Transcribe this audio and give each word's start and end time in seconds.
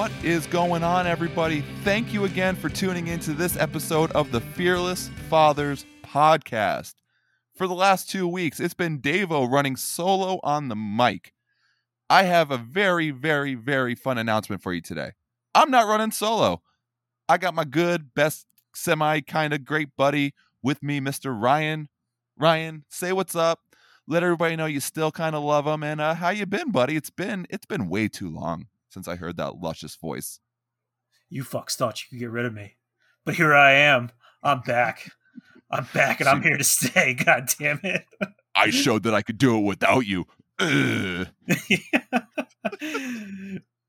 What 0.00 0.12
is 0.24 0.46
going 0.46 0.82
on, 0.82 1.06
everybody? 1.06 1.62
Thank 1.84 2.14
you 2.14 2.24
again 2.24 2.56
for 2.56 2.70
tuning 2.70 3.08
into 3.08 3.34
this 3.34 3.58
episode 3.58 4.10
of 4.12 4.32
the 4.32 4.40
Fearless 4.40 5.10
Fathers 5.28 5.84
podcast. 6.02 6.94
For 7.54 7.68
the 7.68 7.74
last 7.74 8.08
two 8.08 8.26
weeks, 8.26 8.60
it's 8.60 8.72
been 8.72 9.02
Davo 9.02 9.46
running 9.46 9.76
solo 9.76 10.40
on 10.42 10.68
the 10.68 10.74
mic. 10.74 11.34
I 12.08 12.22
have 12.22 12.50
a 12.50 12.56
very, 12.56 13.10
very, 13.10 13.54
very 13.54 13.94
fun 13.94 14.16
announcement 14.16 14.62
for 14.62 14.72
you 14.72 14.80
today. 14.80 15.10
I'm 15.54 15.70
not 15.70 15.86
running 15.86 16.12
solo. 16.12 16.62
I 17.28 17.36
got 17.36 17.52
my 17.52 17.64
good, 17.64 18.14
best, 18.14 18.46
semi 18.74 19.20
kind 19.20 19.52
of 19.52 19.66
great 19.66 19.90
buddy 19.98 20.32
with 20.62 20.82
me, 20.82 20.98
Mr. 21.00 21.38
Ryan. 21.38 21.90
Ryan, 22.38 22.86
say 22.88 23.12
what's 23.12 23.36
up. 23.36 23.60
Let 24.08 24.22
everybody 24.22 24.56
know 24.56 24.64
you 24.64 24.80
still 24.80 25.12
kind 25.12 25.36
of 25.36 25.44
love 25.44 25.66
him 25.66 25.82
and 25.82 26.00
uh, 26.00 26.14
how 26.14 26.30
you 26.30 26.46
been, 26.46 26.70
buddy. 26.70 26.96
It's 26.96 27.10
been 27.10 27.46
it's 27.50 27.66
been 27.66 27.90
way 27.90 28.08
too 28.08 28.30
long 28.30 28.69
since 28.90 29.08
I 29.08 29.16
heard 29.16 29.36
that 29.38 29.60
luscious 29.60 29.96
voice. 29.96 30.40
You 31.28 31.44
fucks 31.44 31.76
thought 31.76 32.02
you 32.02 32.08
could 32.10 32.18
get 32.18 32.30
rid 32.30 32.44
of 32.44 32.52
me, 32.52 32.76
but 33.24 33.36
here 33.36 33.54
I 33.54 33.72
am. 33.72 34.10
I'm 34.42 34.60
back. 34.60 35.12
I'm 35.70 35.86
back, 35.94 36.20
and 36.20 36.28
I'm 36.28 36.42
here 36.42 36.58
to 36.58 36.64
stay. 36.64 37.14
God 37.24 37.48
damn 37.58 37.80
it! 37.84 38.04
I 38.54 38.70
showed 38.70 39.04
that 39.04 39.14
I 39.14 39.22
could 39.22 39.38
do 39.38 39.56
it 39.56 39.60
without 39.60 40.06
you. 40.06 40.26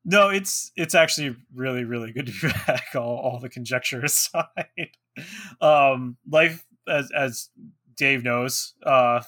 no, 0.05 0.30
it's 0.30 0.71
it's 0.75 0.95
actually 0.95 1.36
really 1.53 1.83
really 1.83 2.11
good 2.11 2.27
to 2.27 2.31
be 2.31 2.47
back. 2.67 2.89
All, 2.95 3.17
all 3.17 3.39
the 3.39 3.49
conjecture 3.49 4.02
aside, 4.05 4.91
um, 5.59 6.17
life 6.30 6.63
as 6.88 7.09
as 7.11 7.49
Dave 7.97 8.23
knows 8.23 8.73
uh, 8.86 9.21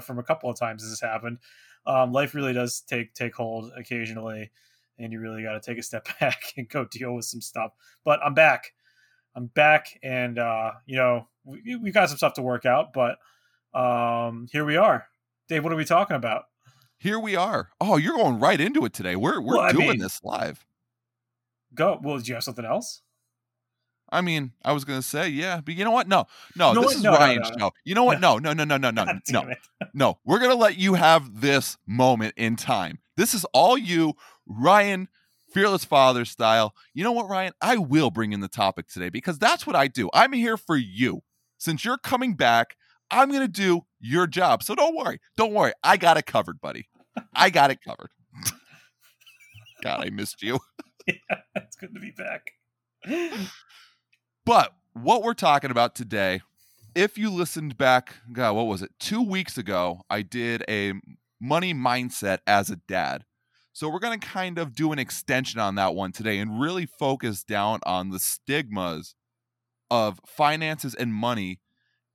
from 0.00 0.18
a 0.18 0.22
couple 0.22 0.48
of 0.48 0.58
times 0.58 0.82
this 0.82 0.90
has 0.90 1.00
happened. 1.00 1.38
Um, 1.86 2.12
life 2.12 2.34
really 2.34 2.54
does 2.54 2.80
take 2.80 3.14
take 3.14 3.34
hold 3.34 3.70
occasionally 3.76 4.50
and 4.98 5.12
you 5.12 5.20
really 5.20 5.42
got 5.42 5.52
to 5.52 5.60
take 5.60 5.78
a 5.78 5.82
step 5.82 6.08
back 6.20 6.42
and 6.56 6.68
go 6.68 6.84
deal 6.84 7.14
with 7.14 7.24
some 7.24 7.40
stuff. 7.40 7.72
But 8.04 8.20
I'm 8.24 8.34
back. 8.34 8.72
I'm 9.34 9.46
back, 9.46 9.98
and 10.02 10.38
uh, 10.38 10.72
you 10.86 10.96
know 10.96 11.28
we 11.44 11.76
we 11.76 11.90
got 11.90 12.08
some 12.08 12.18
stuff 12.18 12.34
to 12.34 12.42
work 12.42 12.66
out, 12.66 12.92
but 12.92 13.18
um, 13.78 14.48
here 14.50 14.64
we 14.64 14.76
are. 14.76 15.06
Dave, 15.48 15.62
what 15.62 15.72
are 15.72 15.76
we 15.76 15.84
talking 15.84 16.16
about? 16.16 16.44
Here 16.98 17.18
we 17.18 17.36
are. 17.36 17.70
Oh, 17.80 17.96
you're 17.96 18.16
going 18.16 18.40
right 18.40 18.60
into 18.60 18.84
it 18.84 18.92
today. 18.92 19.14
We're 19.16 19.40
we're 19.40 19.56
well, 19.56 19.72
doing 19.72 19.90
mean, 19.90 19.98
this 19.98 20.22
live. 20.24 20.66
Go. 21.74 22.00
Well, 22.02 22.18
do 22.18 22.24
you 22.26 22.34
have 22.34 22.44
something 22.44 22.64
else? 22.64 23.02
I 24.10 24.20
mean, 24.22 24.52
I 24.64 24.72
was 24.72 24.84
gonna 24.84 25.02
say, 25.02 25.28
yeah, 25.28 25.60
but 25.64 25.74
you 25.74 25.84
know 25.84 25.90
what? 25.90 26.08
No, 26.08 26.26
no, 26.56 26.74
this 26.74 26.96
is 26.96 27.02
no, 27.02 27.12
Ryan's 27.12 27.50
no, 27.50 27.56
no, 27.56 27.66
show. 27.66 27.72
You 27.84 27.94
know 27.94 28.04
what? 28.04 28.20
No, 28.28 28.38
no, 28.38 28.52
no, 28.52 28.64
no, 28.64 28.76
no, 28.76 28.90
no, 28.90 29.04
no, 29.28 29.54
no. 29.94 30.18
We're 30.24 30.38
gonna 30.38 30.54
let 30.54 30.76
you 30.76 30.94
have 30.94 31.40
this 31.40 31.76
moment 31.86 32.34
in 32.36 32.56
time. 32.56 32.98
This 33.16 33.34
is 33.34 33.44
all 33.52 33.76
you, 33.76 34.14
Ryan, 34.48 35.08
fearless 35.52 35.84
father 35.84 36.24
style. 36.24 36.74
You 36.94 37.04
know 37.04 37.12
what, 37.12 37.28
Ryan? 37.28 37.52
I 37.60 37.76
will 37.76 38.10
bring 38.10 38.32
in 38.32 38.40
the 38.40 38.48
topic 38.48 38.88
today 38.88 39.08
because 39.08 39.38
that's 39.38 39.66
what 39.66 39.76
I 39.76 39.88
do. 39.88 40.08
I'm 40.12 40.32
here 40.32 40.56
for 40.56 40.76
you. 40.76 41.22
Since 41.58 41.84
you're 41.84 41.98
coming 41.98 42.34
back, 42.34 42.76
I'm 43.10 43.32
gonna 43.32 43.48
do 43.48 43.82
your 44.00 44.26
job. 44.26 44.62
So 44.62 44.74
don't 44.74 44.96
worry. 44.96 45.20
Don't 45.36 45.52
worry. 45.52 45.72
I 45.82 45.96
got 45.96 46.16
it 46.16 46.26
covered, 46.26 46.60
buddy. 46.60 46.88
I 47.34 47.50
got 47.50 47.70
it 47.70 47.78
covered. 47.82 48.10
God, 49.82 50.04
I 50.04 50.10
missed 50.10 50.42
you. 50.42 50.60
yeah, 51.06 51.14
it's 51.56 51.76
good 51.76 51.94
to 51.94 52.00
be 52.00 52.12
back. 52.12 52.52
But 54.44 54.72
what 54.92 55.22
we're 55.22 55.34
talking 55.34 55.70
about 55.70 55.94
today, 55.94 56.40
if 56.94 57.18
you 57.18 57.30
listened 57.30 57.76
back, 57.76 58.16
God, 58.32 58.54
what 58.54 58.66
was 58.66 58.82
it? 58.82 58.90
Two 58.98 59.22
weeks 59.22 59.58
ago, 59.58 60.02
I 60.10 60.22
did 60.22 60.64
a 60.68 60.94
money 61.40 61.74
mindset 61.74 62.38
as 62.46 62.70
a 62.70 62.76
dad. 62.76 63.24
So 63.78 63.88
we're 63.88 64.00
going 64.00 64.18
to 64.18 64.26
kind 64.26 64.58
of 64.58 64.74
do 64.74 64.90
an 64.90 64.98
extension 64.98 65.60
on 65.60 65.76
that 65.76 65.94
one 65.94 66.10
today 66.10 66.40
and 66.40 66.60
really 66.60 66.84
focus 66.84 67.44
down 67.44 67.78
on 67.84 68.10
the 68.10 68.18
stigmas 68.18 69.14
of 69.88 70.20
finances 70.26 70.96
and 70.96 71.14
money 71.14 71.60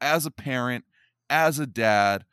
as 0.02 0.26
a 0.26 0.32
parent, 0.32 0.84
as 1.30 1.60
a 1.60 1.66
dad, 1.66 2.26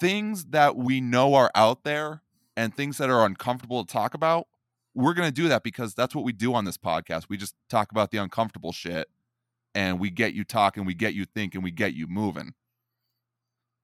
things 0.00 0.46
that 0.46 0.74
we 0.74 1.00
know 1.00 1.34
are 1.34 1.52
out 1.54 1.84
there 1.84 2.22
and 2.56 2.74
things 2.74 2.98
that 2.98 3.08
are 3.08 3.24
uncomfortable 3.24 3.84
to 3.84 3.92
talk 3.92 4.14
about. 4.14 4.48
We're 4.96 5.14
going 5.14 5.28
to 5.28 5.42
do 5.42 5.46
that 5.46 5.62
because 5.62 5.94
that's 5.94 6.16
what 6.16 6.24
we 6.24 6.32
do 6.32 6.52
on 6.52 6.64
this 6.64 6.76
podcast. 6.76 7.26
We 7.28 7.36
just 7.36 7.54
talk 7.70 7.92
about 7.92 8.10
the 8.10 8.18
uncomfortable 8.18 8.72
shit 8.72 9.06
and 9.76 10.00
we 10.00 10.10
get 10.10 10.34
you 10.34 10.42
talking, 10.42 10.84
we 10.84 10.94
get 10.94 11.14
you 11.14 11.24
thinking, 11.24 11.62
we 11.62 11.70
get 11.70 11.94
you 11.94 12.08
moving. 12.08 12.54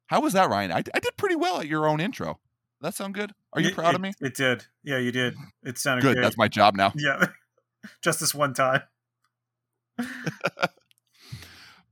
How 0.08 0.20
was 0.20 0.32
that, 0.32 0.50
Ryan? 0.50 0.72
I, 0.72 0.78
I 0.92 0.98
did 0.98 1.16
pretty 1.16 1.36
well 1.36 1.60
at 1.60 1.68
your 1.68 1.86
own 1.86 2.00
intro. 2.00 2.40
That 2.82 2.94
sound 2.94 3.14
good? 3.14 3.32
Are 3.52 3.60
you 3.60 3.68
it, 3.68 3.74
proud 3.74 3.94
of 3.94 4.00
me? 4.00 4.12
It 4.20 4.34
did. 4.34 4.66
Yeah, 4.82 4.98
you 4.98 5.12
did. 5.12 5.36
It 5.62 5.78
sounded 5.78 6.02
good. 6.02 6.14
Great. 6.16 6.22
That's 6.22 6.36
my 6.36 6.48
job 6.48 6.74
now. 6.74 6.92
Yeah, 6.96 7.26
just 8.02 8.18
this 8.18 8.34
one 8.34 8.54
time. 8.54 8.82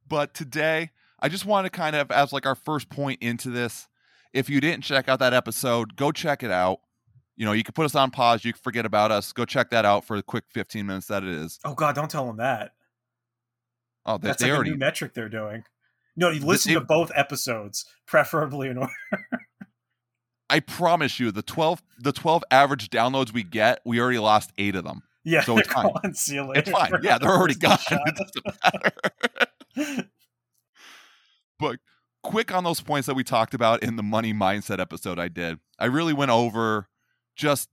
but 0.09 0.35
today, 0.35 0.91
I 1.21 1.29
just 1.29 1.47
want 1.47 1.67
to 1.67 1.71
kind 1.71 1.95
of, 1.95 2.11
as 2.11 2.33
like 2.33 2.45
our 2.45 2.57
first 2.57 2.91
point 2.91 3.23
into 3.23 3.51
this, 3.51 3.87
if 4.33 4.51
you 4.51 4.61
didn't 4.61 4.83
check 4.83 5.09
out 5.09 5.21
that 5.21 5.33
episode, 5.33 5.95
go 5.95 6.11
check 6.11 6.43
it 6.43 6.51
out. 6.51 6.81
You 7.37 7.47
know, 7.47 7.53
you 7.53 7.63
can 7.63 7.73
put 7.73 7.85
us 7.85 7.95
on 7.95 8.11
pause. 8.11 8.45
You 8.45 8.53
can 8.53 8.61
forget 8.61 8.85
about 8.85 9.13
us. 9.13 9.33
Go 9.33 9.45
check 9.45 9.71
that 9.71 9.85
out 9.85 10.05
for 10.05 10.17
the 10.17 10.23
quick 10.25 10.45
15 10.51 10.87
minutes 10.87 11.07
that 11.07 11.23
it 11.23 11.31
is. 11.31 11.61
Oh, 11.65 11.75
God, 11.75 11.95
don't 11.95 12.11
tell 12.11 12.27
them 12.27 12.39
that. 12.39 12.73
Oh, 14.05 14.19
they, 14.19 14.29
that's 14.29 14.43
they 14.43 14.51
like 14.51 14.57
already 14.57 14.71
a 14.71 14.75
new 14.75 14.79
metric 14.79 15.15
they're 15.15 15.29
doing. 15.29 15.63
No, 16.17 16.31
you 16.31 16.41
listen 16.41 16.75
to 16.75 16.81
both 16.81 17.13
episodes, 17.15 17.87
preferably 18.07 18.69
in 18.69 18.79
order. 18.79 18.93
I 20.51 20.61
promise 20.61 21.19
you, 21.21 21.31
the 21.31 21.43
twelve 21.43 21.83
the 21.99 22.13
twelve 22.13 22.43
average 22.51 22.91
downloads 22.91 23.33
we 23.33 23.43
get, 23.43 23.81
we 23.85 24.01
already 24.01 24.19
lost 24.19 24.53
eight 24.59 24.75
of 24.75 24.85
them. 24.85 25.03
Yeah, 25.25 25.43
so 25.43 25.59
it's 25.59 25.73
fine. 25.73 25.91
It's 26.05 26.71
fine. 26.71 26.93
Yeah, 27.03 27.19
they're 27.19 27.31
already 27.31 27.55
gone. 27.55 27.79
it 27.91 28.17
doesn't 28.17 28.47
matter. 29.77 30.09
but 31.59 31.79
quick 32.23 32.53
on 32.55 32.65
those 32.65 32.81
points 32.81 33.07
that 33.07 33.15
we 33.15 33.25
talked 33.25 33.55
about 33.55 33.83
in 33.83 33.97
the 33.97 34.03
money 34.03 34.33
mindset 34.33 34.81
episode 34.81 35.19
I 35.19 35.29
did. 35.29 35.59
I 35.79 35.87
really 35.87 36.13
went 36.13 36.31
over 36.31 36.89
just 37.37 37.69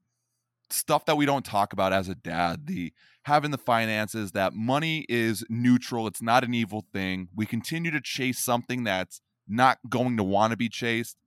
stuff 0.69 1.05
that 1.05 1.17
we 1.17 1.25
don't 1.25 1.45
talk 1.45 1.73
about 1.73 1.93
as 1.93 2.09
a 2.09 2.15
dad. 2.15 2.67
The 2.67 2.93
having 3.23 3.51
the 3.51 3.57
finances, 3.57 4.31
that 4.33 4.53
money 4.53 5.05
is 5.09 5.43
neutral, 5.49 6.07
it's 6.07 6.21
not 6.21 6.43
an 6.43 6.53
evil 6.53 6.85
thing. 6.93 7.29
We 7.35 7.45
continue 7.45 7.91
to 7.91 8.01
chase 8.01 8.39
something 8.39 8.83
that's 8.83 9.21
not 9.47 9.79
going 9.89 10.17
to 10.17 10.23
want 10.23 10.51
to 10.51 10.57
be 10.57 10.69
chased. 10.69 11.17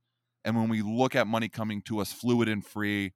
And 0.44 0.56
when 0.56 0.68
we 0.68 0.82
look 0.82 1.14
at 1.14 1.26
money 1.26 1.48
coming 1.48 1.82
to 1.82 2.00
us 2.00 2.12
fluid 2.12 2.48
and 2.48 2.64
free, 2.64 3.12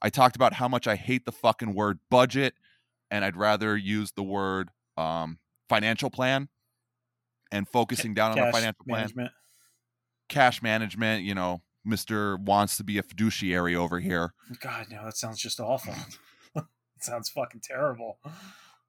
I 0.00 0.10
talked 0.10 0.36
about 0.36 0.54
how 0.54 0.68
much 0.68 0.86
I 0.86 0.96
hate 0.96 1.24
the 1.24 1.32
fucking 1.32 1.74
word 1.74 1.98
budget 2.10 2.54
and 3.10 3.24
I'd 3.24 3.36
rather 3.36 3.76
use 3.76 4.12
the 4.12 4.22
word 4.22 4.70
um, 4.96 5.38
financial 5.68 6.10
plan 6.10 6.48
and 7.52 7.68
focusing 7.68 8.14
down 8.14 8.34
Cash 8.34 8.40
on 8.40 8.46
the 8.46 8.52
financial 8.52 8.84
management. 8.86 9.28
plan. 9.28 9.30
Cash 10.28 10.62
management, 10.62 11.24
you 11.24 11.34
know, 11.34 11.60
Mr. 11.86 12.38
wants 12.38 12.76
to 12.78 12.84
be 12.84 12.98
a 12.98 13.02
fiduciary 13.02 13.76
over 13.76 14.00
here. 14.00 14.34
God, 14.60 14.86
no, 14.90 15.04
that 15.04 15.16
sounds 15.16 15.38
just 15.38 15.60
awful. 15.60 15.94
sounds 17.00 17.28
fucking 17.28 17.60
terrible. 17.62 18.18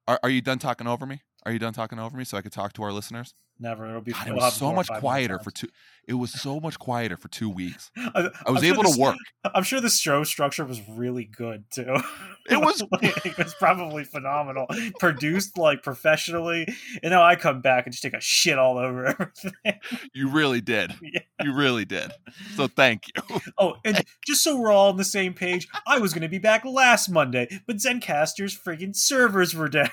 Are, 0.08 0.18
are 0.22 0.30
you 0.30 0.40
done 0.40 0.58
talking 0.58 0.86
over 0.86 1.04
me? 1.04 1.22
Are 1.44 1.52
you 1.52 1.58
done 1.58 1.72
talking 1.74 1.98
over 1.98 2.16
me 2.16 2.24
so 2.24 2.38
I 2.38 2.42
could 2.42 2.52
talk 2.52 2.72
to 2.74 2.82
our 2.82 2.92
listeners? 2.92 3.34
Never. 3.58 3.88
It'll 3.88 4.00
be. 4.00 4.12
God, 4.12 4.28
it 4.28 4.34
was 4.34 4.54
so 4.54 4.72
much 4.72 4.88
quieter 4.88 5.38
for 5.38 5.50
two. 5.50 5.68
It 6.06 6.14
was 6.14 6.32
so 6.32 6.60
much 6.60 6.78
quieter 6.78 7.16
for 7.16 7.28
two 7.28 7.48
weeks. 7.48 7.90
I, 7.96 8.30
I 8.46 8.50
was 8.50 8.62
I'm 8.62 8.72
able 8.72 8.84
sure 8.84 8.94
to 8.94 9.00
work. 9.00 9.16
I'm 9.54 9.62
sure 9.62 9.80
the 9.80 9.88
show 9.88 10.24
structure 10.24 10.64
was 10.64 10.86
really 10.88 11.24
good 11.24 11.64
too. 11.70 11.96
It 12.46 12.60
was. 12.60 12.82
it 13.00 13.38
was 13.38 13.54
probably 13.54 14.04
phenomenal, 14.04 14.66
produced 14.98 15.56
like 15.56 15.82
professionally. 15.82 16.66
And 17.02 17.10
now 17.10 17.22
I 17.22 17.36
come 17.36 17.62
back 17.62 17.86
and 17.86 17.92
just 17.94 18.02
take 18.02 18.12
a 18.12 18.20
shit 18.20 18.58
all 18.58 18.76
over 18.76 19.06
everything. 19.18 19.80
You 20.12 20.28
really 20.28 20.60
did. 20.60 20.92
Yeah. 21.00 21.20
You 21.42 21.54
really 21.54 21.86
did. 21.86 22.12
So 22.54 22.66
thank 22.66 23.04
you. 23.08 23.40
Oh, 23.56 23.76
and 23.82 24.04
just 24.26 24.44
so 24.44 24.58
we're 24.58 24.70
all 24.70 24.90
on 24.90 24.98
the 24.98 25.04
same 25.04 25.32
page, 25.32 25.66
I 25.86 25.98
was 25.98 26.12
going 26.12 26.20
to 26.20 26.28
be 26.28 26.36
back 26.38 26.66
last 26.66 27.08
Monday, 27.08 27.48
but 27.66 27.76
Zencastr's 27.76 28.54
friggin' 28.54 28.94
servers 28.94 29.54
were 29.54 29.70
down, 29.70 29.88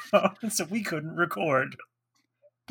so 0.49 0.65
we 0.65 0.83
couldn't 0.83 1.15
record. 1.15 1.77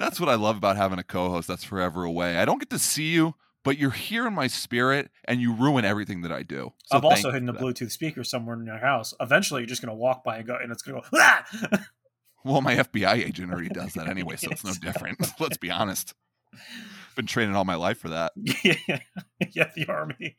That's 0.00 0.18
what 0.18 0.30
I 0.30 0.34
love 0.34 0.56
about 0.56 0.78
having 0.78 0.98
a 0.98 1.02
co-host 1.04 1.46
that's 1.46 1.62
forever 1.62 2.04
away. 2.04 2.38
I 2.38 2.46
don't 2.46 2.58
get 2.58 2.70
to 2.70 2.78
see 2.78 3.10
you, 3.10 3.34
but 3.62 3.76
you're 3.76 3.90
here 3.90 4.26
in 4.26 4.32
my 4.32 4.46
spirit, 4.46 5.10
and 5.26 5.42
you 5.42 5.52
ruin 5.52 5.84
everything 5.84 6.22
that 6.22 6.32
I 6.32 6.42
do. 6.42 6.72
So 6.86 6.96
I've 6.96 7.04
also 7.04 7.30
hidden 7.30 7.50
a 7.50 7.52
Bluetooth 7.52 7.90
speaker 7.90 8.24
somewhere 8.24 8.58
in 8.58 8.64
your 8.64 8.78
house. 8.78 9.12
Eventually, 9.20 9.60
you're 9.60 9.68
just 9.68 9.82
going 9.82 9.90
to 9.90 9.94
walk 9.94 10.24
by 10.24 10.38
and 10.38 10.46
go, 10.46 10.56
and 10.56 10.72
it's 10.72 10.82
going 10.82 11.02
to 11.02 11.10
go. 11.10 11.18
Ah! 11.20 11.86
Well, 12.42 12.62
my 12.62 12.76
FBI 12.76 13.26
agent 13.26 13.52
already 13.52 13.68
does 13.68 13.92
that 13.92 14.08
anyway, 14.08 14.36
so 14.36 14.50
it's 14.50 14.64
no 14.64 14.72
different. 14.80 15.18
Let's 15.38 15.58
be 15.58 15.70
honest. 15.70 16.14
Been 17.14 17.26
training 17.26 17.54
all 17.54 17.66
my 17.66 17.74
life 17.74 17.98
for 17.98 18.08
that. 18.08 18.32
yeah, 18.36 19.00
yeah, 19.50 19.70
the 19.76 19.86
army. 19.86 20.38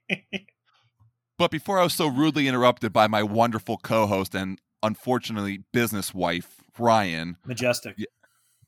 but 1.37 1.51
before 1.51 1.79
I 1.79 1.83
was 1.83 1.93
so 1.93 2.07
rudely 2.07 2.47
interrupted 2.47 2.91
by 2.91 3.05
my 3.05 3.21
wonderful 3.21 3.77
co-host 3.77 4.33
and 4.33 4.59
unfortunately 4.81 5.65
business 5.71 6.15
wife 6.15 6.63
Ryan, 6.79 7.37
majestic. 7.45 7.97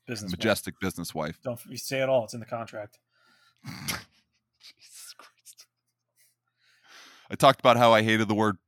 Business 0.06 0.30
majestic 0.30 0.74
wife. 0.74 0.80
business 0.80 1.14
wife. 1.14 1.38
Don't 1.42 1.60
you 1.66 1.76
say 1.76 2.02
it 2.02 2.08
all. 2.08 2.24
It's 2.24 2.34
in 2.34 2.40
the 2.40 2.46
contract. 2.46 2.98
Jesus 3.64 5.14
Christ. 5.16 5.66
I 7.30 7.34
talked 7.34 7.60
about 7.60 7.76
how 7.76 7.92
I 7.92 8.02
hated 8.02 8.28
the 8.28 8.34
word 8.34 8.58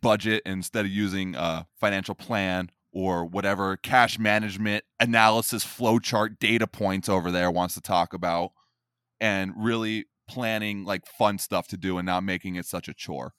budget 0.00 0.42
instead 0.44 0.84
of 0.84 0.90
using 0.90 1.34
a 1.34 1.66
financial 1.80 2.14
plan 2.14 2.70
or 2.92 3.24
whatever 3.24 3.76
cash 3.76 4.18
management 4.18 4.84
analysis 5.00 5.64
flowchart 5.64 6.38
data 6.38 6.66
points 6.66 7.08
over 7.08 7.30
there 7.30 7.50
wants 7.50 7.74
to 7.74 7.80
talk 7.80 8.12
about 8.12 8.52
and 9.20 9.52
really 9.56 10.06
planning 10.28 10.84
like 10.84 11.06
fun 11.06 11.38
stuff 11.38 11.68
to 11.68 11.76
do 11.76 11.98
and 11.98 12.06
not 12.06 12.22
making 12.22 12.56
it 12.56 12.66
such 12.66 12.88
a 12.88 12.94
chore. 12.94 13.32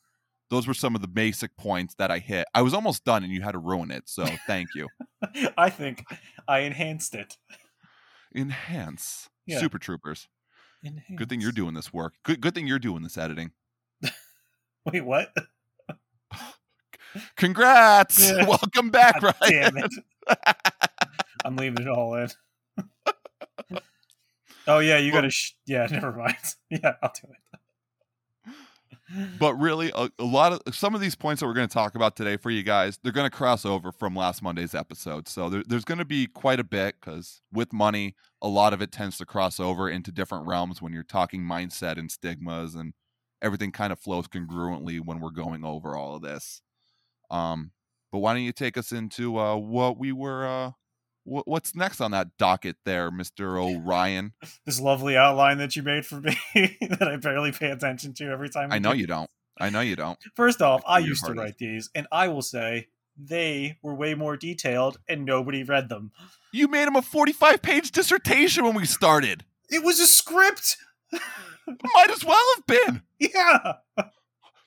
Those 0.49 0.65
were 0.67 0.73
some 0.73 0.95
of 0.95 1.01
the 1.01 1.07
basic 1.07 1.55
points 1.57 1.93
that 1.95 2.09
I 2.09 2.19
hit. 2.19 2.47
I 2.53 2.61
was 2.61 2.73
almost 2.73 3.03
done 3.03 3.23
and 3.23 3.31
you 3.33 3.41
had 3.41 3.51
to 3.51 3.59
ruin 3.59 3.91
it. 3.91 4.03
So 4.05 4.25
thank 4.47 4.69
you. 4.75 4.87
I 5.57 5.69
think 5.69 6.05
I 6.47 6.59
enhanced 6.59 7.13
it. 7.15 7.37
Enhance. 8.35 9.29
Yeah. 9.45 9.59
Super 9.59 9.77
troopers. 9.79 10.27
Enhanced. 10.83 11.15
Good 11.17 11.29
thing 11.29 11.41
you're 11.41 11.51
doing 11.51 11.73
this 11.73 11.91
work. 11.93 12.13
Good 12.23 12.39
good 12.41 12.53
thing 12.55 12.67
you're 12.67 12.79
doing 12.79 13.03
this 13.03 13.17
editing. 13.17 13.51
Wait, 14.85 15.01
what? 15.03 15.33
Congrats. 17.35 18.29
Yeah. 18.29 18.45
Welcome 18.47 18.89
back, 18.89 19.21
God 19.21 19.35
Ryan. 19.41 19.73
damn 19.73 19.77
it. 19.77 19.93
I'm 21.45 21.55
leaving 21.55 21.81
it 21.81 21.87
all 21.89 22.15
in. 22.15 22.29
oh 24.67 24.79
yeah, 24.79 24.97
you 24.97 25.11
Well- 25.11 25.21
gotta. 25.21 25.29
Sh- 25.31 25.53
yeah, 25.65 25.87
never 25.89 26.11
mind. 26.13 26.35
Yeah, 26.69 26.93
I'll 27.01 27.11
do 27.21 27.29
it. 27.31 27.37
But 29.39 29.53
really 29.55 29.91
a, 29.95 30.09
a 30.19 30.23
lot 30.23 30.53
of 30.53 30.75
some 30.75 30.93
of 30.93 31.01
these 31.01 31.15
points 31.15 31.39
that 31.39 31.47
we're 31.47 31.53
going 31.53 31.67
to 31.67 31.73
talk 31.73 31.95
about 31.95 32.15
today 32.15 32.37
for 32.37 32.49
you 32.49 32.63
guys 32.63 32.99
they're 33.01 33.11
going 33.11 33.29
to 33.29 33.35
cross 33.35 33.65
over 33.65 33.91
from 33.91 34.15
last 34.15 34.41
monday's 34.41 34.75
episode. 34.75 35.27
So 35.27 35.49
there, 35.49 35.63
there's 35.65 35.85
going 35.85 35.99
to 35.99 36.05
be 36.05 36.27
quite 36.27 36.59
a 36.59 36.63
bit 36.63 36.95
because 36.99 37.41
with 37.51 37.71
money 37.71 38.15
a 38.41 38.47
lot 38.47 38.73
of 38.73 38.81
it 38.81 38.91
tends 38.91 39.17
to 39.17 39.25
cross 39.25 39.59
over 39.59 39.89
into 39.89 40.11
different 40.11 40.47
realms 40.47 40.81
when 40.81 40.93
you're 40.93 41.03
talking 41.03 41.41
mindset 41.41 41.97
and 41.97 42.11
stigmas 42.11 42.75
and 42.75 42.93
everything 43.41 43.71
kind 43.71 43.93
of 43.93 43.99
flows 43.99 44.27
congruently 44.27 44.99
when 45.03 45.19
we're 45.19 45.31
going 45.31 45.63
over 45.63 45.95
all 45.95 46.15
of 46.15 46.21
this. 46.21 46.61
Um 47.29 47.71
but 48.11 48.19
why 48.19 48.33
don't 48.33 48.43
you 48.43 48.53
take 48.53 48.77
us 48.77 48.91
into 48.91 49.37
uh 49.37 49.55
what 49.55 49.97
we 49.97 50.11
were 50.11 50.45
uh 50.45 50.71
what's 51.29 51.75
next 51.75 51.99
on 51.99 52.11
that 52.11 52.29
docket 52.37 52.77
there 52.85 53.11
mr 53.11 53.59
orion 53.59 54.31
This 54.65 54.79
lovely 54.79 55.17
outline 55.17 55.57
that 55.57 55.75
you 55.75 55.83
made 55.83 56.05
for 56.05 56.21
me 56.21 56.35
that 56.55 57.07
I 57.07 57.17
barely 57.17 57.51
pay 57.51 57.69
attention 57.71 58.13
to 58.15 58.25
every 58.31 58.49
time. 58.49 58.71
i 58.71 58.79
know 58.79 58.93
you 58.93 59.07
don't 59.07 59.29
i 59.59 59.69
know 59.69 59.81
you 59.81 59.95
don't 59.95 60.17
First 60.35 60.61
off, 60.61 60.81
I 60.87 60.99
Your 60.99 61.09
used 61.09 61.25
to 61.25 61.33
write 61.33 61.57
these, 61.57 61.89
and 61.93 62.07
I 62.11 62.27
will 62.29 62.41
say 62.41 62.87
they 63.17 63.77
were 63.81 63.95
way 63.95 64.13
more 64.13 64.37
detailed, 64.37 64.99
and 65.09 65.25
nobody 65.25 65.63
read 65.63 65.89
them. 65.89 66.11
you 66.53 66.67
made 66.67 66.87
him 66.87 66.95
a 66.95 67.01
45 67.01 67.61
page 67.61 67.91
dissertation 67.91 68.63
when 68.63 68.75
we 68.75 68.85
started 68.85 69.43
It 69.69 69.83
was 69.83 69.99
a 69.99 70.07
script. 70.07 70.77
Might 71.67 72.09
as 72.11 72.23
well 72.23 72.41
have 72.55 72.65
been. 72.67 73.01
Yeah. 73.19 73.73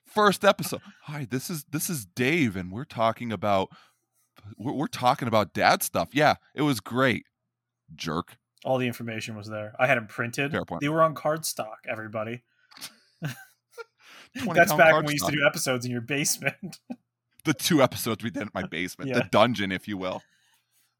First 0.05 0.43
episode. 0.43 0.81
Hi, 1.03 1.25
this 1.29 1.49
is 1.49 1.63
this 1.71 1.89
is 1.89 2.05
Dave, 2.05 2.55
and 2.57 2.71
we're 2.71 2.83
talking 2.83 3.31
about 3.31 3.69
we're, 4.57 4.73
we're 4.73 4.87
talking 4.87 5.27
about 5.27 5.53
dad 5.53 5.83
stuff. 5.83 6.09
Yeah, 6.13 6.35
it 6.55 6.61
was 6.61 6.79
great. 6.79 7.25
Jerk. 7.95 8.37
All 8.63 8.77
the 8.77 8.87
information 8.87 9.35
was 9.35 9.47
there. 9.47 9.73
I 9.79 9.87
had 9.87 9.97
them 9.97 10.07
printed. 10.07 10.51
Fair 10.51 10.65
point. 10.65 10.81
They 10.81 10.89
were 10.89 11.01
on 11.01 11.15
cardstock. 11.15 11.77
Everybody. 11.87 12.43
That's 13.21 14.73
back 14.73 14.93
when 14.93 15.05
we 15.05 15.13
used 15.13 15.25
to 15.25 15.31
do 15.31 15.45
episodes 15.45 15.85
in 15.85 15.91
your 15.91 16.01
basement. 16.01 16.79
the 17.43 17.53
two 17.53 17.81
episodes 17.81 18.23
we 18.23 18.29
did 18.29 18.43
in 18.43 18.49
my 18.53 18.63
basement, 18.65 19.09
Yeah. 19.09 19.19
the 19.19 19.29
dungeon, 19.31 19.71
if 19.71 19.87
you 19.87 19.97
will. 19.97 20.21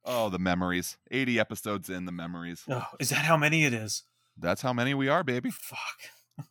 Oh, 0.03 0.29
the 0.29 0.39
memories. 0.39 0.97
80 1.11 1.39
episodes 1.39 1.89
in 1.89 2.05
the 2.05 2.11
memories. 2.11 2.63
oh, 2.69 2.87
is 2.99 3.09
that 3.09 3.25
how 3.25 3.37
many 3.37 3.63
it 3.65 3.73
is? 3.73 4.03
That's 4.37 4.61
how 4.61 4.73
many 4.73 4.93
we 4.93 5.07
are, 5.07 5.23
baby. 5.23 5.51
Fuck. 5.51 6.47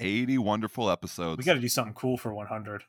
80 0.00 0.38
wonderful 0.38 0.90
episodes. 0.90 1.38
We 1.38 1.44
got 1.44 1.54
to 1.54 1.60
do 1.60 1.68
something 1.68 1.94
cool 1.94 2.16
for 2.16 2.34
100. 2.34 2.84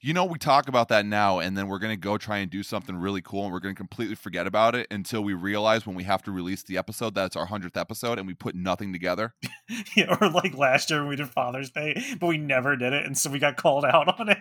You 0.00 0.12
know, 0.14 0.24
we 0.24 0.38
talk 0.38 0.68
about 0.68 0.88
that 0.88 1.06
now, 1.06 1.38
and 1.38 1.56
then 1.56 1.68
we're 1.68 1.78
going 1.78 1.92
to 1.92 2.00
go 2.00 2.18
try 2.18 2.38
and 2.38 2.50
do 2.50 2.62
something 2.62 2.96
really 2.96 3.22
cool, 3.22 3.44
and 3.44 3.52
we're 3.52 3.60
going 3.60 3.74
to 3.74 3.78
completely 3.78 4.14
forget 4.14 4.46
about 4.46 4.74
it 4.74 4.86
until 4.90 5.22
we 5.22 5.34
realize 5.34 5.86
when 5.86 5.96
we 5.96 6.04
have 6.04 6.22
to 6.24 6.32
release 6.32 6.62
the 6.62 6.78
episode 6.78 7.14
that 7.14 7.26
it's 7.26 7.36
our 7.36 7.46
100th 7.46 7.76
episode 7.76 8.18
and 8.18 8.26
we 8.26 8.34
put 8.34 8.54
nothing 8.54 8.92
together. 8.92 9.34
yeah, 9.96 10.16
or 10.20 10.28
like 10.30 10.56
last 10.56 10.90
year 10.90 11.00
when 11.00 11.08
we 11.08 11.16
did 11.16 11.28
Father's 11.28 11.70
Day, 11.70 12.02
but 12.20 12.26
we 12.26 12.38
never 12.38 12.76
did 12.76 12.92
it, 12.92 13.04
and 13.04 13.16
so 13.16 13.30
we 13.30 13.38
got 13.38 13.56
called 13.56 13.84
out 13.84 14.08
on 14.20 14.28
it. 14.28 14.38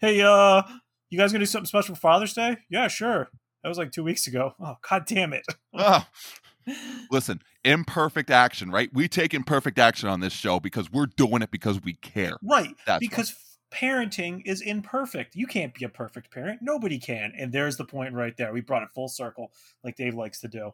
hey, 0.00 0.20
uh, 0.22 0.62
you 1.10 1.18
guys 1.18 1.32
gonna 1.32 1.42
do 1.42 1.46
something 1.46 1.66
special 1.66 1.94
for 1.94 2.00
Father's 2.00 2.32
Day? 2.32 2.56
Yeah, 2.70 2.88
sure. 2.88 3.28
That 3.62 3.68
was 3.68 3.78
like 3.78 3.92
two 3.92 4.04
weeks 4.04 4.26
ago. 4.26 4.52
Oh, 4.60 4.76
god 4.88 5.06
damn 5.06 5.32
it. 5.32 5.46
Ah, 5.74 6.08
listen, 7.10 7.40
imperfect 7.64 8.30
action, 8.30 8.70
right? 8.70 8.90
We 8.92 9.08
take 9.08 9.34
imperfect 9.34 9.78
action 9.78 10.08
on 10.08 10.20
this 10.20 10.32
show 10.32 10.60
because 10.60 10.90
we're 10.92 11.06
doing 11.06 11.42
it 11.42 11.50
because 11.50 11.80
we 11.82 11.94
care. 11.94 12.36
right. 12.42 12.74
That's 12.86 13.00
because 13.00 13.34
parenting 13.74 14.42
is 14.44 14.60
imperfect. 14.60 15.34
You 15.34 15.46
can't 15.46 15.74
be 15.74 15.84
a 15.84 15.88
perfect 15.88 16.30
parent. 16.30 16.60
Nobody 16.62 16.98
can. 16.98 17.32
And 17.36 17.52
there's 17.52 17.76
the 17.76 17.84
point 17.84 18.14
right 18.14 18.36
there. 18.36 18.52
We 18.52 18.60
brought 18.60 18.82
it 18.82 18.90
full 18.94 19.08
circle, 19.08 19.50
like 19.82 19.96
Dave 19.96 20.14
likes 20.14 20.40
to 20.40 20.48
do. 20.48 20.72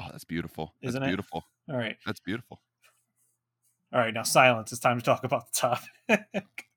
Oh, 0.00 0.06
that's 0.10 0.24
beautiful. 0.24 0.74
Isn't 0.82 1.02
it? 1.02 1.06
beautiful. 1.06 1.44
All 1.70 1.76
right. 1.76 1.96
That's 2.04 2.20
beautiful. 2.20 2.60
All 3.92 4.00
right. 4.00 4.12
Now 4.12 4.22
silence. 4.22 4.72
It's 4.72 4.80
time 4.80 4.98
to 4.98 5.04
talk 5.04 5.24
about 5.24 5.52
the 5.52 5.58
topic. 6.08 6.68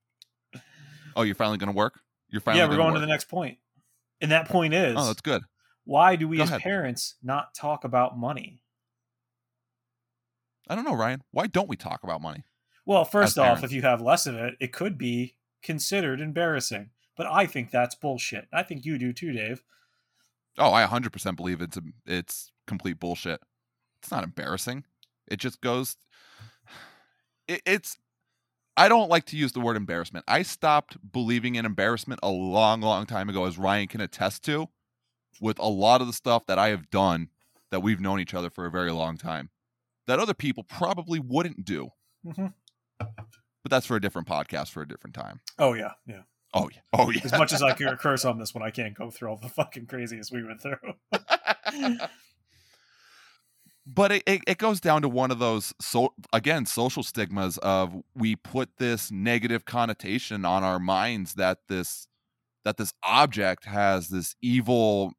Oh, 1.16 1.22
you're 1.24 1.36
finally 1.36 1.58
going 1.58 1.72
to 1.72 1.76
work? 1.78 2.00
You're 2.30 2.42
finally 2.42 2.62
yeah, 2.62 2.70
we're 2.70 2.78
gonna 2.78 2.96
to 2.96 3.00
the 3.00 3.06
next 3.08 3.30
point. 3.30 3.58
And 4.22 4.32
that 4.32 4.48
point 4.50 4.74
is 4.74 4.96
Oh, 4.98 5.08
that's 5.08 5.22
good. 5.22 5.44
why 5.86 6.16
do 6.16 6.28
we 6.28 6.38
Go 6.38 6.44
as 6.44 6.50
ahead. 6.50 6.62
parents 6.62 7.16
not 7.24 7.54
talk 7.54 7.84
about 7.86 8.18
money? 8.18 8.62
I 10.68 10.76
don't 10.76 10.84
know, 10.84 10.96
Ryan. 10.96 11.22
Why 11.32 11.48
don't 11.48 11.70
we 11.70 11.76
talk 11.78 12.04
about 12.04 12.22
money? 12.22 12.44
Well, 12.86 13.06
first 13.06 13.38
off, 13.38 13.64
if 13.64 13.72
you 13.72 13.82
have 13.84 14.02
less 14.02 14.28
of 14.28 14.36
it, 14.36 14.56
it 14.60 14.72
could 14.72 14.98
be 14.98 15.36
considered 15.66 16.22
embarrassing. 16.22 16.92
But 17.18 17.28
I 17.28 17.46
think 17.46 17.72
that's 17.72 17.96
bullshit. 17.96 18.48
I 18.54 18.64
think 18.64 18.86
you 18.86 18.98
do 18.98 19.12
too, 19.12 19.32
Dave. 19.34 19.64
Oh, 20.58 20.72
I 20.72 20.86
100% 20.86 21.36
believe 21.36 21.62
it's 21.62 21.76
a, 21.78 21.82
it's 22.06 22.52
complete 22.68 23.00
bullshit. 23.00 23.42
It's 24.02 24.12
not 24.12 24.24
embarrassing. 24.24 24.86
It 25.28 25.38
just 25.38 25.60
goes. 25.62 25.98
It, 27.48 27.62
it's. 27.66 27.98
I 28.78 28.90
don't 28.90 29.10
like 29.10 29.26
to 29.28 29.38
use 29.38 29.54
the 29.54 29.62
word 29.62 29.78
embarrassment. 29.78 30.26
I 30.28 30.42
stopped 30.42 30.98
believing 31.14 31.56
in 31.56 31.66
embarrassment 31.66 32.20
a 32.22 32.30
long, 32.30 32.82
long 32.82 33.06
time 33.06 33.30
ago, 33.30 33.46
as 33.46 33.58
Ryan 33.58 33.88
can 33.88 34.02
attest 34.02 34.44
to, 34.46 34.68
with 35.40 35.58
a 35.60 35.68
lot 35.68 36.02
of 36.02 36.08
the 36.08 36.14
stuff 36.14 36.46
that 36.48 36.60
I 36.60 36.70
have 36.70 36.90
done 36.90 37.30
that 37.72 37.80
we've 37.80 38.02
known 38.02 38.20
each 38.20 38.34
other 38.34 38.50
for 38.50 38.66
a 38.66 38.72
very 38.72 38.92
long 38.92 39.18
time, 39.18 39.50
that 40.08 40.20
other 40.20 40.34
people 40.34 40.64
probably 40.64 41.20
wouldn't 41.20 41.64
do. 41.64 41.90
Mhm. 42.26 42.54
But 43.66 43.72
that's 43.72 43.88
for 43.88 43.96
a 43.96 44.00
different 44.00 44.28
podcast 44.28 44.70
for 44.70 44.84
a 44.84 44.88
different 44.88 45.16
time. 45.16 45.40
Oh 45.58 45.74
yeah, 45.74 45.94
yeah. 46.06 46.22
Oh 46.54 46.70
yeah. 46.72 46.82
Oh 46.94 47.10
yeah. 47.10 47.22
As 47.24 47.32
much 47.32 47.52
as 47.52 47.64
I 47.64 47.74
could 47.78 47.98
curse 47.98 48.24
on 48.24 48.38
this 48.38 48.54
one, 48.54 48.64
I 48.64 48.70
can't 48.70 48.94
go 48.94 49.10
through 49.10 49.30
all 49.30 49.38
the 49.38 49.50
fucking 49.50 49.88
craziest 49.88 50.32
we 50.32 50.44
went 50.44 50.62
through. 50.62 50.78
but 53.88 54.12
it, 54.12 54.22
it, 54.28 54.42
it 54.46 54.58
goes 54.60 54.80
down 54.80 55.02
to 55.02 55.10
one 55.10 55.32
of 55.32 55.40
those 55.40 55.74
so 55.82 56.14
again 56.32 56.68
social 56.68 57.02
stigmas 57.02 57.58
of 57.58 58.04
we 58.14 58.36
put 58.36 58.70
this 58.78 59.12
negative 59.12 59.66
connotation 59.66 60.46
on 60.46 60.64
our 60.64 60.78
minds 60.78 61.34
that 61.34 61.58
this 61.68 62.08
that 62.66 62.78
this 62.78 62.94
object 63.02 63.66
has 63.66 64.10
this 64.10 64.36
evil 64.44 65.14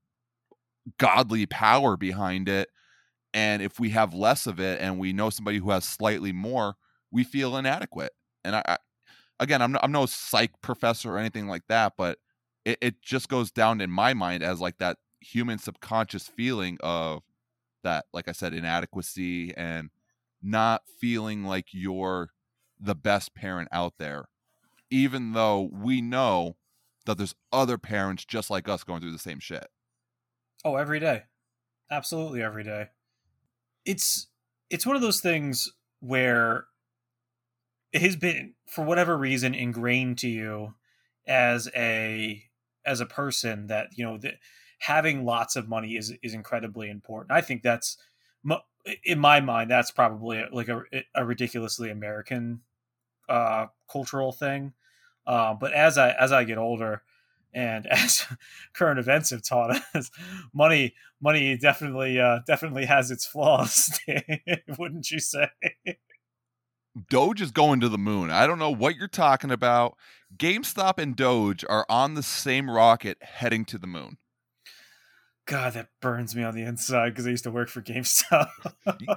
godly 0.98 1.46
power 1.46 1.96
behind 1.96 2.48
it 2.48 2.68
and 3.34 3.60
if 3.60 3.80
we 3.80 3.90
have 3.90 4.14
less 4.14 4.46
of 4.46 4.60
it 4.60 4.80
and 4.80 5.00
we 5.00 5.12
know 5.12 5.30
somebody 5.30 5.58
who 5.58 5.70
has 5.70 5.84
slightly 5.84 6.32
more 6.32 6.76
we 7.10 7.24
feel 7.24 7.56
inadequate 7.56 8.12
and 8.46 8.56
i, 8.56 8.62
I 8.66 8.76
again 9.40 9.60
I'm 9.60 9.72
no, 9.72 9.80
I'm 9.82 9.92
no 9.92 10.06
psych 10.06 10.60
professor 10.62 11.14
or 11.14 11.18
anything 11.18 11.46
like 11.46 11.62
that 11.68 11.94
but 11.98 12.18
it, 12.64 12.78
it 12.80 13.02
just 13.02 13.28
goes 13.28 13.50
down 13.50 13.80
in 13.80 13.90
my 13.90 14.14
mind 14.14 14.42
as 14.42 14.60
like 14.60 14.78
that 14.78 14.96
human 15.20 15.58
subconscious 15.58 16.26
feeling 16.26 16.78
of 16.80 17.22
that 17.82 18.06
like 18.12 18.28
i 18.28 18.32
said 18.32 18.54
inadequacy 18.54 19.54
and 19.56 19.90
not 20.42 20.82
feeling 21.00 21.44
like 21.44 21.66
you're 21.72 22.30
the 22.78 22.94
best 22.94 23.34
parent 23.34 23.68
out 23.72 23.94
there 23.98 24.26
even 24.90 25.32
though 25.32 25.68
we 25.72 26.00
know 26.00 26.56
that 27.04 27.18
there's 27.18 27.34
other 27.52 27.78
parents 27.78 28.24
just 28.24 28.50
like 28.50 28.68
us 28.68 28.84
going 28.84 29.00
through 29.00 29.12
the 29.12 29.18
same 29.18 29.40
shit 29.40 29.68
Oh, 30.64 30.74
every 30.74 30.98
day. 30.98 31.22
Absolutely 31.92 32.42
every 32.42 32.64
day. 32.64 32.88
It's 33.84 34.26
it's 34.68 34.84
one 34.84 34.96
of 34.96 35.02
those 35.02 35.20
things 35.20 35.70
where 36.00 36.64
has 37.94 38.16
been 38.16 38.54
for 38.66 38.84
whatever 38.84 39.16
reason 39.16 39.54
ingrained 39.54 40.18
to 40.18 40.28
you 40.28 40.74
as 41.26 41.68
a 41.74 42.42
as 42.84 43.00
a 43.00 43.06
person 43.06 43.66
that, 43.68 43.88
you 43.96 44.04
know, 44.04 44.18
that 44.18 44.34
having 44.78 45.24
lots 45.24 45.56
of 45.56 45.68
money 45.68 45.96
is 45.96 46.12
is 46.22 46.34
incredibly 46.34 46.90
important. 46.90 47.32
I 47.32 47.40
think 47.40 47.62
that's 47.62 47.96
in 49.04 49.18
my 49.18 49.40
mind 49.40 49.70
that's 49.70 49.90
probably 49.90 50.44
like 50.52 50.68
a, 50.68 50.82
a 51.14 51.24
ridiculously 51.24 51.90
American 51.90 52.60
uh 53.28 53.66
cultural 53.90 54.32
thing. 54.32 54.72
Uh, 55.26 55.54
but 55.54 55.72
as 55.72 55.98
I 55.98 56.12
as 56.12 56.32
I 56.32 56.44
get 56.44 56.58
older, 56.58 57.02
and 57.54 57.86
as 57.90 58.24
current 58.74 58.98
events 59.00 59.30
have 59.30 59.42
taught 59.42 59.80
us, 59.94 60.10
money 60.54 60.94
money 61.20 61.56
definitely 61.58 62.20
uh, 62.20 62.40
definitely 62.46 62.86
has 62.86 63.10
its 63.10 63.26
flaws. 63.26 63.98
Wouldn't 64.78 65.10
you 65.10 65.20
say? 65.20 65.48
Doge 67.10 67.42
is 67.42 67.50
going 67.50 67.80
to 67.80 67.88
the 67.88 67.98
moon. 67.98 68.30
I 68.30 68.46
don't 68.46 68.58
know 68.58 68.70
what 68.70 68.96
you're 68.96 69.08
talking 69.08 69.50
about. 69.50 69.96
GameStop 70.36 70.98
and 70.98 71.14
Doge 71.14 71.64
are 71.68 71.86
on 71.88 72.14
the 72.14 72.22
same 72.22 72.70
rocket 72.70 73.18
heading 73.22 73.64
to 73.66 73.78
the 73.78 73.86
moon. 73.86 74.18
God, 75.46 75.74
that 75.74 75.90
burns 76.00 76.34
me 76.34 76.42
on 76.42 76.54
the 76.54 76.62
inside 76.62 77.10
because 77.10 77.26
I 77.26 77.30
used 77.30 77.44
to 77.44 77.52
work 77.52 77.68
for 77.68 77.80
GameStop. 77.80 78.48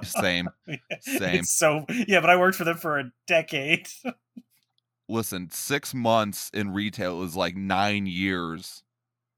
Same. 0.04 0.48
Same. 1.00 1.40
It's 1.40 1.52
so 1.52 1.84
yeah, 2.06 2.20
but 2.20 2.30
I 2.30 2.36
worked 2.36 2.56
for 2.56 2.64
them 2.64 2.76
for 2.76 2.98
a 3.00 3.10
decade. 3.26 3.88
Listen, 5.08 5.50
six 5.50 5.92
months 5.92 6.50
in 6.54 6.72
retail 6.72 7.22
is 7.24 7.34
like 7.34 7.56
nine 7.56 8.06
years 8.06 8.84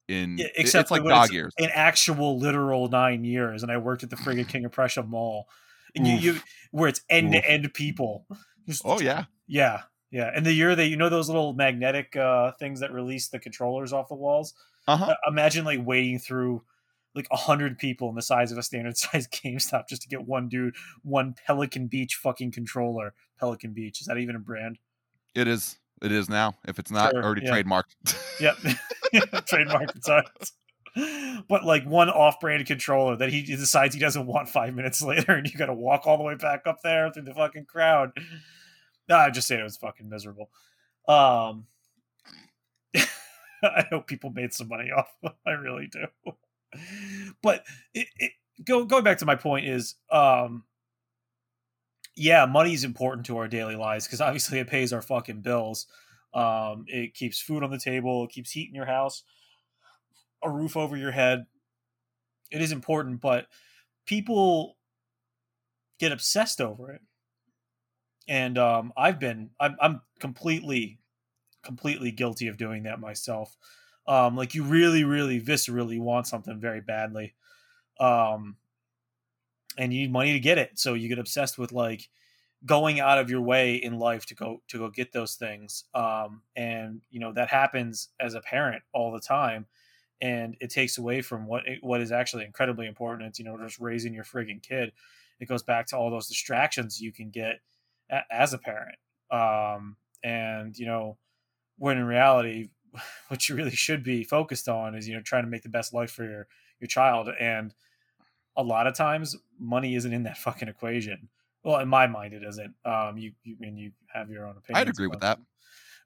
in 0.07 0.37
Yeah, 0.37 0.49
except 0.55 0.83
it's 0.83 0.91
like 0.91 1.05
dog 1.05 1.33
years. 1.33 1.55
An 1.59 1.71
actual 1.73 2.39
literal 2.39 2.89
nine 2.89 3.25
years, 3.25 3.63
and 3.63 3.73
I 3.73 3.79
worked 3.79 4.03
at 4.03 4.11
the 4.11 4.17
friggin' 4.17 4.47
King 4.47 4.67
of 4.67 4.73
Prussia 4.73 5.03
Mall. 5.03 5.49
And 5.95 6.07
you, 6.07 6.15
you 6.17 6.41
where 6.71 6.89
it's 6.89 7.03
end 7.11 7.33
to 7.33 7.45
end 7.51 7.73
people. 7.75 8.27
Just- 8.69 8.83
Oh 8.85 9.01
yeah. 9.01 9.25
yeah, 9.47 9.83
yeah. 10.11 10.31
And 10.35 10.47
the 10.47 10.53
year 10.53 10.75
that 10.75 10.87
you 10.87 10.97
know 10.97 11.09
those 11.09 11.29
little 11.29 11.53
magnetic 11.53 12.17
uh 12.17 12.53
things 12.53 12.81
that 12.81 12.93
release 12.93 13.29
the 13.29 13.39
controllers 13.39 13.93
off 13.93 14.09
the 14.09 14.15
walls. 14.15 14.55
Uh-huh. 14.89 15.05
Uh, 15.05 15.15
imagine 15.29 15.65
like 15.65 15.81
wading 15.85 16.19
through 16.19 16.63
like 17.15 17.29
a 17.31 17.37
hundred 17.37 17.79
people 17.79 18.09
in 18.09 18.15
the 18.15 18.23
size 18.23 18.51
of 18.53 18.59
a 18.59 18.63
standard 18.63 18.97
size 18.99 19.29
GameStop 19.29 19.89
just 19.89 20.03
to 20.03 20.09
get 20.09 20.27
one 20.27 20.49
dude, 20.49 20.75
one 21.03 21.35
Pelican 21.47 21.87
Beach 21.89 22.15
fucking 22.15 22.53
controller. 22.53 23.13
Pelican 23.39 23.73
Beach 23.75 24.01
is 24.01 24.07
that 24.07 24.17
even 24.19 24.35
a 24.37 24.39
brand? 24.41 24.79
It 25.35 25.47
is. 25.49 25.79
It 26.01 26.11
is 26.11 26.29
now. 26.29 26.55
If 26.67 26.79
it's 26.79 26.91
not 26.91 27.13
Sure, 27.13 27.23
already 27.23 27.43
yeah. 27.45 27.53
trademarked. 27.63 28.41
Yep, 28.41 28.57
trademarked. 29.47 30.51
But 31.49 31.65
like 31.65 31.85
one 31.85 32.09
off-brand 32.09 32.67
controller 32.67 33.17
that 33.17 33.31
he 33.31 33.43
decides 33.43 33.95
he 33.95 34.01
doesn't 34.01 34.27
want 34.27 34.49
five 34.49 34.75
minutes 34.75 35.03
later, 35.03 35.33
and 35.33 35.51
you 35.51 35.59
got 35.59 35.67
to 35.67 35.75
walk 35.75 36.07
all 36.07 36.17
the 36.17 36.23
way 36.23 36.35
back 36.35 36.67
up 36.67 36.83
there 36.83 37.11
through 37.11 37.25
the 37.25 37.35
fucking 37.35 37.65
crowd. 37.67 38.13
I'm 39.11 39.33
just 39.33 39.49
saying 39.49 39.61
it 39.61 39.65
was 39.65 39.77
fucking 39.77 40.09
miserable. 40.09 40.51
Um, 41.09 41.67
I 43.63 43.87
hope 43.91 44.07
people 44.07 44.31
made 44.31 44.53
some 44.53 44.69
money 44.69 44.91
off. 44.91 45.13
I 45.47 45.51
really 45.53 45.89
do. 45.89 46.07
But 47.43 47.65
it, 47.95 48.07
it, 48.19 48.33
go 48.65 48.85
going 48.85 49.05
back 49.05 49.19
to 49.19 49.27
my 49.27 49.37
point 49.37 49.67
is, 49.67 49.97
um, 50.11 50.65
yeah, 52.17 52.47
money 52.47 52.75
is 52.75 52.85
important 52.85 53.27
to 53.27 53.39
our 53.39 53.49
daily 53.49 53.77
lives 53.77 54.07
because 54.07 54.21
obviously 54.21 54.59
it 54.59 54.69
pays 54.69 54.93
our 54.93 55.03
fucking 55.03 55.41
bills. 55.41 55.87
Um, 56.35 56.85
it 56.89 57.15
keeps 57.15 57.41
food 57.41 57.63
on 57.63 57.71
the 57.71 57.79
table. 57.79 58.25
It 58.25 58.31
keeps 58.31 58.51
heat 58.51 58.69
in 58.69 58.75
your 58.75 58.87
house, 58.87 59.23
a 60.43 60.51
roof 60.51 60.77
over 60.77 60.97
your 60.97 61.13
head. 61.13 61.47
It 62.51 62.61
is 62.61 62.73
important, 62.73 63.21
but 63.21 63.47
people 64.07 64.77
get 65.99 66.13
obsessed 66.13 66.61
over 66.61 66.93
it. 66.93 67.01
And 68.29 68.57
um, 68.59 68.93
I've 68.97 69.19
been, 69.19 69.51
I'm, 69.59 69.77
I'm 69.81 70.01
completely, 70.21 70.99
completely 71.63 72.13
guilty 72.13 72.49
of 72.49 72.57
doing 72.57 72.85
that 72.85 73.01
myself. 73.01 73.57
Um, 74.07 74.37
like 74.37 74.55
you 74.55 74.65
really, 74.65 75.05
really 75.05 75.41
viscerally 75.41 76.01
want 76.01 76.27
something 76.27 76.59
very 76.59 76.81
badly, 76.81 77.35
um, 78.01 78.57
and 79.79 79.93
you 79.93 80.01
need 80.01 80.13
money 80.13 80.33
to 80.33 80.41
get 80.41 80.59
it. 80.59 80.79
So 80.79 80.95
you 80.95 81.09
get 81.09 81.19
obsessed 81.19 81.57
with 81.57 81.73
like 81.73 82.09
going 82.65 83.01
out 83.01 83.19
of 83.19 83.31
your 83.31 83.41
way 83.41 83.77
in 83.77 83.99
life 83.99 84.27
to 84.27 84.35
go 84.35 84.63
to 84.69 84.79
go 84.79 84.89
get 84.89 85.13
those 85.13 85.35
things 85.35 85.85
um 85.95 86.43
and 86.55 87.03
you 87.11 87.19
know 87.19 87.33
that 87.33 87.49
happens 87.49 88.11
as 88.21 88.35
a 88.35 88.41
parent 88.41 88.83
all 88.93 89.11
the 89.11 89.21
time 89.21 89.67
and 90.23 90.57
it 90.61 90.71
takes 90.71 90.97
away 90.97 91.21
from 91.21 91.47
what 91.47 91.65
what 91.83 92.01
is 92.01 92.13
actually 92.13 92.45
incredibly 92.45 92.87
important 92.87 93.29
it's 93.29 93.39
you 93.39 93.45
know 93.45 93.59
just 93.59 93.79
raising 93.79 94.15
your 94.15 94.25
frigging 94.25 94.63
kid 94.63 94.93
it 95.41 95.49
goes 95.49 95.63
back 95.63 95.87
to 95.87 95.97
all 95.97 96.11
those 96.11 96.29
distractions 96.29 97.01
you 97.01 97.13
can 97.13 97.29
get 97.29 97.61
a, 98.11 98.21
as 98.31 98.55
a 98.55 98.59
parent 98.59 98.97
um 99.31 99.97
and 100.23 100.79
you 100.79 100.87
know 100.87 101.19
when 101.77 101.99
in 101.99 102.05
reality 102.05 102.69
what 103.29 103.49
you 103.49 103.55
really 103.55 103.71
should 103.71 104.03
be 104.03 104.25
focused 104.25 104.69
on 104.69 104.95
is 104.95 105.07
you 105.07 105.15
know 105.15 105.23
trying 105.23 105.45
to 105.45 105.51
make 105.51 105.63
the 105.63 105.69
best 105.69 105.93
life 105.93 106.13
for 106.13 106.25
your 106.25 106.47
your 106.81 106.89
child 106.89 107.29
and 107.41 107.75
a 108.57 108.63
lot 108.63 108.87
of 108.87 108.95
times 108.95 109.37
money 109.59 109.95
isn't 109.95 110.13
in 110.13 110.23
that 110.23 110.39
fucking 110.39 110.69
equation 110.69 111.29
well, 111.65 111.79
in 111.79 111.89
my 111.89 112.07
mind, 112.07 112.35
it 112.35 112.43
isn't. 112.43 112.75
Um, 112.85 113.17
you, 113.19 113.33
you, 113.45 113.57
and 113.61 113.79
you 113.79 113.93
have 114.13 114.31
your 114.31 114.47
own 114.47 114.57
opinion. 114.57 114.81
I'd 114.81 114.89
agree 114.89 115.07
with 115.07 115.21
that. 115.21 115.39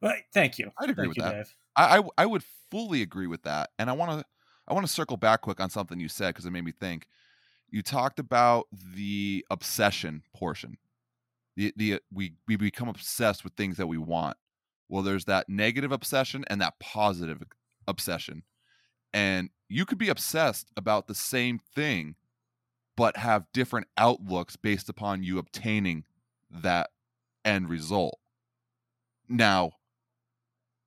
But 0.01 0.17
thank 0.33 0.59
you. 0.59 0.71
I'd 0.79 0.91
agree 0.91 1.05
thank 1.05 1.09
with 1.09 1.17
you, 1.19 1.23
that. 1.23 1.35
Dave. 1.35 1.55
I, 1.77 1.99
I 1.99 2.03
I 2.19 2.27
would 2.27 2.45
fully 2.71 3.03
agree 3.03 3.27
with 3.27 3.43
that, 3.43 3.71
and 3.79 3.89
I 3.89 3.93
want 3.93 4.21
to 4.21 4.25
I 4.69 4.75
want 4.75 4.87
to 4.87 4.93
circle 4.93 5.17
back 5.17 5.43
quick 5.43 5.61
on 5.61 5.71
something 5.71 6.01
you 6.01 6.09
said 6.09 6.29
because 6.29 6.47
it 6.47 6.51
made 6.51 6.65
me 6.65 6.73
think. 6.73 7.07
You 7.71 7.83
talked 7.83 8.19
about 8.19 8.67
the 8.73 9.45
obsession 9.51 10.23
portion. 10.35 10.79
The 11.57 11.73
the 11.77 12.01
we 12.13 12.35
we 12.47 12.57
become 12.57 12.89
obsessed 12.89 13.45
with 13.45 13.55
things 13.55 13.77
that 13.77 13.87
we 13.87 13.99
want. 13.99 14.37
Well, 14.89 15.03
there's 15.03 15.25
that 15.25 15.49
negative 15.49 15.91
obsession 15.91 16.45
and 16.49 16.61
that 16.61 16.79
positive 16.79 17.43
obsession, 17.89 18.45
and 19.13 19.51
you 19.69 19.85
could 19.85 19.99
be 19.99 20.09
obsessed 20.09 20.71
about 20.77 21.09
the 21.09 21.15
same 21.15 21.59
thing, 21.75 22.15
but 22.97 23.17
have 23.17 23.47
different 23.53 23.89
outlooks 23.99 24.57
based 24.57 24.89
upon 24.89 25.25
you 25.25 25.39
obtaining 25.39 26.05
that 26.51 26.91
end 27.45 27.69
result. 27.69 28.19
Now, 29.29 29.73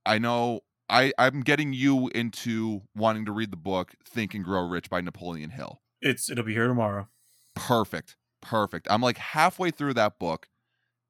I 0.06 0.18
know 0.18 0.62
I, 0.90 1.14
I'm 1.18 1.42
getting 1.42 1.74
you 1.74 2.10
into 2.10 2.82
wanting 2.96 3.26
to 3.26 3.32
read 3.32 3.52
the 3.52 3.58
book 3.58 3.94
Think 4.04 4.34
and 4.34 4.44
Grow 4.44 4.68
Rich 4.68 4.90
by 4.90 5.02
Napoleon 5.02 5.52
Hill. 5.52 5.82
It's 6.02 6.30
it'll 6.30 6.46
be 6.46 6.54
here 6.54 6.68
tomorrow. 6.68 7.08
Perfect. 7.56 8.16
Perfect. 8.42 8.88
I'm 8.90 9.02
like 9.02 9.18
halfway 9.18 9.72
through 9.72 9.94
that 9.96 10.18
book. 10.18 10.48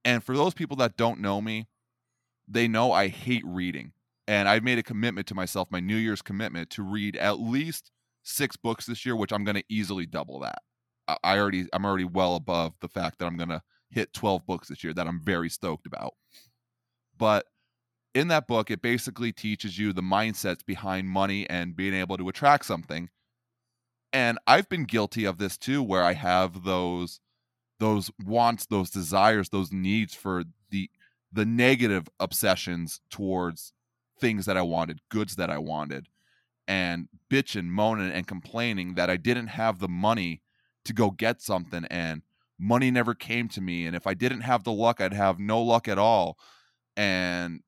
And 0.04 0.24
for 0.24 0.36
those 0.36 0.54
people 0.54 0.78
that 0.78 0.98
don't 0.98 1.20
know 1.20 1.42
me, 1.42 1.68
they 2.48 2.68
know 2.68 2.92
I 2.92 3.08
hate 3.08 3.44
reading. 3.46 3.94
And 4.28 4.48
I've 4.48 4.64
made 4.64 4.78
a 4.78 4.84
commitment 4.84 5.28
to 5.28 5.36
myself, 5.36 5.70
my 5.72 5.80
New 5.80 5.96
Year's 5.96 6.22
commitment, 6.22 6.70
to 6.72 6.84
read 6.84 7.16
at 7.16 7.40
least 7.40 7.92
six 8.24 8.56
books 8.56 8.86
this 8.86 9.06
year, 9.06 9.16
which 9.16 9.32
I'm 9.32 9.44
going 9.44 9.56
to 9.56 9.64
easily 9.70 10.06
double 10.06 10.40
that. 10.40 10.60
I, 11.08 11.18
I 11.24 11.40
already, 11.40 11.68
I'm 11.74 11.86
already 11.86 12.06
well 12.06 12.36
above 12.36 12.74
the 12.82 12.88
fact 12.88 13.20
that 13.20 13.26
I'm 13.26 13.38
going 13.38 13.50
to 13.50 13.62
hit 13.92 14.14
12 14.14 14.46
books 14.46 14.68
this 14.68 14.84
year 14.84 14.94
that 14.94 15.08
I'm 15.08 15.22
very 15.24 15.50
stoked 15.50 15.88
about. 15.88 16.14
But 17.18 17.46
in 18.14 18.28
that 18.30 18.48
book, 18.48 18.72
it 18.72 18.82
basically 18.82 19.32
teaches 19.32 19.78
you 19.78 19.94
the 19.94 20.02
mindsets 20.02 20.66
behind 20.66 21.08
money 21.08 21.50
and 21.50 21.76
being 21.76 21.94
able 21.94 22.18
to 22.18 22.30
attract 22.30 22.66
something. 22.66 23.10
And 24.12 24.40
I've 24.48 24.68
been 24.70 24.86
guilty 24.86 25.26
of 25.26 25.38
this 25.38 25.58
too, 25.58 25.84
where 25.84 26.04
I 26.04 26.14
have 26.14 26.64
those 26.64 27.20
those 27.80 28.12
wants, 28.26 28.66
those 28.66 28.90
desires, 28.90 29.50
those 29.50 29.72
needs 29.72 30.14
for 30.14 30.44
the 30.70 30.90
the 31.32 31.46
negative 31.46 32.10
obsessions 32.20 33.02
towards 33.12 33.74
things 34.20 34.46
that 34.48 34.58
I 34.58 34.64
wanted, 34.64 35.00
goods 35.10 35.36
that 35.36 35.52
I 35.52 35.60
wanted, 35.60 36.08
and 36.68 37.08
bitching, 37.32 37.66
moaning, 37.66 38.12
and 38.12 38.28
complaining 38.28 38.96
that 38.96 39.10
I 39.10 39.18
didn't 39.18 39.48
have 39.48 39.80
the 39.80 39.88
money 39.88 40.42
to 40.86 40.94
go 40.94 41.12
get 41.12 41.42
something 41.42 41.86
and 41.86 42.24
money 42.58 42.92
never 42.92 43.14
came 43.14 43.48
to 43.50 43.62
me. 43.62 43.86
And 43.86 43.96
if 43.96 44.08
I 44.08 44.14
didn't 44.14 44.42
have 44.42 44.64
the 44.64 44.72
luck, 44.72 45.00
I'd 45.00 45.14
have 45.14 45.40
no 45.40 45.62
luck 45.62 45.88
at 45.88 46.00
all. 46.00 46.38
And 46.98 47.62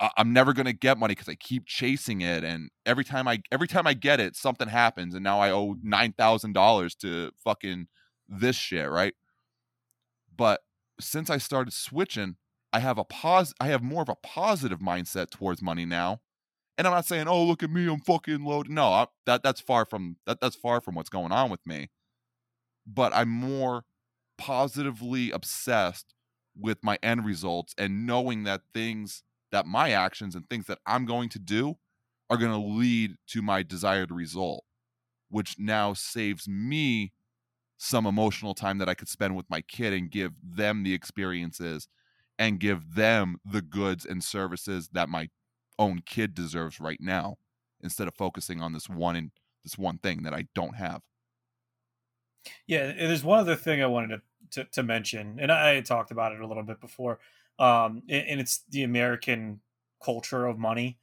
I'm 0.00 0.32
never 0.32 0.52
gonna 0.52 0.72
get 0.72 0.98
money 0.98 1.12
because 1.12 1.28
I 1.28 1.34
keep 1.34 1.66
chasing 1.66 2.20
it, 2.20 2.44
and 2.44 2.70
every 2.86 3.04
time 3.04 3.26
I 3.26 3.42
every 3.50 3.68
time 3.68 3.86
I 3.86 3.94
get 3.94 4.20
it, 4.20 4.36
something 4.36 4.68
happens, 4.68 5.14
and 5.14 5.24
now 5.24 5.40
I 5.40 5.50
owe 5.50 5.76
nine 5.82 6.12
thousand 6.12 6.52
dollars 6.52 6.94
to 6.96 7.32
fucking 7.44 7.88
this 8.28 8.56
shit, 8.56 8.88
right? 8.90 9.14
But 10.34 10.60
since 11.00 11.30
I 11.30 11.38
started 11.38 11.72
switching, 11.72 12.36
I 12.72 12.80
have 12.80 12.98
a 12.98 13.04
pos 13.04 13.52
I 13.60 13.68
have 13.68 13.82
more 13.82 14.02
of 14.02 14.08
a 14.08 14.16
positive 14.16 14.78
mindset 14.80 15.30
towards 15.30 15.62
money 15.62 15.84
now, 15.84 16.20
and 16.78 16.86
I'm 16.86 16.94
not 16.94 17.06
saying, 17.06 17.28
oh 17.28 17.44
look 17.44 17.62
at 17.62 17.70
me, 17.70 17.88
I'm 17.90 18.00
fucking 18.00 18.44
loaded. 18.44 18.72
No, 18.72 18.86
I, 18.88 19.06
that 19.26 19.42
that's 19.42 19.60
far 19.60 19.84
from 19.84 20.16
that 20.26 20.40
that's 20.40 20.56
far 20.56 20.80
from 20.80 20.94
what's 20.94 21.10
going 21.10 21.32
on 21.32 21.50
with 21.50 21.66
me. 21.66 21.90
But 22.86 23.12
I'm 23.14 23.28
more 23.28 23.84
positively 24.38 25.30
obsessed 25.30 26.14
with 26.56 26.78
my 26.82 26.98
end 27.02 27.24
results 27.24 27.74
and 27.78 28.06
knowing 28.06 28.44
that 28.44 28.62
things 28.74 29.22
that 29.52 29.66
my 29.66 29.90
actions 29.90 30.34
and 30.34 30.48
things 30.48 30.66
that 30.66 30.78
I'm 30.86 31.04
going 31.04 31.28
to 31.30 31.38
do 31.38 31.76
are 32.30 32.36
going 32.36 32.52
to 32.52 32.58
lead 32.58 33.16
to 33.28 33.42
my 33.42 33.62
desired 33.62 34.10
result, 34.10 34.64
which 35.28 35.56
now 35.58 35.94
saves 35.94 36.46
me 36.48 37.12
some 37.78 38.06
emotional 38.06 38.54
time 38.54 38.78
that 38.78 38.88
I 38.88 38.94
could 38.94 39.08
spend 39.08 39.36
with 39.36 39.48
my 39.48 39.60
kid 39.62 39.92
and 39.92 40.10
give 40.10 40.32
them 40.42 40.82
the 40.82 40.92
experiences 40.92 41.88
and 42.38 42.60
give 42.60 42.94
them 42.94 43.38
the 43.44 43.62
goods 43.62 44.04
and 44.04 44.22
services 44.22 44.90
that 44.92 45.08
my 45.08 45.28
own 45.78 46.00
kid 46.04 46.34
deserves 46.34 46.80
right 46.80 47.00
now 47.00 47.36
instead 47.80 48.08
of 48.08 48.14
focusing 48.14 48.60
on 48.60 48.72
this 48.72 48.88
one 48.88 49.16
and 49.16 49.30
this 49.64 49.78
one 49.78 49.98
thing 49.98 50.24
that 50.24 50.34
I 50.34 50.46
don't 50.54 50.76
have. 50.76 51.02
Yeah, 52.66 52.86
there's 52.86 53.24
one 53.24 53.40
other 53.40 53.56
thing 53.56 53.82
I 53.82 53.86
wanted 53.86 54.20
to, 54.50 54.62
to, 54.62 54.70
to 54.70 54.82
mention, 54.82 55.38
and 55.40 55.52
I 55.52 55.80
talked 55.80 56.10
about 56.10 56.32
it 56.32 56.40
a 56.40 56.46
little 56.46 56.62
bit 56.62 56.80
before, 56.80 57.18
um, 57.58 58.02
and, 58.08 58.26
and 58.28 58.40
it's 58.40 58.62
the 58.70 58.82
American 58.82 59.60
culture 60.02 60.46
of 60.46 60.58
money, 60.58 60.98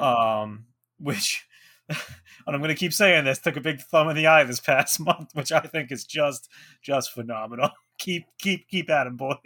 um, 0.00 0.66
which, 0.98 1.46
and 1.88 1.98
I'm 2.46 2.58
going 2.58 2.68
to 2.68 2.74
keep 2.74 2.92
saying 2.92 3.24
this, 3.24 3.38
took 3.38 3.56
a 3.56 3.60
big 3.60 3.80
thumb 3.80 4.08
in 4.08 4.16
the 4.16 4.26
eye 4.26 4.44
this 4.44 4.60
past 4.60 5.00
month, 5.04 5.30
which 5.34 5.52
I 5.52 5.60
think 5.60 5.92
is 5.92 6.04
just 6.04 6.48
just 6.82 7.12
phenomenal. 7.12 7.70
keep 7.98 8.24
keep 8.38 8.68
keep 8.68 8.90
at 8.90 9.06
him, 9.06 9.16
boys. 9.16 9.36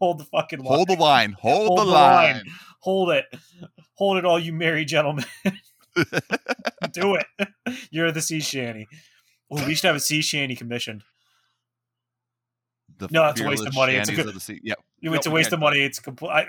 Hold 0.00 0.18
the 0.18 0.24
fucking 0.24 0.60
line. 0.60 0.74
Hold 0.74 0.88
the 0.88 0.96
line. 0.96 1.36
Hold, 1.40 1.66
Hold 1.68 1.78
the, 1.78 1.84
the 1.84 1.90
line. 1.90 2.34
line. 2.34 2.44
Hold 2.80 3.10
it. 3.10 3.24
Hold 3.94 4.18
it, 4.18 4.24
all 4.24 4.38
you 4.38 4.52
merry 4.52 4.84
gentlemen. 4.84 5.24
Do 6.92 7.16
it. 7.16 7.26
You're 7.90 8.12
the 8.12 8.20
sea 8.20 8.40
shanty. 8.40 8.86
Oh, 9.50 9.64
we 9.66 9.74
should 9.74 9.86
have 9.86 9.96
a 9.96 10.00
sea 10.00 10.20
shanty 10.20 10.56
commissioned. 10.56 11.04
The 12.98 13.08
No, 13.10 13.28
it's 13.28 13.40
a 13.40 13.44
waste 13.44 13.66
of 13.66 13.74
money. 13.74 13.94
It's 13.94 14.08
a 14.08 14.14
good- 14.14 14.28
of 14.28 14.42
sea. 14.42 14.60
Yeah. 14.62 14.74
It's 15.02 15.26
No, 15.26 15.32
a 15.32 15.34
waste 15.34 15.52
of 15.52 15.60
money. 15.60 15.80
It's 15.80 15.98
complete. 15.98 16.46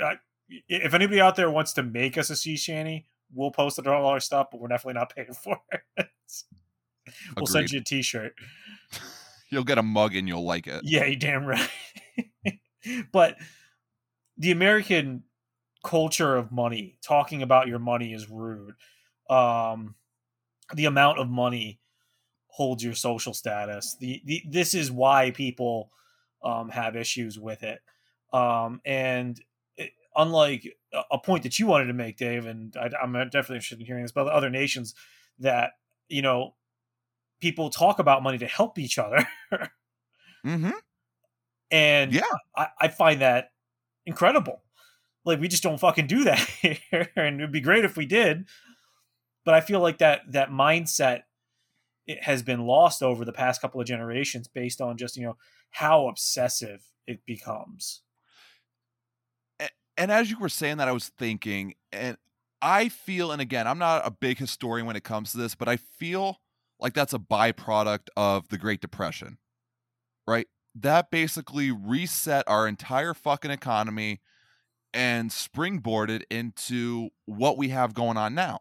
If 0.70 0.94
anybody 0.94 1.20
out 1.20 1.36
there 1.36 1.51
wants 1.51 1.74
to 1.74 1.84
make 1.84 2.18
us 2.18 2.30
a 2.30 2.36
sea 2.36 2.56
shanty, 2.56 3.06
we'll 3.34 3.51
post 3.51 3.80
it 3.80 3.88
on 3.88 3.94
all 3.96 4.06
our 4.08 4.20
stuff, 4.22 4.48
but 4.51 4.62
we're 4.62 4.70
definitely 4.70 5.00
not 5.00 5.10
paying 5.16 5.34
for 5.34 5.60
it. 5.98 6.08
we'll 7.36 7.46
send 7.48 7.72
you 7.72 7.80
a 7.80 7.84
T-shirt. 7.84 8.34
You'll 9.50 9.63
get 9.63 9.77
a 9.77 9.84
mug 9.84 10.13
and 10.16 10.27
you'll 10.27 10.44
like 10.46 10.68
it. 10.68 10.82
Yeah, 10.84 11.06
you 11.06 11.16
damn 11.16 11.46
right. 11.46 11.70
but 13.13 13.38
the 14.38 14.51
American 14.51 15.24
culture 15.86 16.36
of 16.36 16.51
money, 16.51 16.98
talking 17.01 17.42
about 17.42 17.68
your 17.70 17.80
money 17.80 18.13
is 18.13 18.30
rude. 18.30 18.74
Um, 19.30 19.96
the 20.74 20.84
amount 20.84 21.20
of 21.20 21.30
money 21.30 21.80
holds 22.48 22.84
your 22.84 22.94
social 22.94 23.34
status. 23.34 23.96
The, 24.01 24.22
the 24.25 24.44
this 24.50 24.74
is 24.74 24.92
why 24.92 25.32
people 25.32 25.92
um, 26.44 26.70
have 26.70 26.96
issues 26.96 27.39
with 27.39 27.63
it. 27.63 27.79
Um, 28.34 28.82
and 28.86 29.39
it, 29.75 29.91
unlike 30.15 30.67
a- 31.12 31.17
point 31.20 31.44
that 31.44 31.60
you 31.60 31.67
wanted 31.67 31.86
to 31.86 31.94
make, 31.94 32.17
Dave, 32.17 32.46
and 32.46 32.75
I, 32.77 32.89
I'm 33.01 33.13
definitely 33.13 33.56
interested 33.58 33.79
in 33.79 33.86
hearing 33.86 34.03
this 34.03 34.12
about 34.12 34.27
other 34.27 34.50
nations 34.50 34.94
that 35.39 35.72
you 36.10 36.22
know 36.22 36.56
people 37.41 37.70
talk 37.70 38.00
about 38.00 38.24
money 38.24 38.38
to 38.39 38.48
help 38.48 38.79
each 38.79 38.98
other. 38.98 39.27
Mm-hmm. 40.46 40.72
And 41.70 42.13
Yeah. 42.13 42.22
I, 42.56 42.67
I 42.79 42.88
find 42.88 43.20
that 43.22 43.50
incredible. 44.06 44.63
Like 45.25 45.41
we 45.41 45.50
just 45.50 45.63
don't 45.63 45.79
fucking 45.79 46.08
do 46.08 46.24
that 46.24 46.39
here, 46.62 47.10
and 47.17 47.41
it'd 47.41 47.51
be 47.51 47.60
great 47.60 47.84
if 47.84 47.98
we 47.98 48.06
did. 48.06 48.48
But 49.44 49.53
I 49.53 49.60
feel 49.62 49.82
like 49.82 49.98
that 49.98 50.22
that 50.32 50.50
mindset 50.50 51.24
it 52.06 52.24
has 52.24 52.41
been 52.41 52.62
lost 52.65 53.03
over 53.03 53.25
the 53.25 53.34
past 53.34 53.60
couple 53.60 53.82
of 53.82 53.88
generations, 53.88 54.48
based 54.48 54.79
on 54.79 54.96
just 54.98 55.17
you 55.17 55.24
know 55.24 55.36
how 55.72 56.08
obsessive 56.08 56.84
it 57.06 57.26
becomes. 57.26 58.02
and 59.98 60.12
as 60.12 60.30
you 60.30 60.38
were 60.38 60.50
saying 60.50 60.78
that, 60.78 60.88
I 60.88 60.92
was 60.92 61.10
thinking, 61.10 61.74
and 61.92 62.18
I 62.62 62.90
feel, 62.90 63.32
and 63.32 63.42
again, 63.42 63.68
I'm 63.68 63.80
not 63.80 64.06
a 64.06 64.12
big 64.12 64.38
historian 64.38 64.86
when 64.86 64.96
it 64.96 65.04
comes 65.04 65.32
to 65.32 65.38
this, 65.38 65.56
but 65.56 65.68
I 65.68 65.78
feel 65.78 66.38
like 66.80 66.94
that's 66.94 67.14
a 67.14 67.20
byproduct 67.20 68.10
of 68.16 68.50
the 68.50 68.58
Great 68.58 68.82
Depression, 68.82 69.38
right? 70.28 70.48
That 70.76 71.10
basically 71.10 71.72
reset 71.72 72.44
our 72.48 72.68
entire 72.68 73.14
fucking 73.14 73.52
economy 73.52 74.22
and 74.94 75.30
springboarded 75.32 76.24
into 76.30 77.10
what 77.26 77.58
we 77.58 77.70
have 77.70 77.94
going 77.94 78.18
on 78.18 78.36
now. 78.36 78.60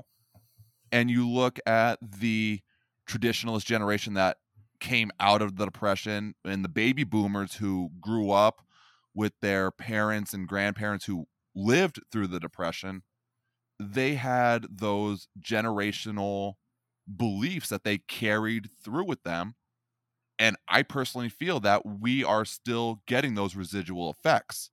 And 0.93 1.11
you 1.11 1.29
look 1.29 1.59
at 1.67 1.99
the 2.03 2.61
traditionalist 3.09 3.65
generation 3.65 4.15
that 4.15 4.39
came 4.81 5.11
out 5.21 5.43
of 5.43 5.57
the 5.57 5.65
Depression 5.67 6.35
and 6.45 6.65
the 6.65 6.69
baby 6.69 7.05
boomers 7.05 7.55
who 7.57 7.91
grew 8.01 8.31
up 8.31 8.63
with 9.15 9.33
their 9.41 9.71
parents 9.71 10.35
and 10.35 10.49
grandparents 10.49 11.05
who 11.07 11.27
lived 11.55 12.01
through 12.13 12.27
the 12.27 12.41
depression 12.41 13.03
they 13.81 14.15
had 14.15 14.67
those 14.71 15.29
generational 15.41 16.55
beliefs 17.17 17.69
that 17.71 17.85
they 17.85 17.99
carried 17.99 18.71
through 18.85 19.05
with 19.05 19.23
them 19.25 19.55
and 20.39 20.57
i 20.69 20.83
personally 20.83 21.29
feel 21.29 21.61
that 21.61 21.87
we 21.87 22.25
are 22.25 22.45
still 22.45 23.03
getting 23.07 23.35
those 23.35 23.57
residual 23.57 24.11
effects 24.11 24.71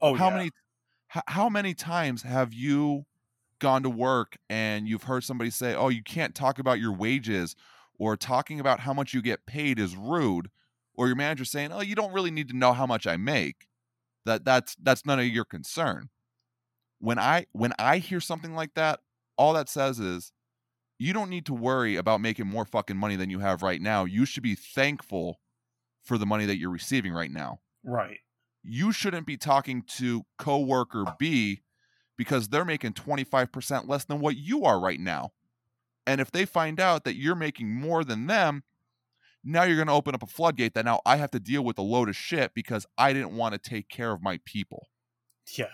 Oh, 0.00 0.14
how 0.14 0.30
yeah. 0.30 0.30
many 0.30 0.50
how 1.08 1.48
many 1.48 1.74
times 1.74 2.22
have 2.22 2.52
you 2.54 3.04
gone 3.60 3.82
to 3.82 3.90
work 3.90 4.38
and 4.50 4.88
you've 4.88 5.04
heard 5.04 5.24
somebody 5.24 5.50
say 5.50 5.74
oh 5.74 5.88
you 5.88 6.02
can't 6.02 6.34
talk 6.34 6.58
about 6.58 6.80
your 6.80 6.92
wages 6.94 7.56
or 7.98 8.16
talking 8.16 8.60
about 8.60 8.80
how 8.80 8.92
much 8.92 9.12
you 9.12 9.22
get 9.22 9.46
paid 9.46 9.78
is 9.78 9.96
rude 9.96 10.48
or 10.94 11.06
your 11.06 11.16
manager 11.16 11.44
saying 11.44 11.72
oh 11.72 11.80
you 11.80 11.94
don't 11.94 12.12
really 12.12 12.30
need 12.30 12.48
to 12.48 12.56
know 12.56 12.72
how 12.72 12.86
much 12.86 13.06
i 13.06 13.16
make 13.16 13.66
that 14.24 14.44
that's 14.44 14.74
that's 14.82 15.06
none 15.06 15.18
of 15.18 15.26
your 15.26 15.44
concern 15.44 16.08
when 16.98 17.18
i 17.18 17.46
when 17.52 17.72
i 17.78 17.98
hear 17.98 18.20
something 18.20 18.54
like 18.54 18.74
that 18.74 19.00
all 19.36 19.52
that 19.52 19.68
says 19.68 19.98
is 19.98 20.32
you 20.98 21.12
don't 21.12 21.30
need 21.30 21.46
to 21.46 21.54
worry 21.54 21.94
about 21.96 22.20
making 22.20 22.46
more 22.46 22.64
fucking 22.64 22.96
money 22.96 23.14
than 23.16 23.30
you 23.30 23.38
have 23.38 23.62
right 23.62 23.80
now 23.80 24.04
you 24.04 24.24
should 24.24 24.42
be 24.42 24.54
thankful 24.54 25.40
for 26.02 26.18
the 26.18 26.26
money 26.26 26.46
that 26.46 26.58
you're 26.58 26.70
receiving 26.70 27.12
right 27.12 27.30
now 27.30 27.60
Right. 27.84 28.18
you 28.62 28.92
shouldn't 28.92 29.26
be 29.26 29.36
talking 29.36 29.82
to 29.96 30.24
coworker 30.38 31.04
B 31.18 31.62
because 32.18 32.48
they're 32.48 32.64
making 32.64 32.92
25% 32.94 33.88
less 33.88 34.04
than 34.04 34.18
what 34.20 34.36
you 34.36 34.64
are 34.64 34.80
right 34.80 34.98
now. 34.98 35.30
And 36.08 36.22
if 36.22 36.30
they 36.30 36.46
find 36.46 36.80
out 36.80 37.04
that 37.04 37.16
you're 37.16 37.34
making 37.34 37.74
more 37.74 38.02
than 38.02 38.28
them, 38.28 38.62
now 39.44 39.64
you're 39.64 39.76
going 39.76 39.88
to 39.88 39.92
open 39.92 40.14
up 40.14 40.22
a 40.22 40.26
floodgate 40.26 40.72
that 40.72 40.86
now 40.86 41.00
I 41.04 41.16
have 41.16 41.30
to 41.32 41.38
deal 41.38 41.62
with 41.62 41.76
a 41.76 41.82
load 41.82 42.08
of 42.08 42.16
shit 42.16 42.54
because 42.54 42.86
I 42.96 43.12
didn't 43.12 43.36
want 43.36 43.52
to 43.52 43.58
take 43.58 43.90
care 43.90 44.10
of 44.10 44.22
my 44.22 44.40
people. 44.46 44.88
Yeah. 45.54 45.66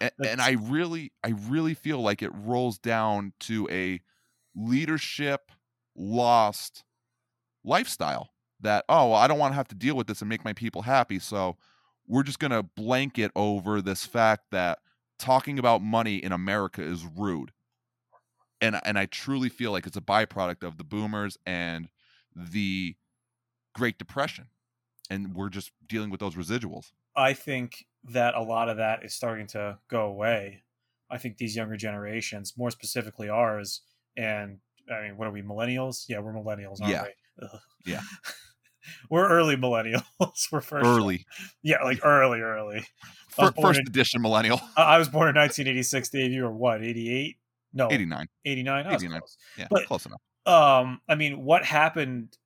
And, 0.00 0.10
and 0.26 0.42
I 0.42 0.56
really 0.60 1.12
I 1.22 1.32
really 1.48 1.74
feel 1.74 2.02
like 2.02 2.22
it 2.22 2.30
rolls 2.34 2.78
down 2.78 3.34
to 3.40 3.68
a 3.70 4.00
leadership 4.56 5.52
lost 5.94 6.82
lifestyle 7.64 8.30
that 8.60 8.84
oh 8.88 9.10
well, 9.10 9.14
I 9.14 9.28
don't 9.28 9.38
want 9.38 9.52
to 9.52 9.56
have 9.56 9.68
to 9.68 9.74
deal 9.76 9.94
with 9.94 10.08
this 10.08 10.20
and 10.20 10.28
make 10.28 10.44
my 10.44 10.52
people 10.52 10.82
happy 10.82 11.18
so 11.18 11.56
we're 12.06 12.24
just 12.24 12.40
going 12.40 12.50
to 12.50 12.62
blanket 12.62 13.30
over 13.34 13.80
this 13.80 14.04
fact 14.04 14.50
that 14.50 14.80
talking 15.18 15.58
about 15.58 15.82
money 15.82 16.16
in 16.16 16.32
America 16.32 16.82
is 16.82 17.06
rude. 17.16 17.52
And 18.60 18.80
and 18.84 18.98
I 18.98 19.06
truly 19.06 19.48
feel 19.48 19.70
like 19.72 19.86
it's 19.86 19.96
a 19.96 20.00
byproduct 20.02 20.62
of 20.62 20.78
the 20.78 20.84
boomers 20.84 21.36
and 21.46 21.88
the 22.34 22.96
Great 23.74 23.98
Depression. 23.98 24.46
And 25.10 25.34
we're 25.34 25.50
just 25.50 25.70
dealing 25.86 26.10
with 26.10 26.20
those 26.20 26.34
residuals. 26.34 26.92
I 27.14 27.32
think 27.32 27.86
that 28.04 28.34
a 28.34 28.42
lot 28.42 28.68
of 28.68 28.76
that 28.78 29.04
is 29.04 29.14
starting 29.14 29.46
to 29.48 29.78
go 29.88 30.06
away. 30.06 30.62
I 31.10 31.18
think 31.18 31.36
these 31.38 31.54
younger 31.54 31.76
generations, 31.76 32.54
more 32.56 32.70
specifically 32.70 33.28
ours, 33.28 33.82
and 34.16 34.58
I 34.92 35.02
mean, 35.02 35.16
what 35.16 35.28
are 35.28 35.30
we, 35.30 35.42
millennials? 35.42 36.04
Yeah, 36.08 36.18
we're 36.20 36.32
millennials, 36.32 36.80
aren't 36.80 36.92
Yeah. 36.92 37.02
we? 37.04 37.46
Ugh. 37.46 37.60
Yeah. 37.84 38.00
we're 39.10 39.28
early 39.28 39.56
millennials. 39.56 40.02
we're 40.52 40.60
first. 40.60 40.84
Early. 40.84 41.24
Yeah, 41.62 41.82
like 41.84 42.00
early, 42.04 42.40
early. 42.40 42.78
I 43.38 43.42
was 43.42 43.50
Fir- 43.50 43.52
born 43.52 43.66
first 43.68 43.80
in- 43.80 43.86
edition 43.86 44.22
millennial. 44.22 44.60
I 44.76 44.94
I 44.96 44.98
was 44.98 45.08
born 45.08 45.28
in 45.28 45.34
1986. 45.36 46.08
Dave, 46.08 46.32
you 46.32 46.42
were 46.44 46.52
what, 46.52 46.82
88? 46.82 47.36
No, 47.76 47.88
89. 47.90 48.26
89. 48.44 48.86
I 48.86 48.94
89. 48.94 49.20
close. 49.20 49.36
Yeah, 49.56 49.66
But- 49.70 49.86
close 49.86 50.06
enough. 50.06 50.20
um 50.46 51.00
i 51.08 51.14
mean 51.16 51.44
what 51.44 51.64
happened 51.64 52.36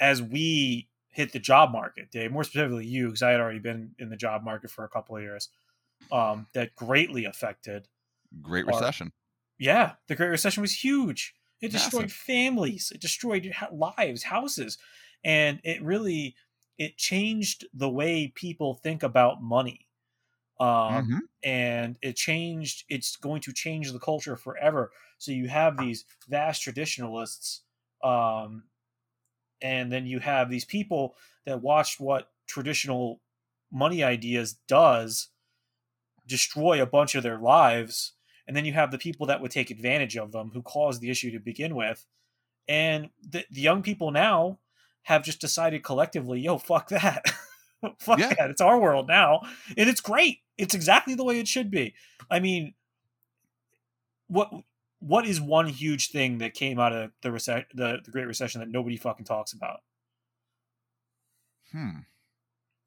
as 0.00 0.22
we 0.22 0.88
hit 1.08 1.32
the 1.32 1.40
job 1.40 1.72
market 1.72 2.08
dave 2.12 2.30
more 2.30 2.44
specifically 2.44 2.86
you 2.86 3.06
because 3.06 3.22
i 3.22 3.30
had 3.32 3.40
already 3.40 3.58
been 3.58 3.90
in 3.98 4.08
the 4.10 4.16
job 4.16 4.44
market 4.44 4.70
for 4.70 4.84
a 4.84 4.88
couple 4.88 5.16
of 5.16 5.22
years 5.22 5.48
um 6.12 6.46
that 6.54 6.74
greatly 6.76 7.24
affected 7.24 7.88
Great 8.42 8.64
recession. 8.66 9.10
yeah 9.58 9.94
the 10.06 10.14
great 10.14 10.28
recession 10.28 10.60
was 10.60 10.72
huge 10.84 11.34
it 11.60 11.72
destroyed 11.72 12.02
Massive. 12.02 12.16
families 12.16 12.92
it 12.94 13.00
destroyed 13.00 13.52
lives 13.72 14.22
houses 14.22 14.78
and 15.24 15.58
it 15.64 15.82
really 15.82 16.36
it 16.78 16.96
changed 16.96 17.66
the 17.74 17.88
way 17.88 18.28
people 18.36 18.74
think 18.74 19.02
about 19.02 19.42
money 19.42 19.87
um 20.60 21.14
Mhm. 21.14 21.28
and 21.42 21.98
it 22.02 22.16
changed 22.16 22.84
it's 22.88 23.16
going 23.16 23.40
to 23.42 23.52
change 23.52 23.92
the 23.92 23.98
culture 24.00 24.36
forever. 24.36 24.92
So 25.18 25.32
you 25.32 25.48
have 25.48 25.78
these 25.78 26.04
vast 26.28 26.62
traditionalists 26.62 27.62
um 28.02 28.64
and 29.60 29.90
then 29.92 30.06
you 30.06 30.20
have 30.20 30.50
these 30.50 30.64
people 30.64 31.16
that 31.44 31.62
watched 31.62 32.00
what 32.00 32.32
traditional 32.46 33.20
money 33.70 34.02
ideas 34.02 34.54
does 34.68 35.30
destroy 36.26 36.82
a 36.82 36.86
bunch 36.86 37.14
of 37.14 37.22
their 37.22 37.38
lives 37.38 38.12
and 38.46 38.56
then 38.56 38.64
you 38.64 38.72
have 38.72 38.90
the 38.90 38.98
people 38.98 39.26
that 39.26 39.40
would 39.40 39.50
take 39.50 39.70
advantage 39.70 40.16
of 40.16 40.32
them 40.32 40.50
who 40.50 40.62
caused 40.62 41.00
the 41.00 41.10
issue 41.10 41.30
to 41.30 41.38
begin 41.38 41.74
with. 41.74 42.06
And 42.68 43.10
the, 43.22 43.46
the 43.50 43.60
young 43.62 43.82
people 43.82 44.10
now 44.12 44.60
have 45.04 45.24
just 45.24 45.40
decided 45.40 45.84
collectively 45.84 46.40
yo 46.40 46.58
fuck 46.58 46.88
that 46.90 47.24
fuck 47.98 48.18
Yeah. 48.18 48.34
that 48.38 48.50
it's 48.50 48.60
our 48.60 48.78
world 48.78 49.06
now 49.08 49.40
and 49.76 49.88
it's 49.88 50.00
great 50.00 50.38
it's 50.56 50.74
exactly 50.74 51.14
the 51.14 51.24
way 51.24 51.38
it 51.38 51.46
should 51.48 51.70
be 51.70 51.94
i 52.30 52.40
mean 52.40 52.74
what 54.26 54.50
what 55.00 55.26
is 55.26 55.40
one 55.40 55.68
huge 55.68 56.10
thing 56.10 56.38
that 56.38 56.54
came 56.54 56.78
out 56.80 56.92
of 56.92 57.12
the 57.22 57.30
recession 57.30 57.66
the, 57.74 57.98
the 58.04 58.10
great 58.10 58.26
recession 58.26 58.60
that 58.60 58.68
nobody 58.68 58.96
fucking 58.96 59.24
talks 59.24 59.52
about 59.52 59.80
Hmm. 61.72 61.98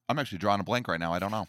I'm 0.10 0.18
actually 0.18 0.40
drawing 0.40 0.60
a 0.60 0.64
blank 0.64 0.88
right 0.88 1.00
now. 1.00 1.14
I 1.14 1.20
don't 1.20 1.30
know. 1.30 1.46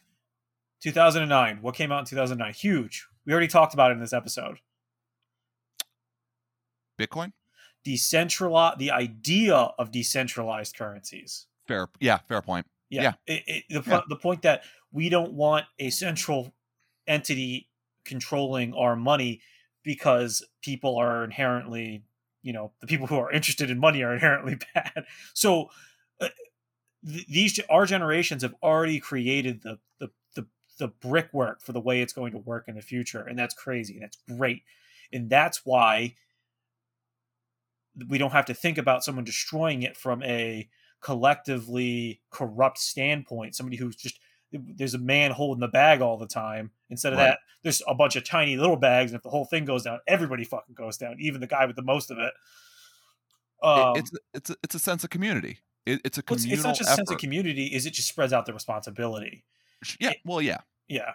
2009 0.83 1.63
what 1.63 1.75
came 1.75 1.91
out 1.91 2.01
in 2.01 2.05
2009 2.05 2.53
huge 2.53 3.07
we 3.25 3.33
already 3.33 3.49
talked 3.49 3.73
about 3.73 3.91
it 3.91 3.95
in 3.95 4.01
this 4.01 4.13
episode 4.13 4.59
Bitcoin? 7.01 7.33
decentralized 7.85 8.79
the 8.79 8.91
idea 8.91 9.55
of 9.57 9.91
decentralized 9.91 10.77
currencies 10.77 11.47
Fair. 11.67 11.89
Yeah, 12.01 12.19
fair 12.29 12.43
point. 12.43 12.67
Yeah. 12.93 13.03
Yeah. 13.03 13.13
It, 13.27 13.43
it, 13.47 13.85
the, 13.85 13.91
Yeah. 13.91 14.01
the 14.09 14.17
point 14.17 14.43
that 14.43 14.63
we 14.93 15.09
don't 15.09 15.33
want 15.33 15.65
a 15.79 15.91
central 15.91 16.55
entity 17.07 17.69
controlling 18.05 18.75
our 18.75 18.95
money 18.97 19.41
because 19.83 20.45
people 20.63 20.97
are 20.99 21.25
inherently, 21.25 22.05
you 22.43 22.53
know, 22.53 22.73
the 22.81 22.87
people 22.87 23.07
who 23.07 23.17
are 23.17 23.33
interested 23.33 23.71
in 23.71 23.79
money 23.79 24.03
are 24.03 24.13
inherently 24.13 24.59
bad. 24.75 25.07
So 25.35 25.71
uh, 26.21 26.29
th- 27.07 27.27
these 27.27 27.59
our 27.71 27.87
generations 27.87 28.43
have 28.43 28.55
already 28.63 29.01
created 29.01 29.63
the 29.63 29.79
the 29.99 30.11
the 30.35 30.47
the 30.79 30.89
brickwork 30.89 31.63
for 31.63 31.73
the 31.73 31.81
way 31.81 32.03
it's 32.03 32.13
going 32.13 32.33
to 32.33 32.39
work 32.39 32.67
in 32.69 32.75
the 32.75 32.83
future, 32.83 33.23
and 33.23 33.39
that's 33.39 33.55
crazy. 33.55 33.95
and 33.95 34.03
That's 34.03 34.19
great, 34.29 34.63
and 35.13 35.31
that's 35.31 35.65
why 35.65 36.15
we 38.09 38.19
don't 38.19 38.33
have 38.33 38.47
to 38.47 38.55
think 38.55 38.79
about 38.79 39.05
someone 39.05 39.25
destroying 39.25 39.83
it 39.83 39.97
from 39.97 40.23
a 40.23 40.69
collectively 41.03 42.21
corrupt 42.31 42.79
standpoint. 42.79 43.55
Somebody 43.55 43.77
who's 43.77 43.97
just 43.97 44.19
there's 44.53 44.95
a 44.95 44.99
man 44.99 45.31
holding 45.31 45.61
the 45.61 45.69
bag 45.69 46.01
all 46.03 46.17
the 46.19 46.27
time. 46.27 46.71
Instead 46.91 47.13
of 47.15 47.19
Right. 47.19 47.27
that, 47.29 47.39
there's 47.63 47.83
a 47.89 47.95
bunch 47.95 48.17
of 48.17 48.25
tiny 48.25 48.57
little 48.57 48.77
bags, 48.77 49.11
and 49.13 49.17
if 49.19 49.23
the 49.23 49.31
whole 49.31 49.45
thing 49.47 49.65
goes 49.65 49.83
down, 49.83 49.99
everybody 50.07 50.45
fucking 50.45 50.75
goes 50.75 50.97
down, 50.99 51.17
even 51.21 51.41
the 51.41 51.47
guy 51.47 51.65
with 51.67 51.77
the 51.77 51.83
most 51.83 52.11
of 52.11 52.19
it. 52.19 52.33
Um, 53.63 53.97
it's 53.97 54.11
it's 54.35 54.51
a, 54.51 54.57
it's 54.63 54.75
a 54.75 54.79
sense 54.79 55.05
of 55.05 55.11
community. 55.11 55.59
It, 55.87 56.01
it's 56.05 56.19
a 56.19 56.23
communal 56.23 56.53
it's 56.55 56.65
not 56.65 56.77
just 56.77 56.91
a 56.91 56.95
sense 56.95 57.11
of 57.11 57.19
community; 57.19 57.67
is 57.67 57.87
it 57.87 57.93
just 57.93 58.09
spreads 58.09 58.33
out 58.33 58.47
the 58.47 58.53
responsibility? 58.53 59.45
Yeah, 60.01 60.11
it- 60.11 60.19
well, 60.25 60.41
yeah, 60.43 60.59
Yeah. 60.89 61.13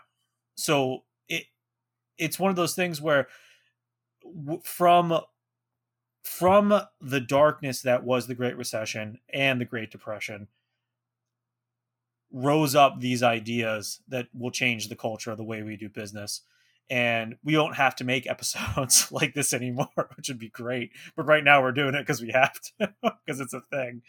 So 0.56 1.04
it 1.30 1.45
it's 2.17 2.39
one 2.39 2.50
of 2.50 2.56
those 2.56 2.73
things 2.73 3.00
where 3.02 3.28
from 4.63 5.19
from 6.28 6.82
the 7.00 7.22
darkness 7.22 7.82
that 7.82 8.04
was 8.04 8.28
the 8.28 8.36
Great 8.36 8.58
Recession 8.58 9.18
and 9.34 9.62
the 9.62 9.66
Great 9.66 9.90
Depression 9.90 10.50
rose 12.34 12.76
up 12.76 13.00
these 13.00 13.24
ideas 13.24 14.02
that 14.10 14.28
will 14.38 14.52
change 14.52 14.90
the 14.90 14.96
culture 14.96 15.32
of 15.32 15.38
the 15.38 15.44
way 15.44 15.63
we 15.63 15.78
do 15.78 15.88
business. 15.88 16.42
And 16.90 17.38
we 17.46 17.54
don't 17.54 17.76
have 17.76 17.96
to 17.96 18.04
make 18.04 18.28
episodes 18.30 19.10
like 19.10 19.34
this 19.36 19.54
anymore, 19.54 19.88
which 20.18 20.28
would 20.28 20.38
be 20.38 20.50
great. 20.50 20.92
But 21.16 21.28
right 21.28 21.44
now 21.44 21.62
we're 21.62 21.72
doing 21.72 21.96
it 21.96 22.02
because 22.02 22.22
we 22.22 22.32
have 22.34 22.60
to, 22.78 22.94
because 23.26 23.40
it's 23.40 23.54
a 23.54 23.62
thing. 23.62 24.02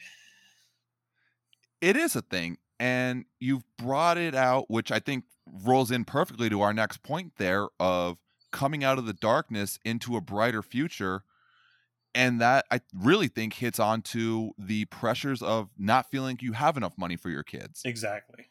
it 1.81 1.97
is 1.97 2.17
a 2.17 2.23
thing, 2.23 2.59
and 2.81 3.27
you've 3.39 3.65
brought 3.77 4.19
it 4.19 4.35
out, 4.35 4.69
which 4.69 4.91
I 4.91 4.99
think 4.99 5.25
rolls 5.65 5.93
in 5.93 6.05
perfectly 6.05 6.51
to 6.51 6.63
our 6.63 6.75
next 6.75 7.05
point 7.05 7.35
there 7.37 7.69
of 7.79 8.19
coming 8.51 8.83
out 8.83 8.99
of 8.99 9.07
the 9.07 9.15
darkness 9.15 9.79
into 9.85 10.17
a 10.17 10.21
brighter 10.21 10.63
future. 10.63 11.23
And 12.14 12.40
that 12.40 12.64
I 12.71 12.81
really 12.94 13.29
think 13.29 13.53
hits 13.55 13.79
onto 13.79 14.51
the 14.59 14.87
pressures 14.87 15.42
of 15.42 15.68
not 15.79 16.11
feeling 16.11 16.38
you 16.40 16.53
have 16.53 16.77
enough 16.77 16.97
money 16.97 17.16
for 17.16 17.31
your 17.31 17.42
kids. 17.42 17.83
Exactly. 17.85 18.47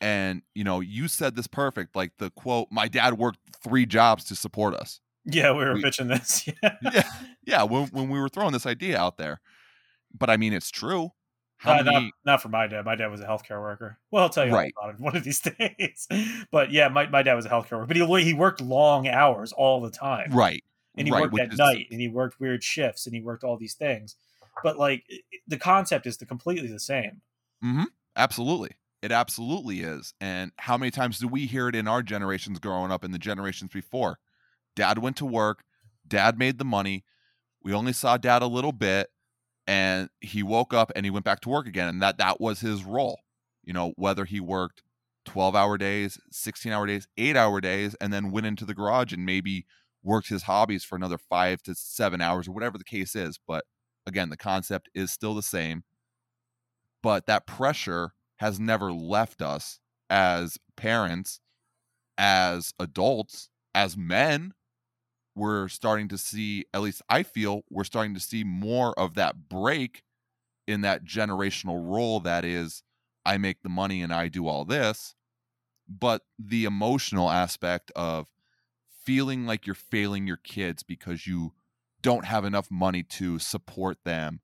And, 0.00 0.42
you 0.54 0.64
know, 0.64 0.80
you 0.80 1.08
said 1.08 1.34
this 1.36 1.46
perfect 1.46 1.96
like 1.96 2.12
the 2.18 2.30
quote, 2.30 2.68
my 2.70 2.88
dad 2.88 3.18
worked 3.18 3.38
three 3.62 3.84
jobs 3.86 4.24
to 4.24 4.36
support 4.36 4.74
us. 4.74 5.00
Yeah, 5.24 5.52
we 5.52 5.64
were 5.64 5.74
We- 5.74 5.82
pitching 5.82 6.08
this. 6.08 6.46
Yeah. 6.62 6.76
yeah. 6.82 7.10
Yeah. 7.44 7.62
When, 7.64 7.86
when 7.88 8.08
we 8.10 8.18
were 8.20 8.28
throwing 8.28 8.52
this 8.52 8.66
idea 8.66 8.98
out 8.98 9.16
there. 9.18 9.40
But 10.16 10.30
I 10.30 10.36
mean, 10.36 10.52
it's 10.52 10.70
true. 10.70 11.10
Uh, 11.62 11.76
not, 11.82 11.84
many, 11.84 12.12
not 12.24 12.40
for 12.40 12.48
my 12.48 12.66
dad. 12.66 12.86
My 12.86 12.94
dad 12.96 13.08
was 13.08 13.20
a 13.20 13.26
healthcare 13.26 13.60
worker. 13.60 13.98
Well, 14.10 14.22
I'll 14.22 14.30
tell 14.30 14.46
you 14.46 14.52
Right. 14.54 14.72
about 14.80 14.94
it 14.94 15.00
one 15.00 15.14
of 15.14 15.24
these 15.24 15.40
days. 15.40 16.08
But 16.50 16.70
yeah, 16.72 16.88
my, 16.88 17.06
my 17.06 17.22
dad 17.22 17.34
was 17.34 17.44
a 17.44 17.50
healthcare 17.50 17.72
worker. 17.72 17.86
But 17.86 17.96
he 17.98 18.24
he 18.24 18.32
worked 18.34 18.62
long 18.62 19.06
hours 19.08 19.52
all 19.52 19.80
the 19.82 19.90
time. 19.90 20.32
right. 20.32 20.64
And 20.96 21.06
he 21.06 21.12
right, 21.12 21.22
worked 21.22 21.38
at 21.38 21.52
is- 21.52 21.58
night 21.58 21.86
and 21.90 22.00
he 22.00 22.08
worked 22.08 22.40
weird 22.40 22.64
shifts 22.64 23.06
and 23.06 23.14
he 23.14 23.20
worked 23.20 23.44
all 23.44 23.56
these 23.56 23.74
things. 23.74 24.16
But 24.62 24.78
like 24.78 25.04
the 25.46 25.58
concept 25.58 26.06
is 26.06 26.16
the 26.16 26.26
completely 26.26 26.68
the 26.68 26.80
same. 26.80 27.22
Mm-hmm. 27.64 27.84
Absolutely. 28.16 28.70
It 29.02 29.12
absolutely 29.12 29.80
is. 29.80 30.12
And 30.20 30.52
how 30.58 30.76
many 30.76 30.90
times 30.90 31.18
do 31.18 31.28
we 31.28 31.46
hear 31.46 31.68
it 31.68 31.74
in 31.74 31.88
our 31.88 32.02
generations 32.02 32.58
growing 32.58 32.90
up 32.92 33.02
and 33.04 33.14
the 33.14 33.18
generations 33.18 33.70
before? 33.72 34.18
Dad 34.76 34.98
went 34.98 35.16
to 35.16 35.26
work, 35.26 35.64
dad 36.06 36.38
made 36.38 36.58
the 36.58 36.64
money. 36.64 37.04
We 37.62 37.72
only 37.72 37.92
saw 37.92 38.16
dad 38.16 38.42
a 38.42 38.46
little 38.46 38.72
bit 38.72 39.08
and 39.66 40.10
he 40.20 40.42
woke 40.42 40.74
up 40.74 40.90
and 40.94 41.06
he 41.06 41.10
went 41.10 41.24
back 41.24 41.40
to 41.40 41.48
work 41.48 41.66
again 41.66 41.88
and 41.88 42.02
that 42.02 42.18
that 42.18 42.40
was 42.40 42.60
his 42.60 42.84
role. 42.84 43.20
You 43.62 43.72
know, 43.72 43.92
whether 43.96 44.24
he 44.24 44.40
worked 44.40 44.82
12-hour 45.28 45.78
days, 45.78 46.18
16-hour 46.32 46.86
days, 46.86 47.06
8-hour 47.18 47.60
days 47.60 47.94
and 48.00 48.12
then 48.12 48.30
went 48.30 48.46
into 48.46 48.64
the 48.64 48.74
garage 48.74 49.12
and 49.12 49.24
maybe 49.24 49.66
worked 50.02 50.28
his 50.28 50.44
hobbies 50.44 50.84
for 50.84 50.96
another 50.96 51.18
5 51.18 51.62
to 51.62 51.74
7 51.74 52.20
hours 52.20 52.48
or 52.48 52.52
whatever 52.52 52.78
the 52.78 52.84
case 52.84 53.14
is, 53.14 53.38
but 53.46 53.64
again, 54.06 54.30
the 54.30 54.36
concept 54.36 54.88
is 54.94 55.12
still 55.12 55.34
the 55.34 55.42
same. 55.42 55.84
But 57.02 57.26
that 57.26 57.46
pressure 57.46 58.12
has 58.38 58.58
never 58.58 58.92
left 58.92 59.42
us 59.42 59.78
as 60.08 60.58
parents, 60.76 61.40
as 62.18 62.72
adults, 62.78 63.48
as 63.74 63.96
men. 63.96 64.52
We're 65.36 65.68
starting 65.68 66.08
to 66.08 66.18
see, 66.18 66.64
at 66.74 66.82
least 66.82 67.02
I 67.08 67.22
feel, 67.22 67.62
we're 67.70 67.84
starting 67.84 68.14
to 68.14 68.20
see 68.20 68.44
more 68.44 68.98
of 68.98 69.14
that 69.14 69.48
break 69.48 70.02
in 70.66 70.80
that 70.82 71.04
generational 71.04 71.88
role 71.88 72.20
that 72.20 72.44
is, 72.44 72.82
I 73.24 73.38
make 73.38 73.62
the 73.62 73.68
money 73.68 74.02
and 74.02 74.12
I 74.12 74.28
do 74.28 74.48
all 74.48 74.64
this. 74.64 75.14
But 75.88 76.22
the 76.38 76.64
emotional 76.64 77.30
aspect 77.30 77.90
of 77.96 78.28
feeling 79.10 79.44
like 79.44 79.66
you're 79.66 79.74
failing 79.74 80.24
your 80.24 80.36
kids 80.36 80.84
because 80.84 81.26
you 81.26 81.52
don't 82.00 82.24
have 82.24 82.44
enough 82.44 82.70
money 82.70 83.02
to 83.02 83.40
support 83.40 83.98
them 84.04 84.38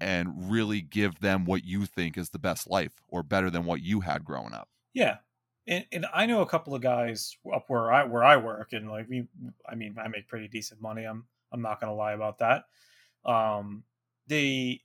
and 0.00 0.48
really 0.48 0.80
give 0.80 1.18
them 1.18 1.44
what 1.44 1.64
you 1.64 1.84
think 1.84 2.16
is 2.16 2.30
the 2.30 2.38
best 2.38 2.70
life 2.70 2.92
or 3.08 3.24
better 3.24 3.50
than 3.50 3.64
what 3.64 3.82
you 3.82 3.98
had 3.98 4.24
growing 4.24 4.52
up. 4.52 4.68
Yeah. 4.94 5.16
And, 5.66 5.84
and 5.90 6.06
I 6.14 6.26
know 6.26 6.40
a 6.40 6.46
couple 6.46 6.72
of 6.72 6.82
guys 6.82 7.36
up 7.52 7.64
where 7.66 7.90
I 7.92 8.04
where 8.04 8.22
I 8.22 8.36
work 8.36 8.72
and 8.74 8.88
like 8.88 9.08
we 9.08 9.26
I 9.68 9.74
mean 9.74 9.96
I 10.00 10.06
make 10.06 10.28
pretty 10.28 10.46
decent 10.46 10.80
money. 10.80 11.02
I'm 11.02 11.26
I'm 11.52 11.60
not 11.60 11.80
gonna 11.80 11.92
lie 11.92 12.12
about 12.12 12.38
that. 12.38 12.66
Um 13.24 13.82
they 14.28 14.82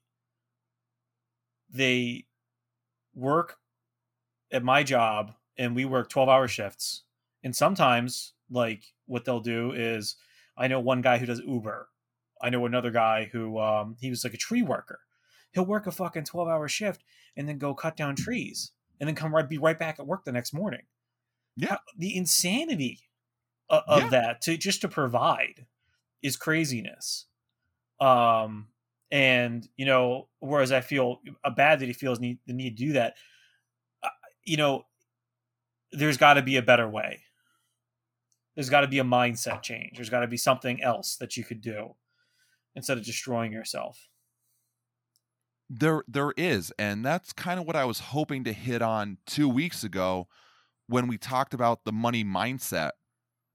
they 1.69 2.25
work 3.13 3.57
at 4.51 4.63
my 4.63 4.81
job 4.81 5.35
and 5.59 5.75
we 5.75 5.85
work 5.85 6.09
12 6.09 6.27
hour 6.27 6.47
shifts 6.47 7.03
and 7.43 7.55
sometimes 7.55 8.33
like 8.49 8.83
what 9.05 9.25
they'll 9.25 9.39
do 9.39 9.71
is 9.73 10.15
i 10.57 10.67
know 10.67 10.79
one 10.79 11.01
guy 11.01 11.17
who 11.17 11.25
does 11.25 11.39
uber. 11.41 11.89
I 12.41 12.49
know 12.49 12.65
another 12.65 12.91
guy 12.91 13.29
who 13.31 13.57
um, 13.59 13.95
he 13.99 14.09
was 14.09 14.23
like 14.25 14.33
a 14.33 14.37
tree 14.37 14.61
worker. 14.61 14.99
He'll 15.53 15.65
work 15.65 15.87
a 15.87 15.91
fucking 15.91 16.25
12 16.25 16.49
hour 16.49 16.67
shift 16.67 17.01
and 17.37 17.47
then 17.47 17.57
go 17.57 17.73
cut 17.73 17.95
down 17.95 18.15
trees 18.17 18.71
and 18.99 19.07
then 19.07 19.15
come 19.15 19.33
right 19.33 19.47
be 19.47 19.57
right 19.57 19.79
back 19.79 19.99
at 19.99 20.05
work 20.05 20.25
the 20.25 20.33
next 20.33 20.53
morning. 20.53 20.81
Yeah. 21.55 21.69
How- 21.69 21.79
the 21.97 22.15
insanity 22.15 22.99
of, 23.69 23.83
of 23.87 24.01
Yeah. 24.03 24.09
that 24.09 24.41
to 24.41 24.57
just 24.57 24.81
to 24.81 24.89
provide 24.89 25.65
is 26.21 26.35
craziness. 26.35 27.25
Um 28.01 28.67
and 29.11 29.67
you 29.77 29.85
know 29.85 30.27
whereas 30.39 30.71
i 30.71 30.81
feel 30.81 31.21
uh, 31.43 31.49
bad 31.51 31.79
that 31.79 31.85
he 31.85 31.93
feels 31.93 32.19
need, 32.19 32.39
the 32.47 32.53
need 32.53 32.75
to 32.75 32.85
do 32.85 32.93
that 32.93 33.13
uh, 34.03 34.09
you 34.43 34.57
know 34.57 34.83
there's 35.91 36.17
got 36.17 36.33
to 36.33 36.41
be 36.41 36.57
a 36.57 36.61
better 36.61 36.89
way 36.89 37.21
there's 38.55 38.69
got 38.69 38.81
to 38.81 38.87
be 38.87 38.99
a 38.99 39.03
mindset 39.03 39.61
change 39.61 39.95
there's 39.95 40.09
got 40.09 40.21
to 40.21 40.27
be 40.27 40.37
something 40.37 40.81
else 40.81 41.17
that 41.17 41.37
you 41.37 41.43
could 41.43 41.61
do 41.61 41.95
instead 42.75 42.97
of 42.97 43.05
destroying 43.05 43.51
yourself 43.51 44.09
There 45.67 46.03
there 46.07 46.31
is 46.37 46.71
and 46.77 47.03
that's 47.03 47.33
kind 47.33 47.59
of 47.59 47.65
what 47.65 47.75
I 47.75 47.85
was 47.85 47.99
hoping 47.99 48.43
to 48.43 48.53
hit 48.53 48.81
on 48.83 49.17
2 49.25 49.49
weeks 49.49 49.83
ago 49.83 50.27
when 50.87 51.07
we 51.07 51.17
talked 51.17 51.53
about 51.53 51.85
the 51.85 51.93
money 51.93 52.23
mindset, 52.25 52.91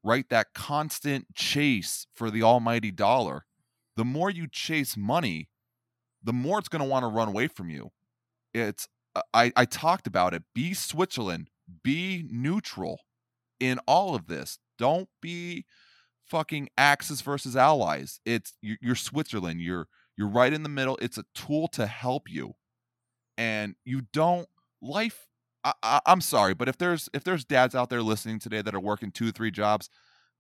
right? 0.05 0.29
That 0.31 0.55
constant 0.55 1.35
chase 1.35 2.07
for 2.15 2.31
the 2.31 2.43
almighty 2.43 2.93
dollar. 2.93 3.47
The 3.97 4.05
more 4.07 4.31
you 4.31 4.49
chase 4.49 4.97
money, 4.97 5.51
the 6.23 6.33
more 6.35 6.59
it's 6.59 6.69
going 6.69 6.83
to 6.83 6.89
want 6.89 7.05
to 7.05 7.09
run 7.09 7.29
away 7.29 7.49
from 7.49 7.71
you. 7.71 7.91
It's 8.55 8.89
uh, 9.17 9.23
I 9.35 9.53
I 9.57 9.65
talked 9.67 10.07
about 10.07 10.35
it. 10.35 10.45
Be 10.55 10.75
Switzerland, 10.75 11.51
be 11.85 12.27
neutral 12.31 13.01
in 13.61 13.79
all 13.87 14.15
of 14.15 14.27
this. 14.29 14.59
Don't 14.81 15.09
be 15.21 15.67
fucking 16.27 16.69
axis 16.79 17.21
versus 17.21 17.55
allies. 17.57 18.21
It's 18.25 18.57
you're, 18.63 18.79
you're 18.81 18.95
Switzerland. 18.97 19.61
You're 19.61 19.87
you're 20.17 20.29
right 20.29 20.53
in 20.53 20.63
the 20.63 20.69
middle. 20.71 20.99
It's 21.03 21.19
a 21.19 21.25
tool 21.35 21.69
to 21.69 21.87
help 21.87 22.31
you, 22.31 22.55
and 23.37 23.75
you 23.85 24.03
don't 24.13 24.49
life. 24.81 25.27
I, 25.63 25.75
I, 25.83 26.01
I'm 26.07 26.23
sorry, 26.23 26.55
but 26.55 26.69
if 26.69 26.79
there's 26.79 27.09
if 27.13 27.23
there's 27.25 27.45
dads 27.45 27.75
out 27.75 27.91
there 27.91 28.03
listening 28.03 28.39
today 28.39 28.63
that 28.63 28.75
are 28.75 28.81
working 28.81 29.11
two 29.11 29.31
three 29.33 29.51
jobs, 29.51 29.91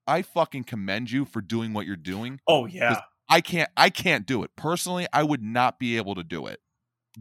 I 0.06 0.22
fucking 0.22 0.64
commend 0.64 1.10
you 1.10 1.24
for 1.26 1.42
doing 1.42 1.72
what 1.74 1.86
you're 1.86 1.96
doing. 1.96 2.40
oh 2.48 2.64
yeah 2.66 3.02
I 3.28 3.40
can't 3.42 3.70
I 3.76 3.90
can't 3.90 4.26
do 4.26 4.42
it 4.42 4.50
personally. 4.56 5.06
I 5.12 5.22
would 5.22 5.42
not 5.42 5.78
be 5.78 5.96
able 5.98 6.14
to 6.14 6.24
do 6.24 6.46
it. 6.46 6.60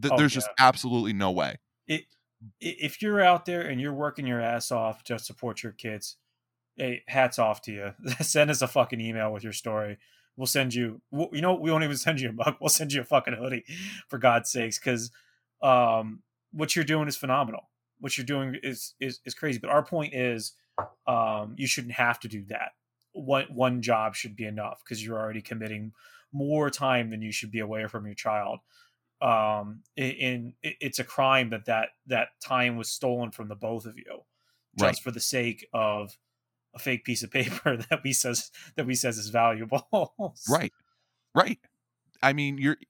Th- 0.00 0.12
Oh, 0.12 0.16
there's 0.16 0.32
just 0.32 0.48
absolutely 0.58 1.12
no 1.12 1.30
way. 1.30 1.56
it, 1.86 2.04
if 2.60 3.02
you're 3.02 3.20
out 3.20 3.44
there 3.44 3.60
and 3.60 3.80
you're 3.80 3.92
working 3.94 4.26
your 4.26 4.40
ass 4.40 4.72
off 4.72 5.04
to 5.04 5.18
support 5.18 5.62
your 5.62 5.72
kids, 5.72 6.16
hey, 6.80 7.02
hats 7.06 7.38
off 7.38 7.60
to 7.62 7.72
you. 7.72 7.92
send 8.20 8.50
us 8.50 8.62
a 8.62 8.68
fucking 8.68 9.00
email 9.00 9.32
with 9.32 9.44
your 9.44 9.52
story. 9.52 9.98
We'll 10.36 10.46
send 10.46 10.72
you. 10.74 11.00
You 11.12 11.40
know, 11.40 11.54
we 11.54 11.70
won't 11.70 11.84
even 11.84 11.96
send 12.08 12.20
you 12.20 12.30
a 12.30 12.32
mug. 12.32 12.56
We'll 12.60 12.70
send 12.70 12.92
you 12.92 13.02
a 13.02 13.04
fucking 13.04 13.34
hoodie, 13.34 13.64
for 14.08 14.18
God's 14.18 14.50
sakes, 14.50 14.78
because 14.78 15.10
um, 15.62 16.22
what 16.52 16.74
you're 16.74 16.84
doing 16.84 17.08
is 17.08 17.16
phenomenal. 17.16 17.68
What 18.00 18.16
you're 18.16 18.24
doing 18.24 18.56
is 18.62 18.94
is 19.00 19.20
is 19.26 19.34
crazy. 19.34 19.58
But 19.58 19.70
our 19.70 19.84
point 19.84 20.14
is, 20.14 20.54
um, 21.06 21.54
you 21.58 21.66
shouldn't 21.66 21.94
have 21.94 22.18
to 22.20 22.28
do 22.28 22.44
that. 22.48 22.70
One 23.12 23.44
one 23.50 23.82
job 23.82 24.14
should 24.14 24.34
be 24.36 24.46
enough 24.46 24.82
because 24.82 25.04
you're 25.04 25.18
already 25.18 25.42
committing 25.42 25.92
more 26.32 26.70
time 26.70 27.10
than 27.10 27.20
you 27.20 27.32
should 27.32 27.50
be 27.50 27.60
away 27.60 27.86
from 27.88 28.06
your 28.06 28.14
child. 28.14 28.60
Um, 29.20 29.82
in 29.96 30.54
it's 30.62 30.98
a 30.98 31.04
crime 31.04 31.50
that 31.50 31.66
that 31.66 31.90
that 32.06 32.28
time 32.42 32.76
was 32.78 32.88
stolen 32.88 33.30
from 33.32 33.48
the 33.48 33.54
both 33.56 33.84
of 33.84 33.98
you, 33.98 34.22
just 34.78 34.82
Right. 34.82 34.96
for 35.04 35.10
the 35.10 35.20
sake 35.20 35.66
of 35.74 36.16
a 36.74 36.78
fake 36.78 37.04
piece 37.04 37.22
of 37.22 37.30
paper 37.30 37.76
that 37.90 38.00
we 38.04 38.12
says 38.12 38.50
that 38.76 38.86
we 38.86 38.94
says 38.94 39.18
is 39.18 39.28
valuable. 39.28 39.86
Right. 40.48 40.72
Right. 41.34 41.58
I 42.22 42.32
mean, 42.32 42.58
you're. 42.58 42.76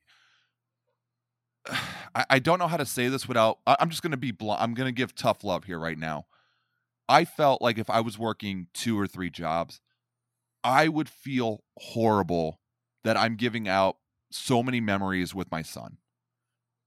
I, 2.14 2.25
I 2.29 2.38
don't 2.40 2.59
know 2.59 2.66
how 2.66 2.77
to 2.77 2.87
say 2.87 3.09
this 3.09 3.29
without. 3.29 3.59
I'm 3.66 3.90
just 3.90 4.03
going 4.03 4.11
to 4.11 4.16
be 4.16 4.33
blunt. 4.33 4.61
I'm 4.61 4.75
going 4.75 4.88
to 4.88 4.93
give 4.93 5.14
tough 5.14 5.45
love 5.45 5.64
here 5.64 5.79
right 5.79 5.99
now. 5.99 6.27
I 7.09 7.25
felt 7.25 7.62
like 7.62 7.79
if 7.79 7.90
I 7.90 8.01
was 8.01 8.19
working 8.19 8.69
two 8.73 8.99
or 8.99 9.07
three 9.07 9.31
jobs, 9.31 9.81
I 10.62 10.88
would 10.88 11.09
feel 11.09 11.62
horrible 11.79 12.61
that 13.05 13.16
I'm 13.16 13.37
giving 13.37 13.69
out 13.69 13.97
so 14.31 14.62
many 14.62 14.81
memories 14.81 15.35
with 15.35 15.51
my 15.51 15.62
son. 15.62 15.99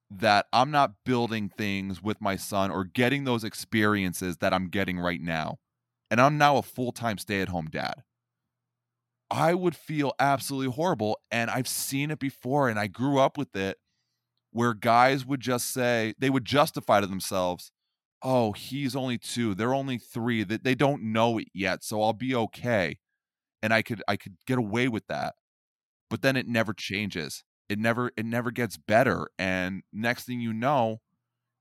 That 0.10 0.46
I'm 0.54 0.72
not 0.72 0.94
building 1.06 1.50
things 1.50 2.04
with 2.04 2.22
my 2.22 2.36
son 2.36 2.70
or 2.70 2.84
getting 2.84 3.24
those 3.24 3.44
experiences 3.44 4.38
that 4.38 4.54
I'm 4.54 4.70
getting 4.70 5.00
right 5.00 5.22
now. 5.22 5.60
And 6.14 6.22
I'm 6.22 6.38
now 6.38 6.58
a 6.58 6.62
full 6.62 6.92
time 6.92 7.18
stay 7.18 7.42
at 7.42 7.50
home 7.50 7.70
dad. 7.72 8.04
I 9.32 9.56
would 9.56 9.76
feel 9.76 10.14
absolutely 10.20 10.72
horrible. 10.72 11.18
And 11.32 11.50
I've 11.50 11.68
seen 11.68 12.12
it 12.12 12.20
before 12.20 12.70
and 12.70 12.78
I 12.78 12.86
grew 12.86 13.18
up 13.18 13.36
with 13.36 13.56
it 13.56 13.80
where 14.52 14.76
guys 14.76 15.26
would 15.26 15.40
just 15.40 15.74
say, 15.74 16.14
they 16.20 16.30
would 16.30 16.46
justify 16.46 17.02
to 17.02 17.08
themselves, 17.08 17.72
oh, 18.22 18.52
he's 18.52 18.96
only 18.96 19.18
two, 19.18 19.56
they're 19.56 19.74
only 19.74 19.98
three, 19.98 20.44
that 20.44 20.64
they 20.64 20.76
don't 20.76 21.02
know 21.02 21.40
it 21.40 21.48
yet, 21.52 21.84
so 21.84 22.04
I'll 22.04 22.14
be 22.14 22.36
okay. 22.36 23.00
And 23.64 23.74
I 23.74 23.82
could 23.82 24.04
I 24.08 24.16
could 24.16 24.36
get 24.46 24.60
away 24.60 24.90
with 24.90 25.08
that. 25.08 25.34
But 26.12 26.22
then 26.22 26.36
it 26.36 26.48
never 26.48 26.74
changes. 26.76 27.44
It 27.70 27.80
never 27.80 28.12
it 28.16 28.28
never 28.28 28.52
gets 28.52 28.78
better. 28.78 29.30
And 29.40 29.82
next 29.92 30.26
thing 30.26 30.42
you 30.42 30.54
know, 30.54 31.02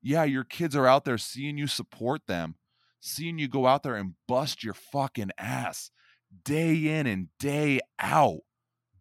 yeah, 0.02 0.24
your 0.24 0.44
kids 0.44 0.76
are 0.76 0.86
out 0.86 1.06
there 1.06 1.16
seeing 1.16 1.56
you 1.56 1.68
support 1.68 2.26
them, 2.26 2.56
seeing 3.02 3.36
you 3.38 3.48
go 3.48 3.66
out 3.66 3.82
there 3.82 3.96
and 3.96 4.14
bust 4.28 4.62
your 4.62 4.74
fucking 4.74 5.32
ass 5.36 5.90
day 6.44 6.98
in 6.98 7.06
and 7.06 7.28
day 7.38 7.80
out, 7.98 8.40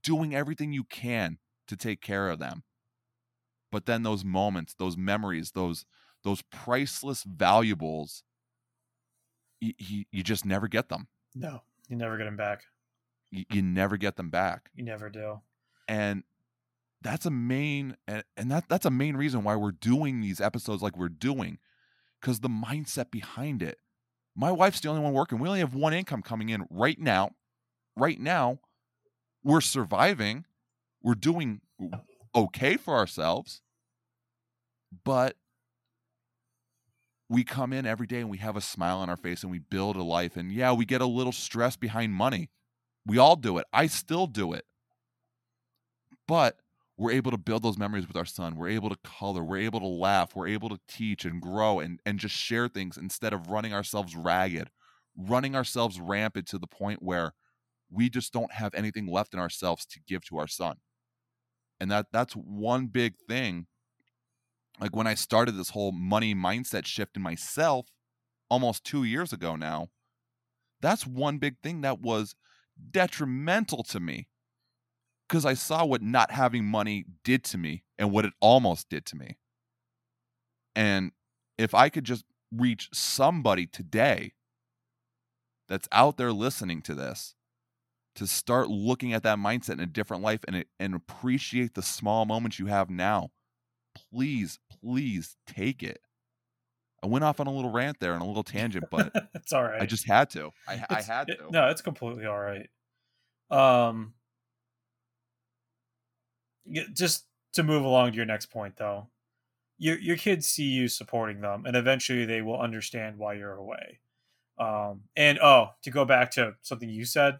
doing 0.04 0.36
everything 0.36 0.74
you 0.74 0.84
can 0.84 1.38
to 1.68 1.78
take 1.78 2.02
care 2.02 2.30
of 2.30 2.40
them. 2.40 2.64
But 3.72 3.86
then 3.86 4.04
those 4.04 4.26
moments, 4.26 4.74
those 4.78 4.98
memories, 4.98 5.52
those 5.52 5.86
those 6.24 6.42
priceless 6.52 7.24
valuables, 7.24 8.24
you, 9.60 9.74
you, 9.78 10.06
you 10.12 10.24
just 10.24 10.46
never 10.46 10.68
get 10.68 10.90
them. 10.90 11.08
no, 11.34 11.62
you 11.88 11.96
never 11.96 12.18
get 12.18 12.26
them 12.26 12.36
back. 12.36 12.64
You, 13.32 13.46
you 13.52 13.62
never 13.62 13.98
get 13.98 14.18
them 14.18 14.30
back. 14.30 14.70
You 14.76 14.84
never 14.84 15.10
do. 15.10 15.40
And 15.88 16.24
that's 17.02 17.26
a 17.26 17.32
main 17.32 17.98
and, 18.08 18.24
and 18.36 18.52
that 18.52 18.68
that's 18.68 18.86
a 18.86 18.92
main 18.92 19.16
reason 19.16 19.44
why 19.44 19.56
we're 19.56 19.72
doing 19.72 20.22
these 20.22 20.42
episodes 20.42 20.82
like 20.82 20.98
we're 20.98 21.10
doing 21.10 21.60
because 22.20 22.40
the 22.40 22.50
mindset 22.50 23.10
behind 23.10 23.62
it 23.62 23.78
my 24.36 24.52
wife's 24.52 24.80
the 24.80 24.90
only 24.90 25.02
one 25.02 25.14
working. 25.14 25.40
We 25.40 25.48
only 25.48 25.60
have 25.60 25.74
one 25.74 25.94
income 25.94 26.22
coming 26.22 26.50
in 26.50 26.66
right 26.70 27.00
now. 27.00 27.32
Right 27.96 28.20
now 28.20 28.60
we're 29.44 29.62
surviving. 29.62 30.46
We're 31.02 31.16
doing 31.16 31.62
okay 32.36 32.78
for 32.78 32.96
ourselves. 32.96 33.62
But 35.04 35.36
we 37.30 37.44
come 37.44 37.72
in 37.72 37.86
every 37.86 38.08
day 38.08 38.20
and 38.20 38.30
we 38.30 38.40
have 38.40 38.58
a 38.58 38.62
smile 38.62 38.98
on 38.98 39.10
our 39.10 39.16
face 39.16 39.42
and 39.42 39.52
we 39.52 39.60
build 39.60 39.96
a 39.96 40.04
life. 40.04 40.36
And 40.36 40.52
yeah 40.52 40.74
we 40.74 40.86
get 40.86 41.02
a 41.02 41.06
little 41.06 41.32
stress 41.32 41.76
behind 41.76 42.14
money. 42.14 42.50
We 43.06 43.18
all 43.18 43.36
do 43.36 43.58
it. 43.58 43.66
I 43.74 43.88
still 43.88 44.28
do 44.28 44.54
it. 44.54 44.66
But 46.28 46.58
we're 46.98 47.12
able 47.12 47.32
to 47.32 47.38
build 47.38 47.64
those 47.64 47.78
memories 47.78 48.08
with 48.08 48.18
our 48.18 48.26
son. 48.26 48.56
We're 48.56 48.70
able 48.70 48.90
to 48.90 48.98
color. 49.04 49.44
We're 49.44 49.58
able 49.58 49.80
to 49.80 49.88
laugh. 49.88 50.36
We're 50.36 50.48
able 50.48 50.70
to 50.70 50.80
teach 50.88 51.26
and 51.26 51.42
grow 51.42 51.80
and, 51.80 52.00
and 52.06 52.20
just 52.20 52.36
share 52.36 52.68
things 52.68 52.98
instead 52.98 53.34
of 53.34 53.48
running 53.48 53.74
ourselves 53.74 54.16
ragged 54.16 54.70
running 55.16 55.56
ourselves 55.56 56.00
rampant 56.00 56.48
to 56.48 56.58
the 56.58 56.68
point 56.68 57.02
where 57.02 57.34
we 57.90 58.10
just 58.10 58.32
don't 58.32 58.54
have 58.54 58.74
anything 58.74 59.08
left 59.08 59.34
in 59.34 59.40
ourselves 59.40 59.86
to 59.86 60.00
give 60.08 60.24
to 60.26 60.38
our 60.38 60.48
son. 60.48 60.78
And 61.80 61.92
that 61.92 62.08
that's 62.12 62.34
one 62.34 62.88
big 62.88 63.16
thing. 63.28 63.68
Like 64.80 64.96
when 64.96 65.06
i 65.06 65.14
started 65.14 65.52
this 65.52 65.72
whole 65.72 65.92
money 65.92 66.34
mindset 66.34 66.86
shift 66.86 67.16
in 67.16 67.22
myself 67.22 67.88
almost 68.50 68.84
two 68.84 69.04
years 69.04 69.32
ago 69.32 69.56
now 69.56 69.90
that's 70.82 71.06
one 71.06 71.38
big 71.38 71.56
thing 71.62 71.82
that 71.82 72.00
was 72.00 72.34
detrimental 72.90 73.84
to 73.84 74.00
me 74.00 74.28
because 75.32 75.46
I 75.46 75.54
saw 75.54 75.86
what 75.86 76.02
not 76.02 76.30
having 76.32 76.66
money 76.66 77.06
did 77.24 77.46
to 77.46 77.58
me 77.58 77.86
and 77.98 78.12
what 78.12 78.26
it 78.26 78.34
almost 78.42 78.90
did 78.90 79.06
to 79.08 79.16
me. 79.16 79.38
And 80.76 81.14
if 81.58 81.74
I 81.74 81.88
could 81.88 82.04
just 82.04 82.26
reach 82.54 82.90
somebody 82.92 83.66
today 83.66 84.34
that's 85.70 85.88
out 85.94 86.18
there 86.18 86.34
listening 86.34 86.82
to 86.82 86.94
this 86.94 87.34
to 88.16 88.28
start 88.28 88.68
looking 88.68 89.14
at 89.14 89.24
that 89.24 89.38
mindset 89.38 89.76
in 89.76 89.80
a 89.80 89.86
different 89.86 90.22
life 90.22 90.42
and, 90.50 90.66
and 90.82 90.94
appreciate 90.96 91.76
the 91.76 91.82
small 91.82 92.26
moments 92.26 92.60
you 92.60 92.66
have 92.66 92.90
now, 92.90 93.30
please, 94.12 94.60
please 94.84 95.38
take 95.48 95.82
it. 95.82 96.02
I 97.02 97.08
went 97.08 97.24
off 97.24 97.40
on 97.40 97.48
a 97.48 97.54
little 97.54 97.72
rant 97.72 98.02
there 98.02 98.12
and 98.12 98.22
a 98.22 98.26
little 98.26 98.44
tangent, 98.44 98.88
but 98.92 99.14
it's 99.34 99.54
all 99.54 99.64
right. 99.64 99.82
I 99.82 99.86
just 99.86 100.06
had 100.06 100.30
to. 100.32 100.50
I, 100.68 100.84
I 100.90 101.02
had 101.02 101.30
it- 101.30 101.40
no, 101.52 101.70
it's 101.70 101.82
completely 101.82 102.26
all 102.26 102.38
right. 102.38 102.68
Um, 103.50 104.14
just 106.94 107.26
to 107.54 107.64
move 107.64 107.84
along 107.84 108.12
to 108.12 108.18
your 108.18 108.26
next 108.26 108.48
point, 108.48 108.78
though, 108.78 109.08
your 109.78 109.98
your 110.00 110.18
kids 110.18 110.48
see 110.48 110.66
you 110.66 110.88
supporting 110.88 111.42
them, 111.42 111.66
and 111.66 111.76
eventually 111.76 112.26
they 112.26 112.42
will 112.42 112.60
understand 112.60 113.18
why 113.18 113.34
you're 113.34 113.54
away. 113.54 114.00
Um, 114.58 115.02
and 115.16 115.40
oh, 115.40 115.70
to 115.84 115.92
go 115.92 116.06
back 116.06 116.32
to 116.32 116.54
something 116.62 116.90
you 116.90 117.06
said, 117.06 117.40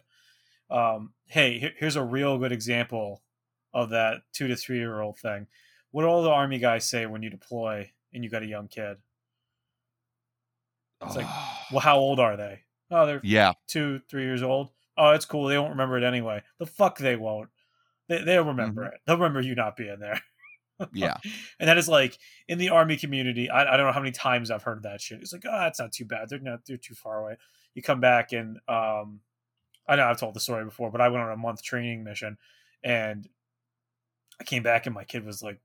um, 0.70 1.12
hey, 1.26 1.72
here's 1.78 1.96
a 1.96 2.02
real 2.02 2.38
good 2.38 2.50
example 2.50 3.22
of 3.72 3.90
that 3.90 4.22
two 4.32 4.48
to 4.48 4.56
three 4.56 4.78
year 4.78 5.00
old 5.00 5.18
thing. 5.18 5.46
What 5.92 6.02
do 6.02 6.08
all 6.08 6.22
the 6.22 6.30
army 6.30 6.58
guys 6.58 6.88
say 6.88 7.06
when 7.06 7.22
you 7.22 7.30
deploy 7.30 7.90
and 8.12 8.24
you 8.24 8.30
got 8.30 8.42
a 8.42 8.46
young 8.46 8.68
kid? 8.68 8.96
It's 11.02 11.16
like, 11.16 11.26
Well, 11.70 11.80
how 11.80 11.98
old 11.98 12.20
are 12.20 12.36
they? 12.36 12.60
Oh, 12.90 13.06
they're 13.06 13.20
yeah, 13.22 13.52
two, 13.68 14.00
three 14.10 14.24
years 14.24 14.42
old. 14.42 14.70
Oh, 14.98 15.10
it's 15.12 15.24
cool. 15.24 15.46
They 15.46 15.58
won't 15.58 15.70
remember 15.70 15.96
it 15.96 16.04
anyway. 16.04 16.42
The 16.58 16.66
fuck 16.66 16.98
they 16.98 17.16
won't. 17.16 17.48
They, 18.12 18.24
they'll 18.24 18.44
remember 18.44 18.84
it. 18.84 18.94
They'll 19.06 19.16
remember 19.16 19.40
you 19.40 19.54
not 19.54 19.76
being 19.76 19.98
there. 19.98 20.20
yeah, 20.92 21.16
And 21.60 21.68
that 21.68 21.78
is 21.78 21.88
like 21.88 22.18
in 22.48 22.58
the 22.58 22.70
army 22.70 22.96
community. 22.96 23.48
I, 23.48 23.72
I 23.72 23.76
don't 23.76 23.86
know 23.86 23.92
how 23.92 24.00
many 24.00 24.10
times 24.12 24.50
I've 24.50 24.62
heard 24.64 24.82
that 24.82 25.00
shit. 25.00 25.20
It's 25.20 25.32
like, 25.32 25.44
oh, 25.48 25.66
it's 25.66 25.78
not 25.78 25.92
too 25.92 26.04
bad. 26.04 26.28
They're 26.28 26.40
not. 26.40 26.60
They're 26.66 26.76
too 26.76 26.94
far 26.94 27.20
away. 27.20 27.36
You 27.74 27.82
come 27.82 28.00
back 28.00 28.32
and 28.32 28.58
um, 28.68 29.20
I 29.88 29.96
know 29.96 30.04
I've 30.04 30.18
told 30.18 30.34
the 30.34 30.40
story 30.40 30.64
before, 30.64 30.90
but 30.90 31.00
I 31.00 31.08
went 31.08 31.24
on 31.24 31.32
a 31.32 31.36
month 31.36 31.62
training 31.62 32.04
mission, 32.04 32.36
and 32.82 33.28
I 34.40 34.44
came 34.44 34.62
back 34.62 34.86
and 34.86 34.94
my 34.94 35.04
kid 35.04 35.24
was 35.24 35.42
like, 35.42 35.60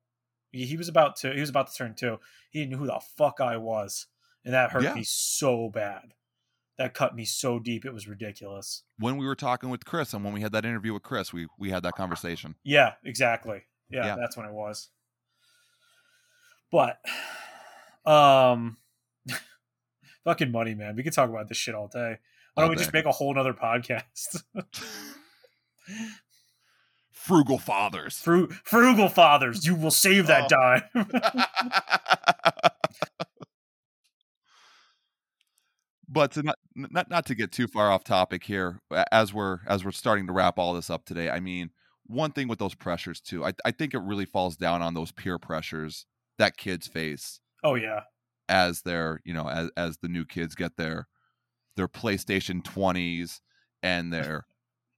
he 0.52 0.66
he 0.66 0.78
was 0.78 0.88
about 0.88 1.16
to 1.18 1.34
he 1.34 1.40
was 1.40 1.50
about 1.50 1.68
to 1.72 1.76
turn 1.76 1.96
two. 1.96 2.20
He 2.52 2.60
didn't 2.60 2.72
know 2.74 2.78
who 2.78 2.86
the 2.88 3.02
fuck 3.18 3.42
I 3.42 3.58
was, 3.58 4.08
and 4.46 4.54
that 4.54 4.72
hurt 4.72 4.84
Yeah. 4.84 4.94
me 4.94 5.04
so 5.04 5.70
bad. 5.70 6.14
That 6.78 6.94
cut 6.94 7.16
me 7.16 7.26
so 7.26 7.58
deep. 7.60 7.86
It 7.86 7.94
was 7.94 8.08
ridiculous. 8.08 8.84
when 9.00 9.18
we 9.18 9.26
were 9.26 9.36
talking 9.36 9.70
with 9.72 9.84
Chris 9.84 10.14
and 10.14 10.24
when 10.24 10.32
we 10.34 10.42
had 10.42 10.52
that 10.52 10.64
interview 10.66 10.94
with 10.94 11.02
Chris, 11.04 11.34
we 11.34 11.48
we 11.58 11.72
had 11.72 11.82
that 11.84 11.94
conversation. 11.94 12.54
Yeah, 12.64 12.94
exactly. 13.04 13.64
Yeah, 13.90 14.06
Yeah. 14.06 14.16
that's 14.16 14.38
when 14.38 14.46
it 14.46 14.54
was. 14.54 14.90
But 16.72 17.00
um 18.06 18.78
fucking 20.24 20.52
money, 20.52 20.76
man. 20.76 20.96
We 20.96 21.02
could 21.04 21.14
talk 21.14 21.30
about 21.30 21.48
this 21.48 21.58
shit 21.58 21.74
all 21.74 21.88
day. 21.88 22.18
Why 22.54 22.64
don't 22.64 22.70
we 22.70 22.76
day. 22.76 22.82
just 22.84 22.94
make 22.94 23.06
a 23.06 23.12
whole 23.12 23.34
nother 23.34 23.54
podcast? 23.54 24.44
Frugal 27.12 27.58
fathers. 27.58 28.20
Fru- 28.20 28.50
frugal 28.64 29.10
fathers, 29.10 29.66
you 29.66 29.76
will 29.76 29.92
save 29.92 30.28
that 30.28 30.52
Oh. 30.54 30.80
dime. 31.04 31.10
but 36.18 36.32
to 36.32 36.44
not, 36.44 36.58
not 36.76 37.10
not 37.10 37.26
to 37.28 37.36
get 37.36 37.52
too 37.52 37.68
far 37.68 37.92
off 37.92 38.04
topic 38.04 38.44
here, 38.44 38.82
as 39.12 39.34
we're 39.34 39.60
as 39.68 39.86
we're 39.86 39.92
starting 39.92 40.28
to 40.28 40.34
wrap 40.34 40.58
all 40.58 40.74
this 40.74 40.90
up 40.90 41.06
today. 41.06 41.30
I 41.30 41.40
mean, 41.40 41.70
one 42.06 42.32
thing 42.32 42.48
with 42.48 42.60
those 42.60 42.74
pressures 42.76 43.22
too, 43.22 43.46
I 43.46 43.54
I 43.64 43.72
think 43.72 43.94
it 43.94 44.00
really 44.00 44.26
falls 44.26 44.58
down 44.58 44.82
on 44.82 44.94
those 44.94 45.12
peer 45.12 45.38
pressures 45.38 46.06
that 46.38 46.58
kids 46.58 46.88
face 46.88 47.40
oh 47.64 47.76
yeah. 47.76 48.02
as 48.50 48.82
they're 48.82 49.20
you 49.26 49.34
know 49.34 49.48
as 49.48 49.70
as 49.78 49.98
the 50.00 50.08
new 50.08 50.26
kids 50.26 50.56
get 50.56 50.78
their 50.78 51.08
their 51.76 51.88
PlayStation 51.88 52.64
20s 52.64 53.40
and 53.84 54.12
their 54.14 54.46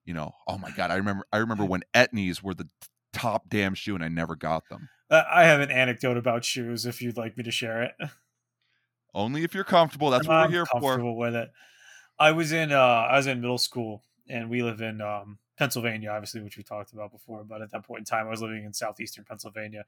you 0.06 0.14
know 0.14 0.32
oh 0.48 0.58
my 0.58 0.72
god 0.72 0.92
I 0.92 0.96
remember 0.96 1.26
I 1.32 1.38
remember 1.38 1.66
when 1.74 1.84
Etnies 1.94 2.42
were 2.42 2.54
the 2.54 2.68
top 3.14 3.50
damn 3.50 3.74
shoe 3.74 3.96
and 3.96 4.04
I 4.04 4.08
never 4.08 4.36
got 4.36 4.64
them 4.70 4.90
Uh, 5.10 5.24
I 5.30 5.46
have 5.46 5.62
an 5.62 5.72
anecdote 5.72 6.18
about 6.18 6.46
shoes. 6.46 6.86
If 6.86 7.02
you'd 7.02 7.18
like 7.18 7.38
me 7.38 7.44
to 7.44 7.52
share 7.52 7.82
it, 7.82 7.94
Only 9.14 9.44
if 9.44 9.54
you're 9.54 9.64
comfortable. 9.64 10.10
That's 10.10 10.28
what 10.28 10.36
I'm 10.38 10.48
we're 10.50 10.58
here 10.58 10.66
for. 10.66 10.80
comfortable 10.82 11.16
with 11.18 11.36
it. 11.36 11.50
I 12.20 12.32
was 12.32 12.52
in 12.52 12.72
uh, 12.72 12.78
I 12.78 13.18
was 13.18 13.28
in 13.28 13.42
middle 13.42 13.58
school, 13.58 14.04
and 14.28 14.50
we 14.50 14.62
live 14.62 14.82
in 14.82 15.02
um, 15.02 15.38
Pennsylvania, 15.58 16.10
obviously, 16.10 16.42
which 16.42 16.58
we 16.58 16.64
talked 16.64 16.94
about 16.94 17.12
before. 17.12 17.44
But 17.44 17.62
at 17.62 17.72
that 17.72 17.86
point 17.86 18.00
in 18.00 18.06
time, 18.06 18.28
I 18.28 18.30
was 18.30 18.42
living 18.42 18.64
in 18.66 18.74
southeastern 18.74 19.26
Pennsylvania, 19.26 19.86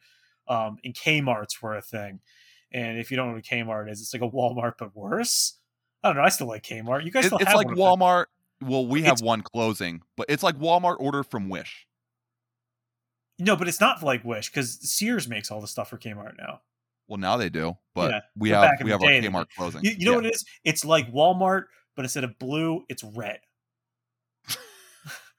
um, 0.47 0.77
and 0.83 0.93
Kmart's 0.93 1.61
were 1.61 1.75
a 1.75 1.81
thing. 1.81 2.19
And 2.71 2.97
if 2.97 3.11
you 3.11 3.17
don't 3.17 3.27
know 3.27 3.33
what 3.35 3.43
Kmart 3.43 3.91
is, 3.91 4.01
it's 4.01 4.13
like 4.13 4.21
a 4.23 4.29
Walmart 4.29 4.73
but 4.79 4.95
worse. 4.95 5.57
I 6.03 6.07
don't 6.09 6.15
know. 6.17 6.23
I 6.23 6.29
still 6.29 6.47
like 6.47 6.63
Kmart. 6.63 7.03
You 7.03 7.11
guys 7.11 7.25
It- 7.25 7.27
still 7.27 7.39
it's 7.39 7.53
like. 7.53 7.67
Walmart. 7.67 8.25
Well, 8.61 8.85
we 8.87 9.01
have 9.01 9.13
It's- 9.13 9.21
one 9.23 9.41
closing, 9.41 10.01
but 10.15 10.27
it's 10.29 10.41
like 10.43 10.55
Walmart 10.57 10.97
order 10.99 11.23
from 11.23 11.49
Wish. 11.49 11.85
No, 13.39 13.55
but 13.55 13.67
it's 13.67 13.81
not 13.81 14.03
like 14.03 14.23
Wish 14.23 14.49
because 14.49 14.79
Sears 14.89 15.27
makes 15.27 15.49
all 15.51 15.61
the 15.61 15.67
stuff 15.67 15.89
for 15.89 15.97
Kmart 15.97 16.37
now. 16.37 16.61
Well, 17.11 17.19
now 17.19 17.35
they 17.35 17.49
do, 17.49 17.75
but 17.93 18.11
Yeah, 18.11 18.19
we 18.37 18.49
have 18.51 18.71
we 18.81 18.89
have 18.89 19.03
our 19.03 19.09
Kmart 19.09 19.47
closing. 19.57 19.83
You, 19.83 19.91
you 19.97 20.05
know 20.05 20.11
Yeah. 20.11 20.15
what 20.19 20.25
it 20.27 20.35
is? 20.35 20.45
It's 20.63 20.85
like 20.85 21.11
Walmart, 21.11 21.65
but 21.97 22.05
instead 22.05 22.23
of 22.23 22.39
blue, 22.39 22.85
it's 22.87 23.03
red. 23.03 23.39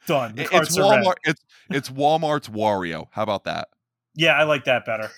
Done. 0.06 0.38
It- 0.38 0.48
it's. 0.52 0.76
Walmart. 0.76 1.14
It's 1.24 1.40
it's 1.70 1.88
Walmart's 1.88 2.50
Wario. 2.50 3.06
How 3.12 3.22
about 3.22 3.44
that? 3.44 3.68
Yeah, 4.14 4.32
I 4.34 4.42
like 4.42 4.64
that 4.64 4.84
better. 4.84 5.08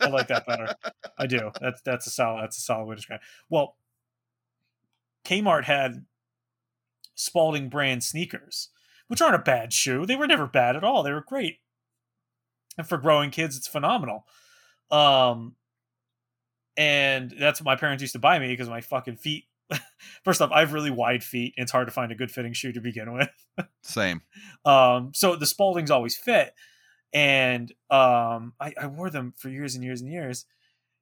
I 0.00 0.08
like 0.08 0.28
that 0.28 0.46
better. 0.46 0.74
I 1.18 1.26
do. 1.36 1.50
That's 1.60 1.82
that's 1.82 2.06
a 2.06 2.10
solid 2.10 2.44
that's 2.44 2.56
a 2.56 2.62
solid 2.62 2.86
way 2.86 2.94
to 2.94 2.96
describe. 2.96 3.20
It. 3.20 3.26
Well, 3.50 3.76
Kmart 5.26 5.64
had 5.64 6.06
Spalding 7.16 7.68
brand 7.68 8.02
sneakers, 8.02 8.70
which 9.08 9.20
aren't 9.20 9.34
a 9.34 9.38
bad 9.40 9.74
shoe. 9.74 10.06
They 10.06 10.16
were 10.16 10.26
never 10.26 10.46
bad 10.46 10.74
at 10.74 10.84
all. 10.84 11.02
They 11.02 11.12
were 11.12 11.20
great. 11.26 11.58
And 12.78 12.88
for 12.88 12.96
growing 12.96 13.30
kids, 13.30 13.58
it's 13.58 13.66
phenomenal. 13.68 14.24
Um 14.90 15.56
and 16.78 17.34
that's 17.38 17.60
what 17.60 17.66
my 17.66 17.76
parents 17.76 18.00
used 18.00 18.14
to 18.14 18.18
buy 18.18 18.38
me 18.38 18.48
because 18.48 18.70
my 18.70 18.80
fucking 18.80 19.16
feet 19.16 19.44
First 20.24 20.40
off, 20.40 20.50
I 20.52 20.60
have 20.60 20.72
really 20.72 20.90
wide 20.90 21.22
feet. 21.22 21.54
And 21.56 21.62
it's 21.62 21.72
hard 21.72 21.86
to 21.88 21.92
find 21.92 22.12
a 22.12 22.14
good 22.14 22.30
fitting 22.30 22.52
shoe 22.52 22.72
to 22.72 22.80
begin 22.80 23.12
with. 23.12 23.30
Same. 23.82 24.22
Um, 24.64 25.12
so 25.14 25.34
the 25.34 25.46
Spaldings 25.46 25.88
always 25.88 26.14
fit, 26.14 26.52
and 27.14 27.72
um, 27.90 28.52
I, 28.60 28.74
I 28.78 28.86
wore 28.86 29.08
them 29.08 29.32
for 29.38 29.48
years 29.48 29.74
and 29.74 29.82
years 29.82 30.02
and 30.02 30.10
years, 30.10 30.44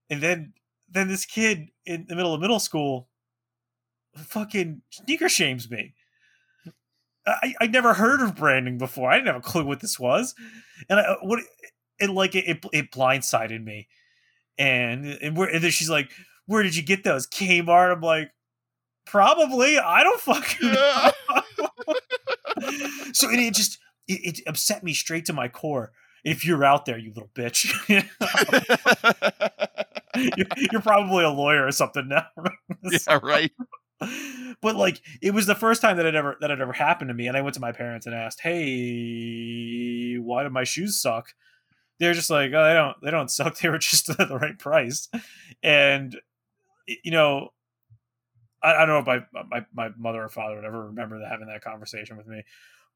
and 0.08 0.20
then 0.20 0.52
then 0.88 1.08
this 1.08 1.24
kid 1.24 1.70
in 1.84 2.06
the 2.08 2.14
middle 2.14 2.32
of 2.32 2.40
middle 2.40 2.60
school 2.60 3.08
fucking 4.14 4.82
sneaker 4.90 5.28
shames 5.28 5.68
me. 5.68 5.94
I 7.26 7.54
I 7.60 7.66
never 7.66 7.94
heard 7.94 8.20
of 8.20 8.36
branding 8.36 8.78
before. 8.78 9.10
I 9.10 9.16
didn't 9.16 9.28
have 9.28 9.36
a 9.36 9.40
clue 9.40 9.64
what 9.64 9.80
this 9.80 9.98
was, 9.98 10.34
and 10.88 11.00
I 11.00 11.16
what 11.22 11.40
it 11.98 12.10
like 12.10 12.36
it 12.36 12.46
it, 12.46 12.64
it 12.72 12.92
blindsided 12.92 13.64
me, 13.64 13.88
and 14.58 15.06
and, 15.06 15.36
where, 15.36 15.48
and 15.48 15.62
then 15.62 15.70
she's 15.70 15.90
like, 15.90 16.10
"Where 16.46 16.62
did 16.62 16.76
you 16.76 16.82
get 16.82 17.04
those?" 17.04 17.26
Kmart. 17.26 17.92
I'm 17.92 18.00
like. 18.00 18.30
Probably. 19.08 19.78
I 19.78 20.02
don't 20.02 20.20
fucking 20.20 20.72
know 20.72 21.10
so 23.12 23.30
it, 23.30 23.38
it 23.38 23.54
just 23.54 23.78
it, 24.08 24.38
it 24.38 24.40
upset 24.46 24.84
me 24.84 24.92
straight 24.92 25.26
to 25.26 25.32
my 25.32 25.48
core. 25.48 25.92
If 26.24 26.44
you're 26.44 26.64
out 26.64 26.86
there, 26.86 26.98
you 26.98 27.12
little 27.12 27.30
bitch, 27.34 27.72
you're, 30.36 30.46
you're 30.72 30.82
probably 30.82 31.24
a 31.24 31.30
lawyer 31.30 31.66
or 31.66 31.70
something 31.70 32.08
now. 32.08 32.26
yeah, 32.82 33.18
right. 33.22 33.52
but 34.60 34.76
like, 34.76 35.00
it 35.22 35.32
was 35.32 35.46
the 35.46 35.54
first 35.54 35.80
time 35.80 35.96
that 35.98 36.06
it 36.06 36.14
ever 36.14 36.36
that 36.40 36.50
it 36.50 36.60
ever 36.60 36.72
happened 36.72 37.08
to 37.08 37.14
me, 37.14 37.28
and 37.28 37.36
I 37.36 37.42
went 37.42 37.54
to 37.54 37.60
my 37.60 37.72
parents 37.72 38.06
and 38.06 38.14
asked, 38.14 38.40
"Hey, 38.40 40.16
why 40.16 40.42
do 40.42 40.50
my 40.50 40.64
shoes 40.64 41.00
suck?" 41.00 41.28
They're 41.98 42.14
just 42.14 42.30
like, 42.30 42.52
"Oh, 42.52 42.64
they 42.64 42.74
don't 42.74 42.96
they 43.02 43.10
don't 43.10 43.30
suck. 43.30 43.58
They 43.60 43.68
were 43.68 43.78
just 43.78 44.06
the 44.18 44.38
right 44.40 44.58
price," 44.58 45.08
and 45.62 46.18
you 46.86 47.10
know. 47.10 47.50
I, 48.62 48.74
I 48.74 48.86
don't 48.86 48.88
know 49.06 49.12
if 49.12 49.24
my, 49.32 49.42
my 49.50 49.66
my 49.74 49.90
mother 49.96 50.22
or 50.22 50.28
father 50.28 50.56
would 50.56 50.64
ever 50.64 50.86
remember 50.86 51.20
having 51.26 51.48
that 51.48 51.62
conversation 51.62 52.16
with 52.16 52.26
me, 52.26 52.42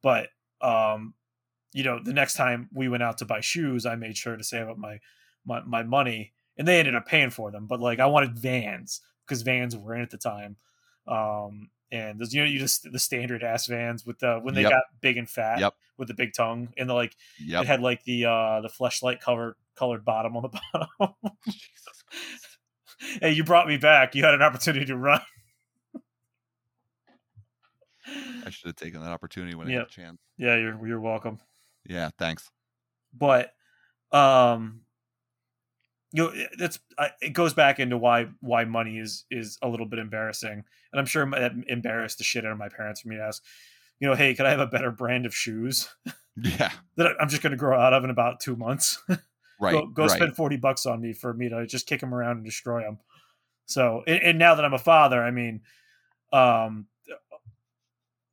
but 0.02 0.28
um, 0.60 1.14
you 1.72 1.84
know, 1.84 2.00
the 2.02 2.12
next 2.12 2.34
time 2.34 2.68
we 2.72 2.88
went 2.88 3.02
out 3.02 3.18
to 3.18 3.24
buy 3.24 3.40
shoes, 3.40 3.86
I 3.86 3.96
made 3.96 4.16
sure 4.16 4.36
to 4.36 4.44
save 4.44 4.68
up 4.68 4.78
my 4.78 5.00
my, 5.46 5.62
my 5.62 5.82
money, 5.82 6.32
and 6.56 6.66
they 6.68 6.78
ended 6.78 6.94
up 6.94 7.06
paying 7.06 7.30
for 7.30 7.50
them. 7.50 7.66
But 7.66 7.80
like, 7.80 8.00
I 8.00 8.06
wanted 8.06 8.38
Vans 8.38 9.00
because 9.26 9.42
Vans 9.42 9.76
were 9.76 9.94
in 9.94 10.02
at 10.02 10.10
the 10.10 10.18
time, 10.18 10.56
um, 11.06 11.70
and 11.92 12.18
there's 12.18 12.32
you 12.34 12.40
know 12.40 12.46
you 12.46 12.58
just 12.58 12.90
the 12.92 12.98
standard 12.98 13.42
ass 13.42 13.66
Vans 13.66 14.06
with 14.06 14.18
the 14.20 14.38
when 14.40 14.54
they 14.54 14.62
Yep. 14.62 14.70
got 14.70 14.82
big 15.00 15.16
and 15.16 15.28
fat 15.28 15.58
Yep. 15.58 15.74
with 15.98 16.08
the 16.08 16.14
big 16.14 16.32
tongue 16.32 16.68
and 16.78 16.88
the 16.88 16.94
like 16.94 17.16
Yep. 17.38 17.62
it 17.62 17.66
had 17.66 17.80
like 17.80 18.02
the 18.04 18.26
uh 18.26 18.60
the 18.60 18.68
fleshlight 18.68 19.20
cover 19.20 19.56
colored 19.76 20.04
bottom 20.04 20.36
on 20.36 20.42
the 20.42 20.60
bottom. 20.98 21.14
hey, 23.20 23.32
you 23.32 23.42
brought 23.44 23.66
me 23.66 23.76
back. 23.78 24.14
You 24.14 24.24
had 24.24 24.34
an 24.34 24.42
opportunity 24.42 24.84
to 24.86 24.96
run. 24.96 25.20
I 28.44 28.50
should 28.50 28.66
have 28.66 28.76
taken 28.76 29.00
that 29.02 29.10
opportunity 29.12 29.54
when 29.54 29.68
I 29.68 29.72
had 29.72 29.82
a 29.82 29.86
chance. 29.86 30.18
Yeah, 30.36 30.56
you're 30.56 30.86
you're 30.86 31.00
welcome. 31.00 31.38
Yeah, 31.88 32.10
thanks. 32.18 32.50
But 33.16 33.52
um 34.12 34.80
you 36.12 36.24
know, 36.24 36.32
that's 36.58 36.78
it 37.20 37.32
goes 37.32 37.54
back 37.54 37.78
into 37.78 37.96
why 37.96 38.28
why 38.40 38.64
money 38.64 38.98
is 38.98 39.24
is 39.30 39.58
a 39.62 39.68
little 39.68 39.86
bit 39.86 39.98
embarrassing. 39.98 40.64
And 40.92 41.00
I'm 41.00 41.06
sure 41.06 41.28
that 41.30 41.52
embarrassed 41.68 42.18
the 42.18 42.24
shit 42.24 42.44
out 42.44 42.52
of 42.52 42.58
my 42.58 42.68
parents 42.68 43.00
for 43.00 43.08
me 43.08 43.16
to 43.16 43.22
ask, 43.22 43.42
you 44.00 44.08
know, 44.08 44.14
hey, 44.14 44.34
could 44.34 44.46
I 44.46 44.50
have 44.50 44.60
a 44.60 44.66
better 44.66 44.90
brand 44.90 45.26
of 45.26 45.34
shoes 45.34 45.88
Yeah, 46.36 46.70
that 46.96 47.16
I'm 47.20 47.28
just 47.28 47.42
going 47.42 47.52
to 47.52 47.56
grow 47.56 47.78
out 47.78 47.92
of 47.92 48.04
in 48.04 48.10
about 48.10 48.40
2 48.40 48.56
months? 48.56 49.02
right. 49.60 49.72
go 49.72 49.86
go 49.86 50.02
right. 50.02 50.10
spend 50.10 50.36
40 50.36 50.56
bucks 50.56 50.86
on 50.86 51.00
me 51.00 51.12
for 51.12 51.32
me 51.32 51.48
to 51.48 51.66
just 51.66 51.86
kick 51.86 52.00
them 52.00 52.14
around 52.14 52.38
and 52.38 52.44
destroy 52.44 52.82
them. 52.82 52.98
So, 53.66 54.02
and, 54.06 54.22
and 54.22 54.38
now 54.38 54.54
that 54.56 54.64
I'm 54.64 54.74
a 54.74 54.78
father, 54.78 55.22
I 55.22 55.30
mean, 55.30 55.60
um, 56.32 56.86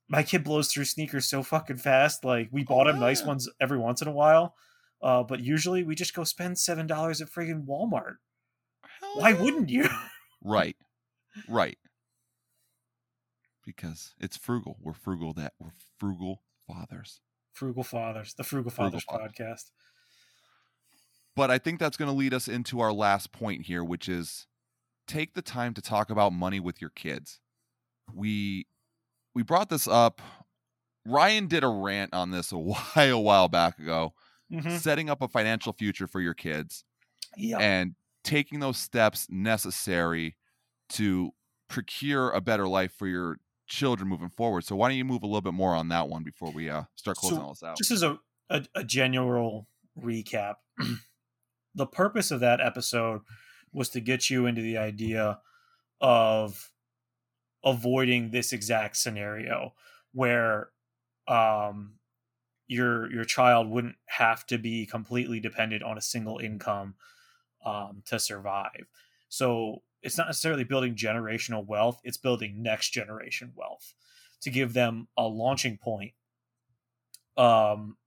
my 0.09 0.23
kid 0.23 0.43
blows 0.43 0.71
through 0.71 0.85
sneakers 0.85 1.25
so 1.25 1.43
fucking 1.43 1.77
fast. 1.77 2.23
Like 2.23 2.49
we 2.51 2.63
bought 2.63 2.87
him 2.87 2.99
nice 2.99 3.23
ones 3.23 3.49
every 3.59 3.77
once 3.77 4.01
in 4.01 4.07
a 4.07 4.11
while. 4.13 4.55
Uh, 5.01 5.23
but 5.23 5.39
usually 5.39 5.83
we 5.83 5.95
just 5.95 6.13
go 6.13 6.23
spend 6.23 6.57
seven 6.57 6.87
dollars 6.87 7.21
at 7.21 7.29
friggin' 7.29 7.65
Walmart. 7.65 8.15
Hell 8.99 9.13
Why 9.15 9.29
yeah. 9.29 9.41
wouldn't 9.41 9.69
you? 9.69 9.87
Right. 10.43 10.75
Right. 11.47 11.77
Because 13.65 14.13
it's 14.19 14.37
frugal. 14.37 14.77
We're 14.81 14.93
frugal 14.93 15.33
that 15.33 15.53
we're 15.59 15.71
frugal 15.99 16.41
fathers. 16.67 17.21
Frugal 17.53 17.83
Fathers, 17.83 18.35
the 18.35 18.43
Frugal 18.43 18.69
Frugal 18.69 18.99
Fathers 18.99 19.03
Fathers. 19.03 19.31
podcast. 19.31 19.71
But 21.35 21.49
I 21.49 21.57
think 21.57 21.79
that's 21.79 21.97
going 21.97 22.09
to 22.09 22.15
lead 22.15 22.33
us 22.33 22.47
into 22.47 22.79
our 22.79 22.93
last 22.93 23.31
point 23.31 23.65
here, 23.65 23.83
which 23.83 24.07
is 24.07 24.45
take 25.07 25.33
the 25.33 25.41
time 25.41 25.73
to 25.73 25.81
talk 25.81 26.09
about 26.09 26.33
money 26.33 26.59
with 26.59 26.79
your 26.81 26.91
kids. 26.91 27.39
We 28.13 28.67
we 29.33 29.43
brought 29.43 29.69
this 29.69 29.87
up. 29.87 30.21
Ryan 31.05 31.47
did 31.47 31.63
a 31.63 31.67
rant 31.67 32.13
on 32.13 32.31
this 32.31 32.51
a 32.51 32.57
while, 32.59 32.77
a 32.95 33.19
while 33.19 33.47
back 33.47 33.79
ago, 33.79 34.13
Mm-hmm. 34.51 34.77
setting 34.77 35.09
up 35.09 35.21
a 35.21 35.27
financial 35.27 35.73
future 35.73 36.07
for 36.07 36.21
your 36.21 36.33
kids 36.33 36.85
Yeah. 37.35 37.57
and 37.57 37.95
taking 38.23 38.59
those 38.61 38.77
steps 38.77 39.27
necessary 39.29 40.37
to 40.89 41.31
procure 41.67 42.31
a 42.31 42.39
better 42.39 42.65
life 42.67 42.93
for 42.97 43.07
your 43.07 43.37
children 43.67 44.07
moving 44.07 44.29
forward. 44.29 44.63
So 44.63 44.75
why 44.77 44.87
don't 44.87 44.97
you 44.97 45.03
move 45.03 45.23
a 45.23 45.25
little 45.25 45.41
bit 45.41 45.53
more 45.53 45.75
on 45.75 45.89
that 45.89 46.07
one 46.07 46.23
before 46.23 46.51
we 46.53 46.69
uh, 46.69 46.83
start 46.95 47.17
closing 47.17 47.39
So, 47.39 47.43
all 47.43 47.49
this 47.49 47.63
out? 47.63 47.77
just 47.77 47.91
as 47.91 48.03
a, 48.03 48.17
a, 48.49 48.63
a 48.75 48.83
general 48.85 49.67
recap, 50.01 50.55
the 51.75 51.85
purpose 51.87 52.31
of 52.31 52.39
that 52.39 52.61
episode 52.61 53.21
was 53.73 53.89
to 53.89 53.99
get 53.99 54.29
you 54.29 54.45
into 54.45 54.61
the 54.61 54.77
idea 54.77 55.39
of 55.99 56.71
avoiding 57.65 58.31
this 58.31 58.53
exact 58.53 58.95
scenario 58.95 59.73
where 60.13 60.69
um, 61.27 61.96
your 62.67 63.11
your 63.11 63.25
child 63.25 63.69
wouldn't 63.69 63.95
have 64.05 64.45
to 64.47 64.57
be 64.57 64.85
completely 64.85 65.39
dependent 65.39 65.83
on 65.83 65.97
a 65.97 66.01
single 66.01 66.37
income 66.37 66.95
um, 67.65 68.03
to 68.05 68.19
survive. 68.19 68.87
So 69.29 69.83
it's 70.01 70.17
not 70.17 70.27
necessarily 70.27 70.63
building 70.63 70.95
generational 70.95 71.65
wealth; 71.65 71.99
it's 72.03 72.17
building 72.17 72.61
next 72.61 72.89
generation 72.91 73.53
wealth 73.55 73.93
to 74.41 74.49
give 74.49 74.73
them 74.73 75.07
a 75.17 75.23
launching 75.23 75.77
point 75.77 76.13
um, 77.37 77.97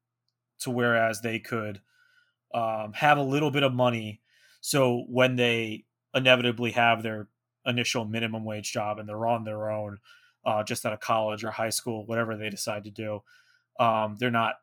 to 0.60 0.70
whereas 0.70 1.20
they 1.20 1.38
could 1.38 1.80
um, 2.52 2.92
have 2.94 3.18
a 3.18 3.22
little 3.22 3.50
bit 3.50 3.62
of 3.62 3.72
money. 3.72 4.20
So 4.60 5.04
when 5.08 5.36
they 5.36 5.84
inevitably 6.14 6.72
have 6.72 7.02
their 7.02 7.28
initial 7.64 8.04
minimum 8.04 8.44
wage 8.44 8.72
job 8.72 8.98
and 8.98 9.08
they're 9.08 9.26
on 9.26 9.44
their 9.44 9.70
own, 9.70 9.98
uh, 10.44 10.62
just 10.62 10.84
out 10.84 10.92
of 10.92 11.00
college 11.00 11.44
or 11.44 11.50
high 11.50 11.70
school, 11.70 12.06
whatever 12.06 12.36
they 12.36 12.50
decide 12.50 12.84
to 12.84 12.90
do, 12.90 13.22
um, 13.80 14.16
they're 14.20 14.30
not 14.30 14.54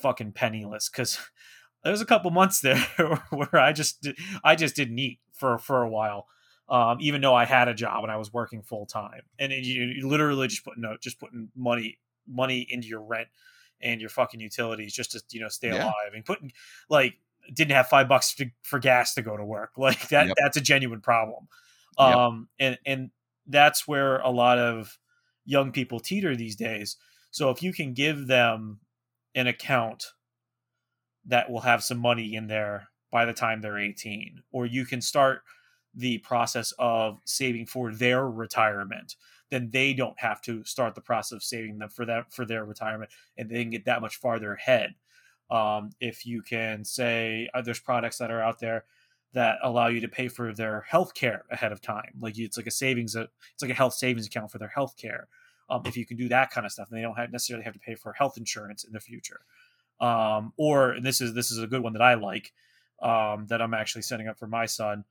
fucking 0.00 0.32
penniless. 0.32 0.88
Because 0.88 1.18
there 1.84 1.92
was 1.92 2.00
a 2.00 2.06
couple 2.06 2.30
months 2.32 2.60
there 2.60 2.76
where 3.30 3.54
I 3.56 3.72
just 3.72 4.08
I 4.42 4.56
just 4.56 4.74
didn't 4.74 4.98
eat 4.98 5.20
for 5.32 5.58
for 5.58 5.82
a 5.82 5.88
while. 5.88 6.26
Um, 6.68 6.98
even 7.00 7.20
though 7.20 7.34
I 7.34 7.44
had 7.44 7.68
a 7.68 7.74
job 7.74 8.02
and 8.02 8.10
I 8.10 8.16
was 8.16 8.32
working 8.32 8.62
full 8.62 8.86
time, 8.86 9.22
and 9.38 9.52
it, 9.52 9.64
you, 9.64 9.82
you 9.84 10.08
literally 10.08 10.48
just 10.48 10.64
putting 10.64 10.82
no, 10.82 10.96
just 11.00 11.20
putting 11.20 11.48
money 11.54 11.98
money 12.26 12.66
into 12.70 12.88
your 12.88 13.02
rent 13.02 13.28
and 13.80 14.00
your 14.00 14.08
fucking 14.08 14.40
utilities 14.40 14.94
just 14.94 15.10
to 15.12 15.20
you 15.30 15.40
know 15.40 15.48
stay 15.48 15.68
Yeah. 15.68 15.84
alive 15.84 16.12
and 16.14 16.24
putting 16.24 16.52
like 16.88 17.14
didn't 17.52 17.72
have 17.72 17.88
five 17.88 18.08
bucks 18.08 18.34
to, 18.36 18.46
for 18.62 18.78
gas 18.78 19.14
to 19.14 19.22
go 19.22 19.36
to 19.36 19.44
work. 19.44 19.72
Like 19.76 20.08
that, 20.08 20.28
Yep. 20.28 20.36
that's 20.40 20.56
a 20.56 20.60
genuine 20.60 21.00
problem. 21.00 21.48
Yep. 21.98 22.16
Um, 22.16 22.48
and 22.60 22.78
and 22.86 23.10
that's 23.48 23.86
where 23.88 24.18
a 24.18 24.30
lot 24.30 24.58
of 24.58 24.96
young 25.44 25.72
people 25.72 25.98
teeter 26.00 26.36
these 26.36 26.54
days. 26.56 26.96
So 27.32 27.50
if 27.50 27.62
you 27.62 27.72
can 27.72 27.94
give 27.94 28.28
them 28.28 28.80
an 29.34 29.46
account 29.48 30.04
that 31.26 31.50
will 31.50 31.60
have 31.60 31.82
some 31.82 31.98
money 31.98 32.34
in 32.34 32.46
there 32.46 32.88
by 33.10 33.24
the 33.24 33.32
time 33.32 33.60
they're 33.60 33.78
18, 33.78 34.42
or 34.52 34.66
you 34.66 34.84
can 34.84 35.00
start 35.00 35.42
the 35.94 36.18
process 36.18 36.72
of 36.78 37.18
saving 37.24 37.66
for 37.66 37.92
their 37.92 38.28
retirement, 38.28 39.16
then 39.50 39.70
they 39.72 39.94
don't 39.94 40.18
have 40.20 40.40
to 40.42 40.62
start 40.64 40.94
the 40.94 41.00
process 41.00 41.36
of 41.36 41.42
saving 41.42 41.78
them 41.78 41.88
for 41.88 42.04
that 42.06 42.32
for 42.32 42.44
their 42.44 42.64
retirement, 42.64 43.10
and 43.36 43.48
they 43.48 43.62
can 43.62 43.70
get 43.70 43.86
that 43.86 44.00
much 44.00 44.16
farther 44.16 44.54
ahead. 44.54 44.94
Um, 45.50 45.90
if 46.00 46.26
you 46.26 46.42
can 46.42 46.84
say 46.84 47.48
uh, 47.54 47.62
there's 47.62 47.80
products 47.80 48.18
that 48.18 48.30
are 48.30 48.42
out 48.42 48.60
there 48.60 48.84
that 49.34 49.56
allow 49.62 49.88
you 49.88 50.00
to 50.00 50.08
pay 50.08 50.28
for 50.28 50.52
their 50.52 50.82
health 50.82 51.14
care 51.14 51.44
ahead 51.50 51.72
of 51.72 51.80
time, 51.80 52.12
like 52.20 52.38
it's 52.38 52.56
like 52.58 52.66
a 52.66 52.70
savings, 52.70 53.16
uh, 53.16 53.26
it's 53.54 53.62
like 53.62 53.70
a 53.70 53.74
health 53.74 53.94
savings 53.94 54.26
account 54.26 54.50
for 54.50 54.58
their 54.58 54.68
health 54.68 54.96
care. 54.98 55.28
Um, 55.70 55.82
if 55.86 55.96
you 55.96 56.04
can 56.04 56.16
do 56.16 56.28
that 56.28 56.50
kind 56.50 56.66
of 56.66 56.72
stuff, 56.72 56.88
then 56.90 56.98
they 56.98 57.02
don't 57.02 57.16
have 57.16 57.32
necessarily 57.32 57.64
have 57.64 57.74
to 57.74 57.80
pay 57.80 57.94
for 57.94 58.12
health 58.12 58.36
insurance 58.36 58.84
in 58.84 58.92
the 58.92 59.00
future. 59.00 59.40
Um, 60.00 60.52
or 60.56 60.90
and 60.90 61.06
this 61.06 61.20
is 61.20 61.34
this 61.34 61.50
is 61.50 61.58
a 61.58 61.66
good 61.66 61.82
one 61.82 61.92
that 61.92 62.02
I 62.02 62.14
like 62.14 62.52
um, 63.02 63.46
that 63.48 63.62
I'm 63.62 63.74
actually 63.74 64.02
setting 64.02 64.28
up 64.28 64.38
for 64.38 64.46
my 64.46 64.66
son. 64.66 65.04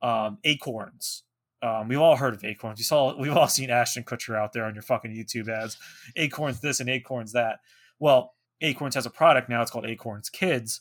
Um, 0.00 0.38
acorns. 0.44 1.24
Um, 1.60 1.88
we've 1.88 2.00
all 2.00 2.16
heard 2.16 2.34
of 2.34 2.44
acorns. 2.44 2.78
You 2.78 2.84
saw 2.84 3.16
we've 3.18 3.36
all 3.36 3.48
seen 3.48 3.70
Ashton 3.70 4.04
Kutcher 4.04 4.36
out 4.36 4.52
there 4.52 4.64
on 4.64 4.74
your 4.74 4.82
fucking 4.82 5.12
YouTube 5.12 5.48
ads. 5.48 5.76
Acorns 6.16 6.60
this 6.60 6.80
and 6.80 6.88
acorns 6.88 7.32
that. 7.32 7.60
Well, 7.98 8.34
Acorns 8.60 8.94
has 8.94 9.06
a 9.06 9.10
product 9.10 9.48
now. 9.48 9.62
It's 9.62 9.70
called 9.70 9.86
Acorns 9.86 10.28
Kids, 10.28 10.80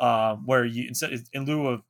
um, 0.00 0.46
where 0.46 0.64
you 0.64 0.88
instead 0.88 1.24
in 1.32 1.44
lieu 1.44 1.66
of 1.66 1.82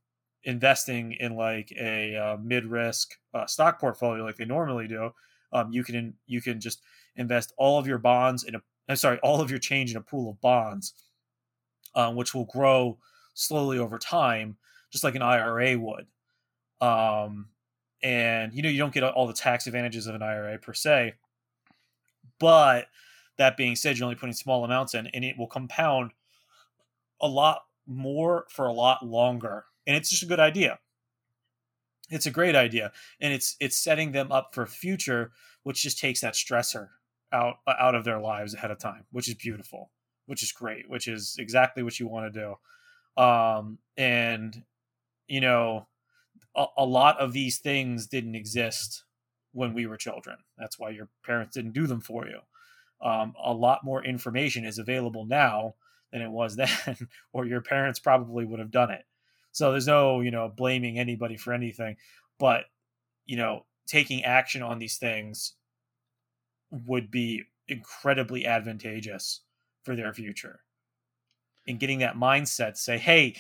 investing 0.44 1.12
in 1.12 1.36
like 1.36 1.72
a 1.78 2.16
uh, 2.16 2.36
mid 2.42 2.64
risk 2.64 3.14
uh, 3.34 3.46
stock 3.46 3.80
portfolio 3.80 4.24
like 4.24 4.36
they 4.36 4.44
normally 4.44 4.88
do, 4.88 5.10
um, 5.52 5.72
you 5.72 5.84
can 5.84 6.14
you 6.26 6.40
can 6.40 6.60
just 6.60 6.82
invest 7.16 7.52
all 7.56 7.78
of 7.78 7.86
your 7.86 7.98
bonds 7.98 8.44
in 8.44 8.54
a 8.54 8.62
I'm 8.88 8.96
sorry 8.96 9.18
all 9.22 9.40
of 9.40 9.50
your 9.50 9.58
change 9.58 9.90
in 9.90 9.96
a 9.96 10.02
pool 10.02 10.30
of 10.30 10.40
bonds, 10.40 10.94
um, 11.94 12.16
which 12.16 12.34
will 12.34 12.46
grow 12.46 12.98
slowly 13.34 13.78
over 13.78 13.98
time, 13.98 14.56
just 14.90 15.04
like 15.04 15.14
an 15.14 15.22
IRA 15.22 15.78
would. 15.78 16.06
Um, 16.80 17.48
and 18.02 18.52
you 18.52 18.62
know 18.62 18.68
you 18.68 18.78
don't 18.78 18.94
get 18.94 19.02
all 19.02 19.26
the 19.26 19.32
tax 19.32 19.66
advantages 19.66 20.06
of 20.06 20.14
an 20.14 20.22
IRA 20.22 20.58
per 20.58 20.72
se, 20.72 21.14
but 22.38 22.86
that 23.38 23.56
being 23.56 23.76
said, 23.76 23.96
you're 23.96 24.04
only 24.04 24.16
putting 24.16 24.34
small 24.34 24.64
amounts 24.64 24.94
in, 24.94 25.06
and 25.08 25.24
it 25.24 25.38
will 25.38 25.46
compound 25.46 26.10
a 27.20 27.28
lot 27.28 27.62
more 27.86 28.46
for 28.50 28.66
a 28.66 28.72
lot 28.72 29.04
longer. 29.04 29.64
And 29.86 29.96
it's 29.96 30.10
just 30.10 30.22
a 30.22 30.26
good 30.26 30.40
idea. 30.40 30.78
It's 32.10 32.26
a 32.26 32.30
great 32.30 32.56
idea, 32.56 32.92
and 33.20 33.32
it's 33.32 33.56
it's 33.60 33.76
setting 33.76 34.12
them 34.12 34.32
up 34.32 34.54
for 34.54 34.66
future, 34.66 35.32
which 35.62 35.82
just 35.82 35.98
takes 35.98 36.20
that 36.20 36.34
stressor 36.34 36.88
out 37.32 37.56
out 37.68 37.94
of 37.94 38.04
their 38.04 38.20
lives 38.20 38.54
ahead 38.54 38.70
of 38.70 38.78
time, 38.78 39.04
which 39.10 39.28
is 39.28 39.34
beautiful, 39.34 39.90
which 40.26 40.42
is 40.42 40.52
great, 40.52 40.88
which 40.88 41.08
is 41.08 41.36
exactly 41.38 41.82
what 41.82 42.00
you 42.00 42.08
want 42.08 42.32
to 42.32 42.40
do. 42.40 43.22
Um, 43.22 43.78
and 43.96 44.64
you 45.26 45.40
know, 45.40 45.88
a, 46.56 46.66
a 46.78 46.84
lot 46.84 47.20
of 47.20 47.32
these 47.32 47.58
things 47.58 48.06
didn't 48.06 48.34
exist 48.34 49.04
when 49.52 49.74
we 49.74 49.86
were 49.86 49.96
children. 49.96 50.38
That's 50.56 50.78
why 50.78 50.90
your 50.90 51.08
parents 51.24 51.56
didn't 51.56 51.72
do 51.72 51.86
them 51.86 52.00
for 52.00 52.26
you 52.26 52.40
um, 53.00 53.34
a 53.42 53.52
lot 53.52 53.84
more 53.84 54.04
information 54.04 54.64
is 54.64 54.78
available 54.78 55.24
now 55.24 55.74
than 56.12 56.22
it 56.22 56.30
was 56.30 56.56
then, 56.86 57.08
or 57.32 57.46
your 57.46 57.60
parents 57.60 57.98
probably 57.98 58.44
would 58.44 58.58
have 58.58 58.70
done 58.70 58.90
it. 58.90 59.04
So 59.52 59.72
there's 59.72 59.86
no, 59.86 60.20
you 60.20 60.30
know, 60.30 60.48
blaming 60.48 60.98
anybody 60.98 61.36
for 61.36 61.52
anything, 61.52 61.96
but 62.38 62.66
you 63.26 63.36
know, 63.36 63.66
taking 63.86 64.24
action 64.24 64.62
on 64.62 64.78
these 64.78 64.98
things 64.98 65.54
would 66.70 67.10
be 67.10 67.44
incredibly 67.66 68.46
advantageous 68.46 69.42
for 69.84 69.94
their 69.96 70.12
future. 70.14 70.64
And 71.66 71.78
getting 71.78 71.98
that 71.98 72.14
mindset, 72.16 72.76
say, 72.76 72.98
"Hey, 72.98 73.36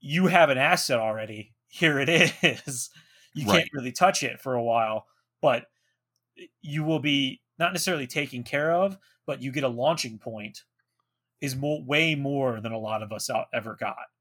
you 0.00 0.26
have 0.28 0.50
an 0.50 0.58
asset 0.58 1.00
already. 1.00 1.54
Here 1.68 1.98
it 2.00 2.08
is. 2.08 2.90
You 3.34 3.46
Right. 3.46 3.46
can't 3.46 3.70
really 3.72 3.92
touch 3.92 4.22
it 4.22 4.40
for 4.40 4.54
a 4.54 4.62
while, 4.62 5.06
but 5.40 5.66
eh, 6.38 6.46
you 6.62 6.84
will 6.84 7.00
be 7.00 7.42
not 7.58 7.72
necessarily 7.72 8.06
taken 8.06 8.44
care 8.44 8.72
of, 8.72 8.98
but 9.26 9.42
you 9.42 9.52
get 9.52 9.64
a 9.64 9.68
launching 9.68 10.18
point 10.18 10.64
is 11.40 11.56
more, 11.56 11.82
way 11.84 12.14
more 12.14 12.60
than 12.60 12.72
a 12.72 12.78
lot 12.78 13.02
of 13.02 13.12
us 13.12 13.30
out, 13.30 13.48
ever 13.54 13.76
got. 13.76 14.11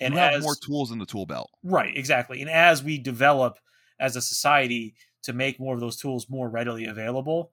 And 0.00 0.14
you 0.14 0.20
have 0.20 0.34
as, 0.34 0.42
more 0.42 0.56
tools 0.56 0.90
in 0.90 0.98
the 0.98 1.06
tool 1.06 1.26
belt. 1.26 1.50
right, 1.62 1.96
exactly. 1.96 2.40
And 2.40 2.50
as 2.50 2.82
we 2.82 2.98
develop 2.98 3.58
as 4.00 4.16
a 4.16 4.20
society 4.20 4.94
to 5.22 5.32
make 5.32 5.60
more 5.60 5.74
of 5.74 5.80
those 5.80 5.96
tools 5.96 6.28
more 6.28 6.48
readily 6.48 6.84
available, 6.86 7.52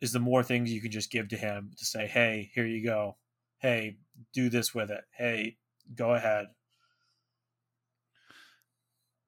is 0.00 0.12
the 0.12 0.20
more 0.20 0.42
things 0.42 0.72
you 0.72 0.80
can 0.80 0.90
just 0.90 1.10
give 1.10 1.28
to 1.28 1.36
him 1.36 1.72
to 1.76 1.84
say, 1.84 2.06
hey, 2.06 2.50
here 2.54 2.66
you 2.66 2.84
go. 2.84 3.16
Hey, 3.58 3.96
do 4.32 4.48
this 4.48 4.74
with 4.74 4.90
it. 4.90 5.04
Hey, 5.16 5.56
go 5.94 6.14
ahead. 6.14 6.46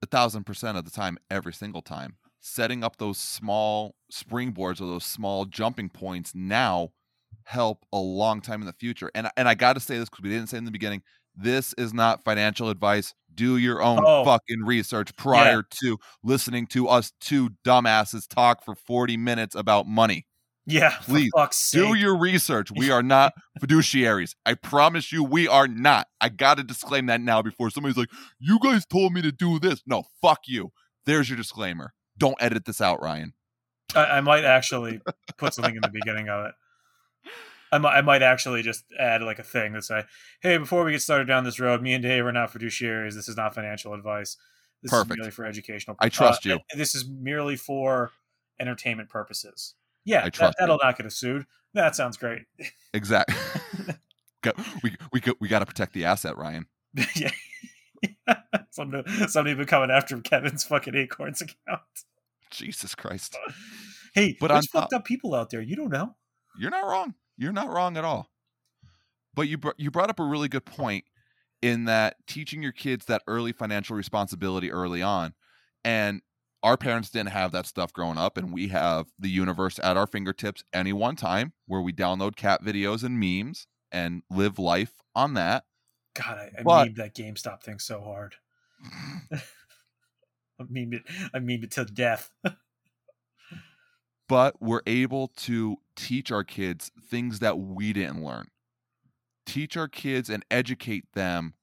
a 0.01 0.07
thousand 0.07 0.45
percent 0.45 0.77
of 0.77 0.85
the 0.85 0.91
time, 0.91 1.17
every 1.29 1.53
single 1.53 1.81
time. 1.81 2.15
Setting 2.39 2.83
up 2.83 2.97
those 2.97 3.17
small 3.17 3.95
springboards 4.11 4.81
or 4.81 4.85
those 4.85 5.05
small 5.05 5.45
jumping 5.45 5.89
points 5.89 6.33
now 6.33 6.89
help 7.43 7.85
a 7.93 7.99
long 7.99 8.41
time 8.41 8.61
in 8.61 8.65
the 8.65 8.73
future. 8.73 9.11
And 9.13 9.29
and 9.37 9.47
I 9.47 9.53
got 9.53 9.73
to 9.73 9.79
say 9.79 9.97
this 9.97 10.09
because 10.09 10.23
we 10.23 10.29
didn't 10.29 10.47
say 10.47 10.57
in 10.57 10.65
the 10.65 10.71
beginning. 10.71 11.03
This 11.35 11.73
is 11.77 11.93
not 11.93 12.23
financial 12.23 12.69
advice. 12.69 13.13
Do 13.33 13.57
your 13.57 13.81
own 13.81 13.99
Oh. 14.05 14.25
fucking 14.25 14.63
research 14.65 15.15
prior 15.15 15.63
to 15.81 15.97
listening 16.23 16.67
to 16.67 16.87
us 16.89 17.13
two 17.21 17.51
dumbasses 17.65 18.27
talk 18.27 18.63
for 18.65 18.75
40 18.75 19.15
minutes 19.17 19.55
about 19.55 19.87
money. 19.87 20.25
Yeah, 20.67 20.95
Please, 21.01 21.29
for 21.33 21.41
fuck's 21.41 21.57
sake. 21.57 21.81
Do 21.81 21.93
your 21.95 22.15
research. 22.17 22.69
We 22.75 22.91
are 22.91 23.01
not 23.01 23.33
fiduciaries. 23.59 24.33
I 24.45 24.53
promise 24.53 25.11
you, 25.11 25.23
we 25.23 25.47
are 25.47 25.67
not. 25.67 26.07
I 26.19 26.29
got 26.29 26.57
to 26.57 26.63
disclaim 26.63 27.07
that 27.07 27.19
now 27.21 27.41
before 27.41 27.69
somebody's 27.71 27.97
like, 27.97 28.09
you 28.39 28.59
guys 28.61 28.85
told 28.85 29.13
me 29.13 29.21
to 29.23 29.31
do 29.31 29.57
this. 29.59 29.81
No, 29.87 30.03
fuck 30.21 30.41
you. 30.47 30.71
There's 31.05 31.29
your 31.29 31.37
disclaimer. 31.37 31.93
Don't 32.17 32.35
edit 32.39 32.65
this 32.65 32.79
out, 32.81 33.01
Ryan. 33.01 33.33
I, 33.95 34.05
I 34.17 34.21
might 34.21 34.43
actually 34.45 35.01
put 35.37 35.53
something 35.53 35.75
in 35.75 35.81
the 35.81 35.89
beginning 35.89 36.29
of 36.29 36.45
it. 36.45 36.53
I 37.71 37.77
might, 37.77 37.97
I 37.97 38.01
might 38.01 38.21
actually 38.21 38.61
just 38.63 38.83
add 38.99 39.21
like 39.21 39.39
a 39.39 39.43
thing 39.43 39.73
that 39.73 39.83
say, 39.83 40.03
"Hey, 40.41 40.57
before 40.57 40.83
we 40.83 40.91
get 40.91 41.01
started 41.01 41.27
down 41.27 41.43
this 41.43 41.59
road, 41.59 41.81
me 41.81 41.93
and 41.93 42.03
Dave 42.03 42.25
are 42.25 42.31
not 42.31 42.51
fiduciaries. 42.51 43.13
This 43.13 43.29
is 43.29 43.37
not 43.37 43.55
financial 43.55 43.93
advice. 43.93 44.37
This 44.81 44.91
Perfect. 44.91 45.11
is 45.11 45.17
merely 45.17 45.31
for 45.31 45.45
educational. 45.45 45.95
Purposes. 45.95 46.19
I 46.19 46.25
trust 46.25 46.45
uh, 46.45 46.49
you. 46.49 46.59
This 46.75 46.95
is 46.95 47.07
merely 47.07 47.55
for 47.55 48.11
entertainment 48.59 49.09
purposes. 49.09 49.75
Yeah, 50.03 50.25
I 50.25 50.29
trust 50.29 50.55
that, 50.59 50.67
will 50.67 50.79
not 50.81 50.97
get 50.97 51.05
us 51.05 51.15
sued. 51.15 51.45
That 51.73 51.95
sounds 51.95 52.17
great. 52.17 52.41
Exactly. 52.93 53.35
we 54.83 54.95
we 55.13 55.21
we 55.39 55.47
got 55.47 55.59
to 55.59 55.65
protect 55.65 55.93
the 55.93 56.05
asset, 56.05 56.37
Ryan. 56.37 56.65
yeah. 57.15 57.31
somebody, 58.71 59.09
somebody 59.27 59.55
been 59.55 59.65
coming 59.65 59.91
after 59.91 60.19
Kevin's 60.19 60.63
fucking 60.63 60.95
Acorns 60.95 61.41
account. 61.41 61.81
Jesus 62.49 62.95
Christ. 62.95 63.37
Hey, 64.13 64.35
But 64.39 64.47
there's 64.47 64.67
fucked 64.67 64.93
up 64.93 65.05
people 65.05 65.33
out 65.33 65.51
there. 65.51 65.61
You 65.61 65.75
don't 65.75 65.91
know. 65.91 66.15
You're 66.59 66.71
not 66.71 66.85
wrong. 66.85 67.13
You're 67.41 67.51
not 67.51 67.73
wrong 67.73 67.97
at 67.97 68.05
all. 68.05 68.29
But 69.33 69.47
you 69.47 69.57
br- 69.57 69.71
you 69.75 69.89
brought 69.89 70.11
up 70.11 70.19
a 70.19 70.23
really 70.23 70.47
good 70.47 70.63
point 70.63 71.05
in 71.59 71.85
that 71.85 72.17
teaching 72.27 72.61
your 72.61 72.71
kids 72.71 73.05
that 73.05 73.23
early 73.25 73.51
financial 73.51 73.95
responsibility 73.95 74.71
early 74.71 75.01
on, 75.01 75.33
and 75.83 76.21
our 76.61 76.77
parents 76.77 77.09
didn't 77.09 77.29
have 77.29 77.51
that 77.53 77.65
stuff 77.65 77.91
growing 77.93 78.19
up, 78.19 78.37
and 78.37 78.53
we 78.53 78.67
have 78.67 79.07
the 79.17 79.29
universe 79.29 79.79
at 79.81 79.97
our 79.97 80.05
fingertips 80.05 80.63
any 80.71 80.93
one 80.93 81.15
time 81.15 81.53
where 81.65 81.81
we 81.81 81.91
download 81.91 82.35
cat 82.35 82.63
videos 82.63 83.03
and 83.03 83.19
memes 83.19 83.65
and 83.91 84.21
live 84.29 84.59
life 84.59 85.01
on 85.15 85.33
that. 85.33 85.63
God, 86.13 86.37
I, 86.37 86.51
I 86.59 86.63
But- 86.63 86.89
memed 86.89 86.95
that 86.97 87.15
GameStop 87.15 87.63
thing 87.63 87.79
so 87.79 88.01
hard. 88.01 88.35
I 89.31 90.63
memed 90.65 90.93
it. 90.93 91.03
I 91.33 91.39
memed 91.39 91.63
it 91.63 91.71
to 91.71 91.85
death. 91.85 92.29
but 94.31 94.55
we're 94.61 94.81
able 94.87 95.27
to 95.27 95.75
teach 95.97 96.31
our 96.31 96.45
kids 96.45 96.89
things 97.09 97.39
that 97.39 97.59
we 97.59 97.91
didn't 97.91 98.23
learn. 98.23 98.47
Teach 99.45 99.75
our 99.75 99.89
kids 99.89 100.29
and 100.29 100.45
educate 100.49 101.03
them 101.15 101.53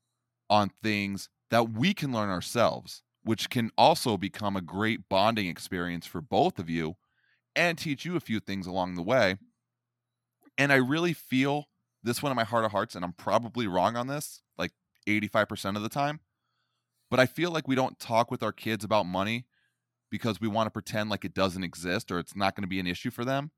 on 0.50 0.70
things 0.82 1.30
that 1.50 1.70
we 1.70 1.94
can 1.94 2.12
learn 2.12 2.28
ourselves, 2.28 3.02
which 3.24 3.48
can 3.48 3.70
also 3.78 4.18
become 4.18 4.54
a 4.54 4.60
great 4.60 5.08
bonding 5.08 5.46
experience 5.46 6.04
for 6.04 6.20
both 6.20 6.58
of 6.58 6.68
you 6.68 6.96
and 7.56 7.78
teach 7.78 8.04
you 8.04 8.16
a 8.16 8.20
few 8.20 8.38
things 8.38 8.66
along 8.66 8.96
the 8.96 9.02
way. 9.02 9.36
And 10.58 10.70
I 10.70 10.76
really 10.76 11.14
feel 11.14 11.68
this 12.02 12.22
one 12.22 12.32
in 12.32 12.36
my 12.36 12.44
heart 12.44 12.66
of 12.66 12.72
hearts, 12.72 12.94
and 12.94 13.02
I'm 13.02 13.14
probably 13.14 13.66
wrong 13.66 13.96
on 13.96 14.08
this, 14.08 14.42
like 14.58 14.72
85% 15.06 15.76
of 15.76 15.82
the 15.82 15.88
time. 15.88 16.20
But 17.10 17.18
I 17.18 17.24
feel 17.24 17.50
like 17.50 17.66
we 17.66 17.76
don't 17.76 17.98
talk 17.98 18.30
with 18.30 18.42
our 18.42 18.52
kids 18.52 18.84
about 18.84 19.06
money 19.06 19.46
because 20.10 20.40
we 20.40 20.48
want 20.48 20.66
to 20.66 20.70
pretend 20.70 21.10
like 21.10 21.24
it 21.24 21.34
doesn't 21.34 21.64
exist 21.64 22.10
or 22.10 22.18
it's 22.18 22.36
not 22.36 22.54
going 22.54 22.62
to 22.62 22.68
be 22.68 22.80
an 22.80 22.86
issue 22.86 23.10
for 23.10 23.24
them 23.24 23.50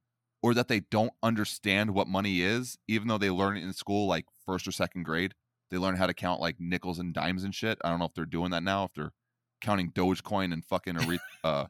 or 0.43 0.55
that 0.55 0.69
they 0.69 0.81
don't 0.81 1.13
understand 1.23 1.93
what 1.93 2.09
money 2.09 2.43
is 2.43 2.79
even 2.89 3.09
though 3.09 3.19
they 3.19 3.31
learn 3.31 3.57
it 3.57 3.63
in 3.63 3.73
school 3.73 4.07
like 4.07 4.25
first 4.47 4.67
or 4.67 4.73
second 4.73 5.05
grade 5.05 5.35
they 5.71 5.79
learn 5.79 5.97
how 5.97 6.07
to 6.07 6.15
count 6.15 6.41
like 6.41 6.57
nickels 6.59 6.99
and 6.99 7.15
dimes 7.15 7.45
and 7.45 7.55
shit. 7.55 7.79
I 7.85 7.91
don't 7.91 7.99
know 7.99 8.05
if 8.05 8.15
they're 8.15 8.27
doing 8.27 8.51
that 8.51 8.63
now, 8.63 8.85
if 8.85 8.95
they're 8.95 9.13
counting 9.61 9.93
Dogecoin 9.93 10.53
and 10.53 10.65
fucking 10.65 10.99
uh, 11.45 11.67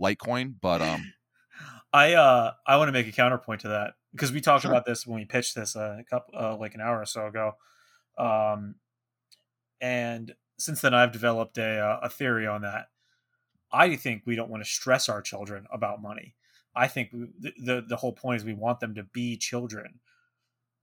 Litecoin, 0.00 0.54
but 0.60 0.82
um, 0.82 1.12
I 1.92 2.14
uh 2.14 2.52
I 2.66 2.76
want 2.76 2.88
to 2.88 2.92
make 2.92 3.08
a 3.08 3.12
counterpoint 3.12 3.62
to 3.62 3.68
that 3.68 3.94
because 4.12 4.32
we 4.32 4.40
talked 4.40 4.62
sure. 4.62 4.70
about 4.70 4.84
this 4.84 5.06
when 5.06 5.18
we 5.18 5.24
pitched 5.24 5.54
this 5.54 5.76
uh, 5.76 5.96
a 6.00 6.04
couple 6.04 6.38
uh, 6.38 6.56
like 6.56 6.74
an 6.74 6.80
hour 6.80 7.00
or 7.00 7.06
so 7.06 7.26
ago, 7.26 7.52
um, 8.18 8.76
and 9.80 10.34
since 10.58 10.80
then 10.80 10.94
I've 10.94 11.12
developed 11.12 11.58
a 11.58 11.80
uh, 11.80 12.00
a 12.02 12.10
theory 12.10 12.46
on 12.46 12.62
that. 12.62 12.88
I 13.72 13.96
think 13.96 14.22
we 14.26 14.36
don't 14.36 14.50
want 14.50 14.62
to 14.62 14.68
stress 14.68 15.08
our 15.08 15.22
children 15.22 15.66
about 15.72 16.02
money. 16.02 16.34
I 16.74 16.88
think 16.88 17.10
the, 17.10 17.52
the 17.58 17.84
the 17.86 17.96
whole 17.96 18.12
point 18.12 18.40
is 18.40 18.44
we 18.44 18.54
want 18.54 18.80
them 18.80 18.94
to 18.94 19.02
be 19.02 19.36
children. 19.36 20.00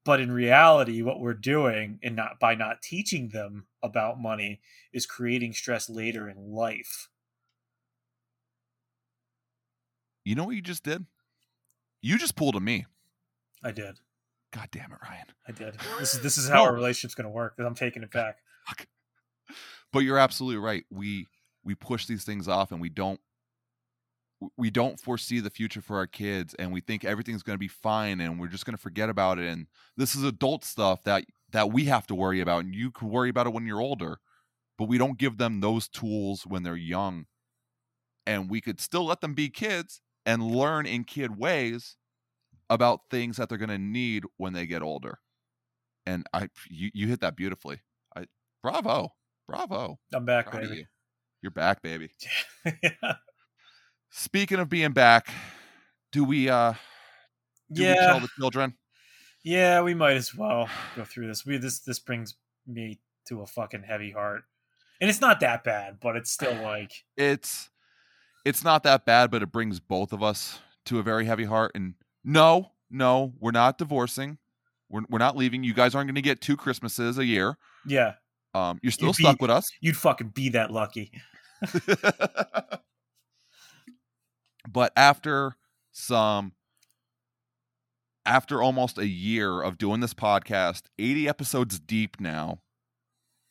But 0.05 0.21
in 0.21 0.31
reality, 0.31 1.01
what 1.01 1.19
we're 1.19 1.33
doing, 1.33 1.99
and 2.01 2.15
not 2.15 2.39
by 2.39 2.55
not 2.55 2.81
teaching 2.81 3.29
them 3.29 3.67
about 3.83 4.19
money, 4.19 4.61
is 4.93 5.05
creating 5.05 5.53
stress 5.53 5.89
later 5.89 6.29
in 6.29 6.51
life. 6.51 7.09
You 10.23 10.35
know 10.35 10.45
what 10.45 10.55
you 10.55 10.61
just 10.61 10.83
did? 10.83 11.05
You 12.01 12.17
just 12.17 12.35
pulled 12.35 12.55
a 12.55 12.59
me. 12.59 12.85
I 13.63 13.71
did. 13.71 13.99
God 14.51 14.69
damn 14.71 14.91
it, 14.91 14.97
Ryan. 15.03 15.25
I 15.47 15.51
did. 15.51 15.75
This 15.99 16.13
is 16.13 16.21
this 16.21 16.37
is 16.37 16.47
how 16.47 16.63
no. 16.63 16.63
our 16.65 16.73
relationship's 16.73 17.15
going 17.15 17.25
to 17.25 17.31
work. 17.31 17.55
Because 17.55 17.67
I'm 17.67 17.75
taking 17.75 18.03
it 18.03 18.11
back. 18.13 18.37
But 19.91 19.99
you're 19.99 20.19
absolutely 20.19 20.59
right. 20.59 20.85
We 20.89 21.27
we 21.69 21.75
push 21.75 22.05
these 22.05 22.25
things 22.25 22.47
off, 22.47 22.71
and 22.71 22.81
we 22.81 22.89
don't 22.89 23.19
we 24.57 24.69
don't 24.69 24.99
foresee 24.99 25.39
the 25.39 25.49
future 25.49 25.81
for 25.81 25.97
our 25.97 26.07
kids 26.07 26.53
and 26.57 26.71
we 26.71 26.79
think 26.79 27.03
everything's 27.03 27.43
going 27.43 27.55
to 27.55 27.59
be 27.59 27.67
fine 27.67 28.21
and 28.21 28.39
we're 28.39 28.47
just 28.47 28.65
going 28.65 28.75
to 28.75 28.81
forget 28.81 29.09
about 29.09 29.37
it 29.37 29.49
and 29.49 29.67
this 29.97 30.15
is 30.15 30.23
adult 30.23 30.63
stuff 30.63 31.03
that 31.03 31.25
that 31.51 31.73
we 31.73 31.83
have 31.83 32.07
to 32.07 32.15
worry 32.15 32.39
about 32.39 32.63
and 32.63 32.73
you 32.73 32.89
can 32.89 33.09
worry 33.09 33.27
about 33.27 33.47
it 33.47 33.51
when 33.51 33.65
you're 33.65 33.81
older 33.81 34.17
but 34.79 34.87
we 34.87 34.97
don't 34.97 35.17
give 35.17 35.37
them 35.37 35.59
those 35.59 35.89
tools 35.89 36.47
when 36.47 36.63
they're 36.63 36.75
young. 36.77 37.25
And 38.25 38.49
we 38.49 38.61
could 38.61 38.79
still 38.79 39.05
let 39.05 39.19
them 39.19 39.33
be 39.33 39.49
kids 39.49 40.01
and 40.25 40.41
learn 40.41 40.85
in 40.85 41.03
kid 41.03 41.37
ways 41.37 41.97
about 42.69 43.01
things 43.11 43.35
that 43.37 43.49
they're 43.49 43.57
going 43.57 43.69
to 43.69 43.77
need 43.77 44.23
when 44.37 44.53
they 44.53 44.65
get 44.65 44.81
older. 44.81 45.19
And 46.05 46.25
i 46.33 46.47
you, 46.69 46.91
you 46.93 47.07
hit 47.07 47.19
that 47.19 47.35
beautifully. 47.35 47.81
I 48.15 48.25
bravo 48.63 49.09
bravo. 49.47 49.99
I'm 50.13 50.25
back 50.25 50.51
baby. 50.51 50.77
you. 50.77 50.85
You're 51.41 51.51
back 51.51 51.81
baby 51.81 52.09
yeah 52.83 53.13
Speaking 54.11 54.59
of 54.59 54.69
being 54.69 54.91
back, 54.91 55.29
do 56.11 56.23
we 56.23 56.49
uh 56.49 56.73
do 57.71 57.83
yeah. 57.83 57.89
we 57.89 57.95
tell 57.95 58.19
the 58.19 58.29
children? 58.37 58.73
Yeah, 59.43 59.81
we 59.81 59.93
might 59.93 60.17
as 60.17 60.35
well 60.35 60.67
go 60.95 61.03
through 61.05 61.27
this. 61.27 61.45
We 61.45 61.57
this 61.57 61.79
this 61.79 61.99
brings 61.99 62.35
me 62.65 62.99
to 63.27 63.41
a 63.41 63.45
fucking 63.45 63.83
heavy 63.83 64.11
heart. 64.11 64.43
And 64.99 65.09
it's 65.09 65.21
not 65.21 65.39
that 65.41 65.63
bad, 65.63 65.99
but 66.01 66.15
it's 66.15 66.31
still 66.31 66.55
like 66.63 66.91
it's 67.17 67.69
it's 68.45 68.63
not 68.63 68.83
that 68.83 69.05
bad, 69.05 69.29
but 69.29 69.43
it 69.43 69.51
brings 69.51 69.79
both 69.79 70.11
of 70.11 70.23
us 70.23 70.59
to 70.85 70.97
a 70.97 71.03
very 71.03 71.25
heavy 71.25 71.45
heart. 71.45 71.71
And 71.75 71.93
no, 72.23 72.71
no, 72.89 73.33
we're 73.39 73.51
not 73.51 73.77
divorcing. 73.77 74.39
We're 74.89 75.03
we're 75.07 75.19
not 75.19 75.37
leaving. 75.37 75.63
You 75.63 75.75
guys 75.75 75.93
aren't 75.93 76.07
going 76.07 76.15
to 76.15 76.21
get 76.21 76.41
two 76.41 76.57
Christmases 76.57 77.19
a 77.19 77.25
year. 77.25 77.57
Yeah. 77.85 78.15
Um, 78.59 78.79
you're 78.81 78.91
still 78.91 79.07
you'd 79.07 79.15
stuck 79.15 79.41
with 79.41 79.51
us. 79.51 79.69
You'd 79.81 79.97
fucking 79.97 80.29
be 80.29 80.49
that 80.49 80.71
lucky. 80.71 81.11
But 84.71 84.91
after 84.95 85.55
some 85.91 86.53
after 88.25 88.61
almost 88.61 88.97
a 88.97 89.07
year 89.07 89.61
of 89.61 89.77
doing 89.77 90.01
this 90.01 90.13
podcast, 90.13 90.83
80 90.99 91.27
episodes 91.27 91.79
deep 91.79 92.19
now, 92.19 92.59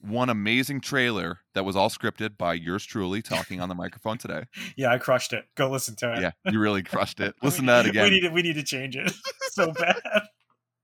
one 0.01 0.29
amazing 0.29 0.81
trailer 0.81 1.41
that 1.55 1.65
was 1.65 1.75
all 1.75 1.89
scripted 1.89 2.39
by 2.39 2.55
yours 2.55 2.85
truly 2.85 3.21
talking 3.21 3.61
on 3.61 3.69
the 3.69 3.75
microphone 3.75 4.19
today. 4.19 4.45
Yeah, 4.77 4.93
I 4.93 4.99
crushed 4.99 5.33
it. 5.33 5.47
Go 5.57 5.69
listen 5.71 5.97
to 5.97 6.13
it. 6.15 6.21
Yeah, 6.21 6.31
you 6.53 6.61
really 6.61 6.85
crushed 6.85 7.19
it. 7.19 7.35
Listen 7.43 7.65
to 7.67 7.73
that 7.73 7.87
again. 7.87 8.05
We 8.05 8.11
need 8.11 8.21
to, 8.21 8.29
we 8.29 8.43
need 8.43 8.55
to 8.55 8.63
change 8.63 8.95
it 8.95 9.13
so 9.51 9.73
bad. 9.73 10.01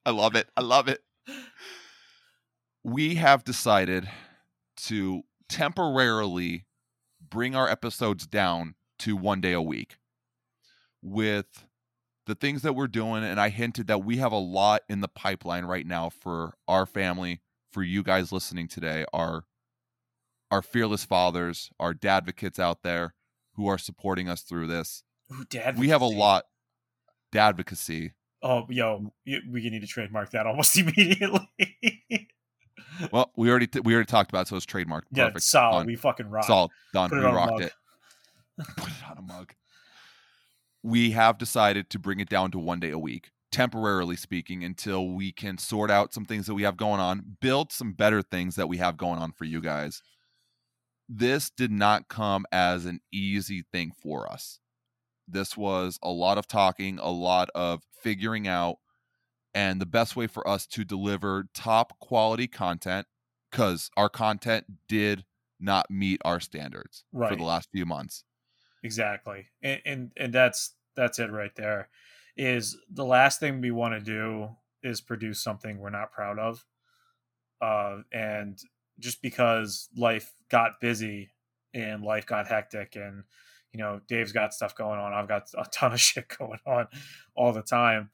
I 0.05 0.11
love 0.11 0.35
it. 0.35 0.49
I 0.57 0.63
love 0.63 0.89
it. 0.89 1.01
We 2.85 3.17
have 3.17 3.45
decided 3.45 4.09
to 4.77 5.23
temporarily 5.49 6.67
bring 7.29 7.57
our 7.57 7.69
episodes 7.69 8.27
down 8.27 8.75
to 9.01 9.17
one 9.17 9.41
day 9.41 9.53
a 9.53 9.63
week 9.63 9.97
with 11.03 11.67
the 12.27 12.35
things 12.35 12.63
that 12.63 12.73
we're 12.75 12.87
doing 12.87 13.23
and 13.23 13.39
i 13.39 13.51
hinted 13.51 13.87
that 13.87 14.03
we 14.03 14.17
have 14.17 14.33
a 14.33 14.39
lot 14.39 14.81
in 14.89 15.01
the 15.01 15.09
pipeline 15.09 15.65
right 15.65 15.87
now 15.87 16.09
for 16.09 16.55
our 16.67 16.87
family 16.87 17.43
for 17.71 17.83
you 17.83 18.03
guys 18.03 18.33
listening 18.33 18.67
today 18.67 19.05
our 19.13 19.45
our 20.51 20.63
fearless 20.63 21.05
fathers 21.05 21.71
our 21.79 21.93
dadvocates 21.93 22.59
out 22.59 22.83
there 22.83 23.15
who 23.55 23.67
are 23.67 23.79
supporting 23.79 24.29
us 24.29 24.43
through 24.43 24.67
this. 24.67 25.03
Ooh, 25.33 25.45
dad 25.45 25.79
we 25.79 25.89
have 25.89 26.03
a 26.03 26.07
lot. 26.07 26.45
Dadvocacy 27.33 28.13
oh 28.43 28.65
yo 28.69 29.13
we 29.27 29.69
need 29.71 29.81
to 29.81 29.89
trademark 29.89 30.31
that 30.31 30.47
almost 30.47 30.77
immediately 30.79 31.94
well 33.13 33.33
we 33.37 33.51
already 33.51 33.67
t- 33.67 33.81
we 33.81 33.95
already 33.95 34.07
talked 34.07 34.31
about 34.31 34.43
it, 34.43 34.49
so 34.49 34.57
it's 34.57 34.67
trademarked 34.67 35.03
yeah 35.13 35.27
Perfect. 35.27 35.45
solid 35.45 35.81
done. 35.81 35.87
we 35.87 35.97
fucking 35.97 36.29
rock 36.31 36.45
solid 36.45 36.71
done 36.93 37.11
Put 37.11 37.19
we 37.19 37.25
rocked 37.25 37.61
it 37.63 37.73
put 38.77 38.89
it 38.89 39.11
on 39.11 39.19
a 39.19 39.23
mug 39.23 39.53
we 40.85 41.13
have 41.13 41.39
decided 41.39 41.89
to 41.91 41.99
bring 41.99 42.21
it 42.21 42.29
down 42.29 42.51
to 42.51 42.59
one 42.59 42.79
day 42.79 42.91
a 42.91 42.99
week, 42.99 43.31
temporarily 43.51 44.17
speaking, 44.17 44.63
until 44.63 45.09
we 45.09 45.33
can 45.33 45.57
sort 45.57 45.91
out 45.91 46.13
some 46.13 46.27
things 46.27 46.47
that 46.47 46.55
we 46.55 46.63
have 46.63 46.77
going 46.77 47.01
on, 47.01 47.37
build 47.41 47.73
some 47.73 47.95
better 47.95 48.21
things 48.21 48.55
that 48.57 48.69
we 48.69 48.77
have 48.77 48.99
going 48.99 49.19
on 49.19 49.33
for 49.33 49.47
you 49.47 49.63
guys. 49.63 50.03
This 51.09 51.49
did 51.51 51.71
not 51.71 52.09
come 52.09 52.45
as 52.53 52.85
an 52.85 53.01
easy 53.11 53.65
thing 53.73 53.93
for 54.03 54.31
us. 54.31 54.61
This 55.27 55.57
was 55.57 55.99
a 56.03 56.11
lot 56.11 56.37
of 56.37 56.47
talking, 56.47 56.99
a 56.99 57.11
lot 57.11 57.49
of 57.55 57.83
figuring 58.03 58.47
out, 58.47 58.77
and 59.55 59.81
the 59.81 59.87
best 59.87 60.17
way 60.17 60.27
for 60.27 60.47
us 60.47 60.67
to 60.67 60.85
deliver 60.85 61.47
top 61.55 61.99
quality 62.01 62.47
content 62.47 63.07
because 63.51 63.91
our 63.97 64.09
content 64.09 64.67
did 64.89 65.25
not 65.61 65.91
meet 65.91 66.21
our 66.25 66.41
standards 66.41 67.05
right. 67.13 67.31
for 67.31 67.37
the 67.37 67.45
last 67.45 67.69
few 67.71 67.87
months 67.87 68.25
exactly 68.83 69.47
and, 69.63 69.81
and 69.87 70.11
and 70.17 70.33
that's 70.33 70.75
that's 70.97 71.19
it 71.19 71.31
right 71.31 71.55
there 71.57 71.89
is 72.37 72.77
the 72.91 73.05
last 73.05 73.41
thing 73.41 73.61
we 73.61 73.71
want 73.71 73.95
to 73.95 74.01
do 74.01 74.49
is 74.83 75.01
produce 75.01 75.43
something 75.43 75.79
we're 75.79 75.91
not 75.91 76.13
proud 76.13 76.39
of 76.39 76.65
uh 77.63 77.99
and 78.13 78.59
just 78.99 79.23
because 79.23 79.89
life 79.97 80.33
got 80.51 80.81
busy 80.81 81.31
and 81.73 82.05
life 82.05 82.27
got 82.27 82.47
hectic 82.47 82.97
and 82.97 83.25
you 83.73 83.79
know 83.79 84.01
dave's 84.09 84.33
got 84.33 84.53
stuff 84.53 84.75
going 84.75 84.99
on 84.99 85.13
i've 85.13 85.29
got 85.29 85.49
a 85.57 85.65
ton 85.73 85.93
of 85.93 86.01
shit 86.01 86.27
going 86.39 86.59
on 86.67 86.87
all 87.35 87.53
the 87.53 87.63
time 87.63 88.11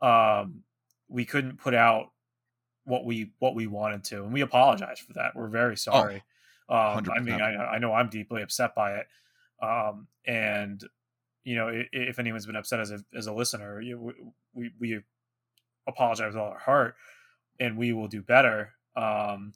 um 0.00 0.62
we 1.08 1.24
couldn't 1.24 1.58
put 1.58 1.74
out 1.74 2.10
what 2.84 3.04
we 3.04 3.30
what 3.38 3.54
we 3.54 3.66
wanted 3.66 4.04
to 4.04 4.24
and 4.24 4.32
we 4.32 4.40
apologize 4.40 4.98
for 4.98 5.12
that. 5.14 5.34
We're 5.34 5.48
very 5.48 5.72
oh, 5.72 5.76
sorry. 5.76 6.22
Oh, 6.68 6.76
um, 6.76 7.06
i 7.14 7.20
mean 7.20 7.42
I, 7.42 7.74
I 7.74 7.78
know 7.78 7.92
i'm 7.92 8.08
deeply 8.08 8.40
upset 8.40 8.74
by 8.74 8.94
it. 8.94 9.06
Um, 9.62 10.08
and 10.26 10.82
you 11.44 11.56
know, 11.56 11.68
if, 11.68 11.88
if, 11.92 12.18
anyone's 12.18 12.46
been 12.46 12.56
upset 12.56 12.80
as 12.80 12.90
a 12.90 13.04
as 13.14 13.26
a 13.26 13.32
listener, 13.32 13.80
you, 13.80 14.14
we 14.54 14.70
we 14.80 15.00
apologize 15.86 16.32
with 16.32 16.42
all 16.42 16.50
our 16.50 16.58
heart, 16.58 16.96
and 17.60 17.76
we 17.76 17.92
will 17.92 18.08
do 18.08 18.22
better. 18.22 18.70
Um, 18.96 19.52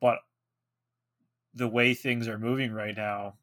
but 0.00 0.18
the 1.54 1.68
way 1.68 1.94
things 1.94 2.28
are 2.28 2.38
moving 2.38 2.72
right 2.72 2.96
now, 2.96 3.34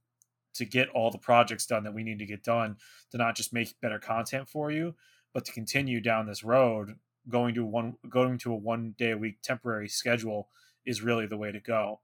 to 0.56 0.66
get 0.66 0.90
all 0.90 1.12
the 1.12 1.18
projects 1.18 1.66
done 1.66 1.84
that 1.84 1.94
we 1.94 2.04
need 2.04 2.20
to 2.20 2.26
get 2.26 2.44
done, 2.44 2.78
to 3.12 3.18
not 3.18 3.36
just 3.36 3.54
make 3.54 3.80
better 3.82 4.00
content 4.00 4.48
for 4.48 4.72
you, 4.72 4.96
but 5.34 5.46
to 5.46 5.52
continue 5.52 6.00
down 6.00 6.26
this 6.26 6.44
road, 6.44 6.96
going 7.28 7.56
to 7.56 7.66
one 7.66 7.96
going 8.10 8.38
to 8.40 8.54
a 8.54 8.56
one 8.56 8.96
day 8.98 9.12
a 9.12 9.18
week 9.18 9.42
temporary 9.42 9.90
schedule 9.90 10.50
is 10.86 11.02
really 11.02 11.26
the 11.26 11.38
way 11.38 11.52
to 11.52 11.60
go. 11.60 12.00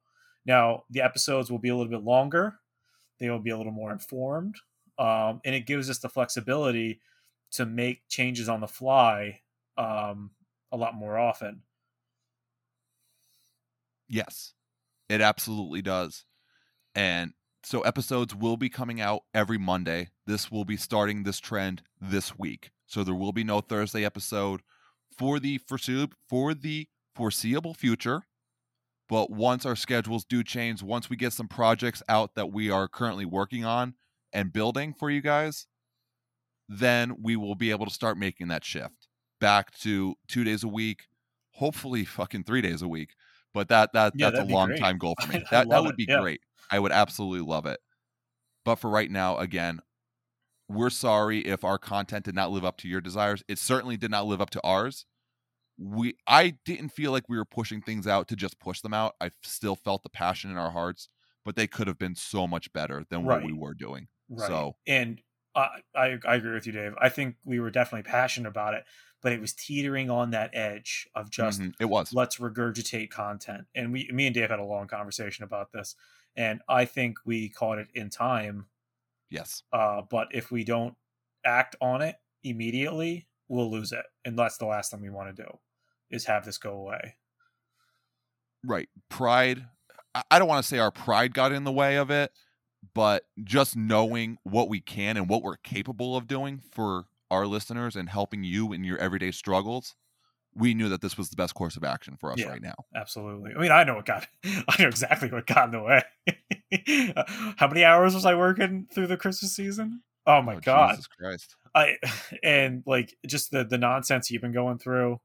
Now, 0.45 0.83
the 0.89 1.01
episodes 1.01 1.49
will 1.49 1.59
be 1.59 1.69
a 1.69 1.75
little 1.75 1.91
bit 1.91 2.03
longer. 2.03 2.59
They 3.19 3.29
will 3.29 3.39
be 3.39 3.49
a 3.49 3.57
little 3.57 3.71
more 3.71 3.91
informed 3.91 4.55
um, 4.99 5.41
and 5.45 5.55
it 5.55 5.65
gives 5.65 5.89
us 5.89 5.99
the 5.99 6.09
flexibility 6.09 6.99
to 7.51 7.65
make 7.65 8.07
changes 8.09 8.49
on 8.49 8.59
the 8.59 8.67
fly 8.67 9.41
um, 9.77 10.31
a 10.71 10.77
lot 10.77 10.95
more 10.95 11.17
often. 11.17 11.61
Yes 14.07 14.53
it 15.09 15.21
absolutely 15.21 15.81
does. 15.81 16.25
And 16.93 17.33
so 17.63 17.81
episodes 17.81 18.35
will 18.35 18.57
be 18.57 18.69
coming 18.69 19.01
out 19.01 19.23
every 19.33 19.57
monday. 19.57 20.09
This 20.25 20.51
will 20.51 20.65
be 20.65 20.77
starting 20.77 21.23
this 21.23 21.39
trend 21.39 21.81
this 21.99 22.37
week. 22.37 22.71
So 22.85 23.03
there 23.03 23.15
will 23.15 23.33
be 23.33 23.43
no 23.43 23.61
thursday 23.61 24.05
episode 24.05 24.61
for 25.17 25.39
the 25.39 25.57
foreseeable 25.59 26.13
for 26.27 26.53
the 26.53 26.87
foreseeable 27.15 27.73
future 27.73 28.23
but 29.07 29.29
once 29.29 29.65
our 29.65 29.75
schedules 29.75 30.25
do 30.25 30.43
change, 30.43 30.81
once 30.81 31.09
we 31.09 31.15
get 31.15 31.33
some 31.33 31.47
projects 31.47 32.01
out 32.09 32.35
that 32.35 32.51
we 32.51 32.71
are 32.71 32.87
currently 32.87 33.25
working 33.25 33.63
on 33.63 33.93
and 34.33 34.51
building 34.51 34.93
for 34.93 35.09
you 35.11 35.21
guys, 35.21 35.67
then 36.67 37.21
we 37.21 37.35
will 37.35 37.55
be 37.55 37.69
able 37.71 37.85
to 37.85 37.91
start 37.93 38.17
making 38.17 38.47
that 38.47 38.63
shift 38.63 39.07
back 39.39 39.71
to 39.79 40.15
two 40.27 40.43
days 40.43 40.63
a 40.63 40.67
week, 40.67 41.07
hopefully 41.51 42.03
fucking 42.05 42.43
three 42.43 42.61
days 42.61 42.81
a 42.81 42.87
week, 42.87 43.11
but 43.53 43.67
that 43.69 43.93
that 43.93 44.13
Yeah, 44.15 44.31
that's 44.31 44.49
a 44.49 44.53
long 44.53 44.69
great. 44.69 44.79
time 44.79 44.97
goal 44.97 45.15
for 45.21 45.27
me. 45.31 45.43
That 45.51 45.69
that 45.69 45.83
would 45.83 45.91
it, 45.91 45.97
be 45.97 46.07
yeah. 46.07 46.19
great. 46.19 46.41
I 46.71 46.79
would 46.79 46.91
absolutely 46.91 47.41
love 47.47 47.65
it. 47.67 47.79
But 48.63 48.75
for 48.77 48.89
right 48.89 49.11
now, 49.11 49.37
again, 49.37 49.79
we're 50.67 50.89
sorry 50.89 51.39
if 51.39 51.63
our 51.63 51.77
content 51.77 52.25
did 52.25 52.35
not 52.35 52.51
live 52.51 52.65
up 52.65 52.77
to 52.77 52.87
your 52.87 53.01
desires. 53.01 53.43
It 53.47 53.59
certainly 53.59 53.97
did 53.97 54.11
not 54.11 54.25
live 54.25 54.41
up 54.41 54.49
to 54.51 54.61
ours. 54.63 55.05
We 55.77 56.15
I 56.27 56.57
didn't 56.65 56.89
feel 56.89 57.11
like 57.11 57.27
we 57.27 57.37
were 57.37 57.45
pushing 57.45 57.81
things 57.81 58.07
out 58.07 58.27
to 58.29 58.35
just 58.35 58.59
push 58.59 58.81
them 58.81 58.93
out. 58.93 59.15
I 59.19 59.31
still 59.43 59.75
felt 59.75 60.03
the 60.03 60.09
passion 60.09 60.49
in 60.49 60.57
our 60.57 60.71
hearts, 60.71 61.09
but 61.43 61.55
they 61.55 61.67
could 61.67 61.87
have 61.87 61.99
been 61.99 62.15
so 62.15 62.47
much 62.47 62.71
better 62.73 63.05
than 63.09 63.25
what 63.25 63.43
we 63.43 63.51
were 63.53 63.73
doing. 63.73 64.07
Right. 64.29 64.47
So- 64.47 64.75
and 64.87 65.21
I, 65.53 65.81
I 65.95 66.17
I 66.25 66.35
agree 66.35 66.53
with 66.53 66.65
you, 66.65 66.73
Dave. 66.73 66.95
I 66.99 67.09
think 67.09 67.35
we 67.45 67.59
were 67.59 67.71
definitely 67.71 68.09
passionate 68.09 68.49
about 68.49 68.73
it, 68.73 68.85
but 69.21 69.31
it 69.33 69.39
was 69.41 69.53
teetering 69.53 70.09
on 70.09 70.31
that 70.31 70.51
edge 70.53 71.07
of 71.15 71.29
just 71.29 71.61
Mhm, 71.61 71.73
it 71.79 71.85
was. 71.85 72.11
let's 72.13 72.37
regurgitate 72.37 73.09
content. 73.09 73.67
And 73.75 73.91
we, 73.93 74.09
me 74.11 74.25
and 74.27 74.33
Dave 74.33 74.49
had 74.49 74.59
a 74.59 74.63
long 74.65 74.87
conversation 74.87 75.43
about 75.45 75.71
this, 75.71 75.95
and 76.35 76.61
I 76.67 76.85
think 76.85 77.19
we 77.25 77.47
caught 77.49 77.79
it 77.79 77.87
in 77.93 78.09
time. 78.09 78.67
Yes. 79.29 79.63
Uh, 79.73 80.01
but 80.09 80.27
if 80.31 80.51
we 80.51 80.63
don't 80.63 80.95
act 81.45 81.75
on 81.81 82.01
it 82.01 82.15
immediately, 82.43 83.27
we'll 83.47 83.71
lose 83.71 83.91
it, 83.91 84.05
and 84.23 84.37
that's 84.37 84.57
the 84.57 84.65
last 84.65 84.91
thing 84.91 85.01
we 85.01 85.09
want 85.09 85.35
to 85.35 85.43
do, 85.43 85.49
is 86.09 86.25
have 86.25 86.45
this 86.45 86.57
go 86.57 86.73
away. 86.73 87.15
Right. 88.63 88.89
Pride. 89.09 89.65
I- 90.13 90.23
I 90.31 90.39
don't 90.39 90.47
want 90.47 90.63
to 90.63 90.67
say 90.67 90.79
our 90.79 90.91
pride 90.91 91.33
got 91.33 91.51
in 91.51 91.63
the 91.63 91.71
way 91.71 91.97
of 91.97 92.09
it, 92.09 92.31
but 92.93 93.25
just 93.43 93.75
knowing 93.75 94.37
what 94.43 94.69
we 94.69 94.79
can 94.79 95.17
and 95.17 95.27
what 95.29 95.43
we're 95.43 95.57
capable 95.57 96.15
of 96.15 96.27
doing 96.27 96.61
for 96.71 97.05
our 97.29 97.45
listeners 97.45 97.95
and 97.95 98.09
helping 98.09 98.43
you 98.43 98.71
in 98.73 98.83
your 98.83 98.97
everyday 98.97 99.31
struggles, 99.31 99.95
we 100.55 100.73
knew 100.73 100.89
that 100.89 101.01
this 101.01 101.17
was 101.17 101.29
the 101.29 101.35
best 101.35 101.53
course 101.53 101.75
of 101.75 101.83
action 101.83 102.15
for 102.17 102.31
us 102.31 102.39
Yeah. 102.39 102.47
right 102.49 102.61
now. 102.61 102.75
Absolutely. 102.95 103.53
I 103.55 103.59
mean, 103.59 103.71
I 103.71 103.83
know 103.83 103.95
what 103.95 104.05
got. 104.05 104.27
I 104.45 104.81
know 104.81 104.87
exactly 104.87 105.29
what 105.29 105.45
got 105.47 105.65
in 105.65 105.71
the 105.71 105.81
way. 105.81 106.01
How 107.57 107.67
many 107.67 107.83
hours 107.83 108.13
was 108.13 108.25
I 108.25 108.35
working 108.35 108.87
through 108.93 109.07
the 109.07 109.17
Christmas 109.17 109.55
season? 109.55 110.01
Oh 110.25 110.41
my 110.41 110.55
Oh, 110.55 110.59
god! 110.59 110.91
Jesus 110.91 111.07
Christ. 111.07 111.55
I 111.73 111.97
and 112.43 112.83
like 112.85 113.15
just 113.25 113.51
the 113.51 113.63
the 113.63 113.77
nonsense 113.77 114.31
you've 114.31 114.41
been 114.41 114.53
going 114.53 114.77
through. 114.77 115.19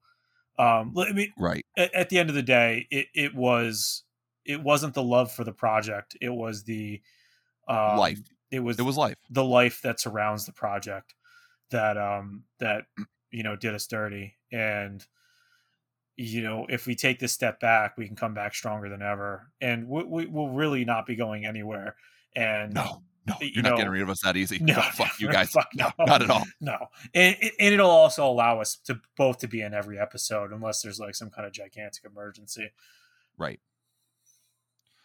Um, 0.58 0.94
I 0.98 1.12
mean, 1.12 1.32
Right. 1.38 1.64
at, 1.78 1.94
at 1.94 2.08
the 2.10 2.18
end 2.18 2.28
of 2.28 2.34
the 2.34 2.42
day, 2.42 2.86
it 2.90 3.06
it 3.14 3.34
was 3.34 4.02
it 4.44 4.62
wasn't 4.62 4.94
the 4.94 5.02
love 5.02 5.32
for 5.32 5.44
the 5.44 5.52
project. 5.52 6.16
It 6.20 6.28
was 6.30 6.64
the 6.64 7.00
um, 7.68 7.96
Life. 7.98 8.20
It 8.50 8.60
was 8.60 8.78
It 8.78 8.82
was 8.82 8.96
life. 8.98 9.16
the 9.30 9.44
life 9.44 9.80
that 9.82 10.00
surrounds 10.00 10.44
the 10.44 10.52
project 10.52 11.14
that 11.70 11.96
um 11.96 12.42
that 12.58 12.86
you 13.30 13.44
know 13.44 13.54
did 13.54 13.74
us 13.74 13.86
dirty 13.86 14.34
and 14.50 15.06
you 16.20 16.42
know 16.42 16.66
if 16.68 16.86
we 16.86 16.94
take 16.94 17.18
this 17.18 17.32
step 17.32 17.58
back 17.60 17.96
we 17.96 18.06
can 18.06 18.14
come 18.14 18.34
back 18.34 18.54
stronger 18.54 18.88
than 18.88 19.00
ever 19.00 19.50
and 19.60 19.88
we, 19.88 20.04
we 20.04 20.26
will 20.26 20.50
really 20.50 20.84
not 20.84 21.06
be 21.06 21.16
going 21.16 21.46
anywhere 21.46 21.96
and 22.36 22.74
No. 22.74 23.02
No. 23.26 23.34
You 23.40 23.50
You're 23.54 23.62
not 23.62 23.76
getting 23.76 23.92
rid 23.92 24.02
of 24.02 24.08
us 24.08 24.22
that 24.22 24.36
easy. 24.36 24.58
no, 24.60 24.74
No, 24.74 24.80
fuck 24.80 25.20
you 25.20 25.28
guys. 25.32 25.50
Fuck 25.50 25.68
no, 25.74 25.90
no. 25.98 26.04
not 26.06 26.22
at 26.22 26.30
all. 26.30 26.44
no 26.60 26.76
and, 27.14 27.36
and 27.40 27.74
it'll 27.74 27.90
also 27.90 28.26
allow 28.26 28.60
us 28.60 28.76
to 28.84 28.98
both 29.16 29.38
to 29.38 29.48
be 29.48 29.60
in 29.60 29.74
every 29.74 29.98
episode 29.98 30.52
unless 30.52 30.82
there's 30.82 30.98
like 30.98 31.14
some 31.14 31.30
kind 31.30 31.46
of 31.46 31.52
gigantic 31.52 32.04
emergency 32.04 32.70
Right. 33.38 33.60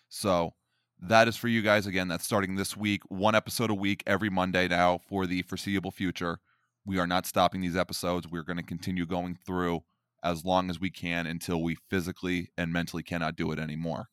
So 0.10 0.54
that 1.02 1.28
is 1.28 1.38
for 1.38 1.48
you 1.48 1.62
guys 1.62 1.88
again. 1.88 2.08
That's 2.08 2.26
starting 2.26 2.56
this 2.56 2.76
week, 2.76 3.02
one 3.10 3.36
episode 3.36 3.70
a 3.70 3.76
week 3.76 4.04
every 4.06 4.30
Monday 4.30 4.68
now 4.68 5.00
for 5.08 5.26
the 5.26 5.42
foreseeable 5.44 5.92
future. 5.92 6.40
We 6.86 7.00
are 7.00 7.08
not 7.08 7.26
stopping 7.26 7.62
these 7.62 7.76
episodes. 7.76 8.28
We're 8.28 8.44
going 8.44 8.58
to 8.58 8.64
continue 8.64 9.06
going 9.06 9.38
through 9.46 9.84
as 10.26 10.44
long 10.44 10.70
as 10.70 10.80
we 10.80 10.90
can 10.90 11.26
until 11.28 11.62
we 11.64 11.78
physically 11.90 12.52
and 12.58 12.74
mentally 12.74 13.04
cannot 13.04 13.38
do 13.38 13.52
it 13.52 13.60
anymore. 13.60 14.08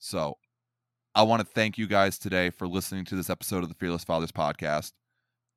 So 0.00 0.38
I 1.14 1.22
want 1.22 1.40
to 1.40 1.46
thank 1.46 1.78
you 1.78 1.86
guys 1.86 2.18
today 2.18 2.50
for 2.50 2.66
listening 2.66 3.04
to 3.06 3.14
this 3.14 3.30
episode 3.30 3.62
of 3.62 3.68
the 3.68 3.74
Fearless 3.76 4.04
Fathers 4.04 4.32
podcast. 4.32 4.92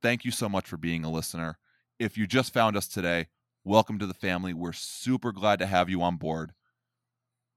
Thank 0.01 0.25
you 0.25 0.31
so 0.31 0.47
much 0.47 0.67
for 0.67 0.77
being 0.77 1.03
a 1.03 1.11
listener. 1.11 1.57
If 1.97 2.17
you 2.17 2.27
just 2.27 2.53
found 2.53 2.77
us 2.77 2.87
today, 2.87 3.27
welcome 3.63 3.97
to 3.99 4.05
the 4.05 4.13
family. 4.13 4.53
We're 4.53 4.73
super 4.73 5.31
glad 5.31 5.59
to 5.59 5.65
have 5.65 5.89
you 5.89 6.03
on 6.03 6.17
board 6.17 6.53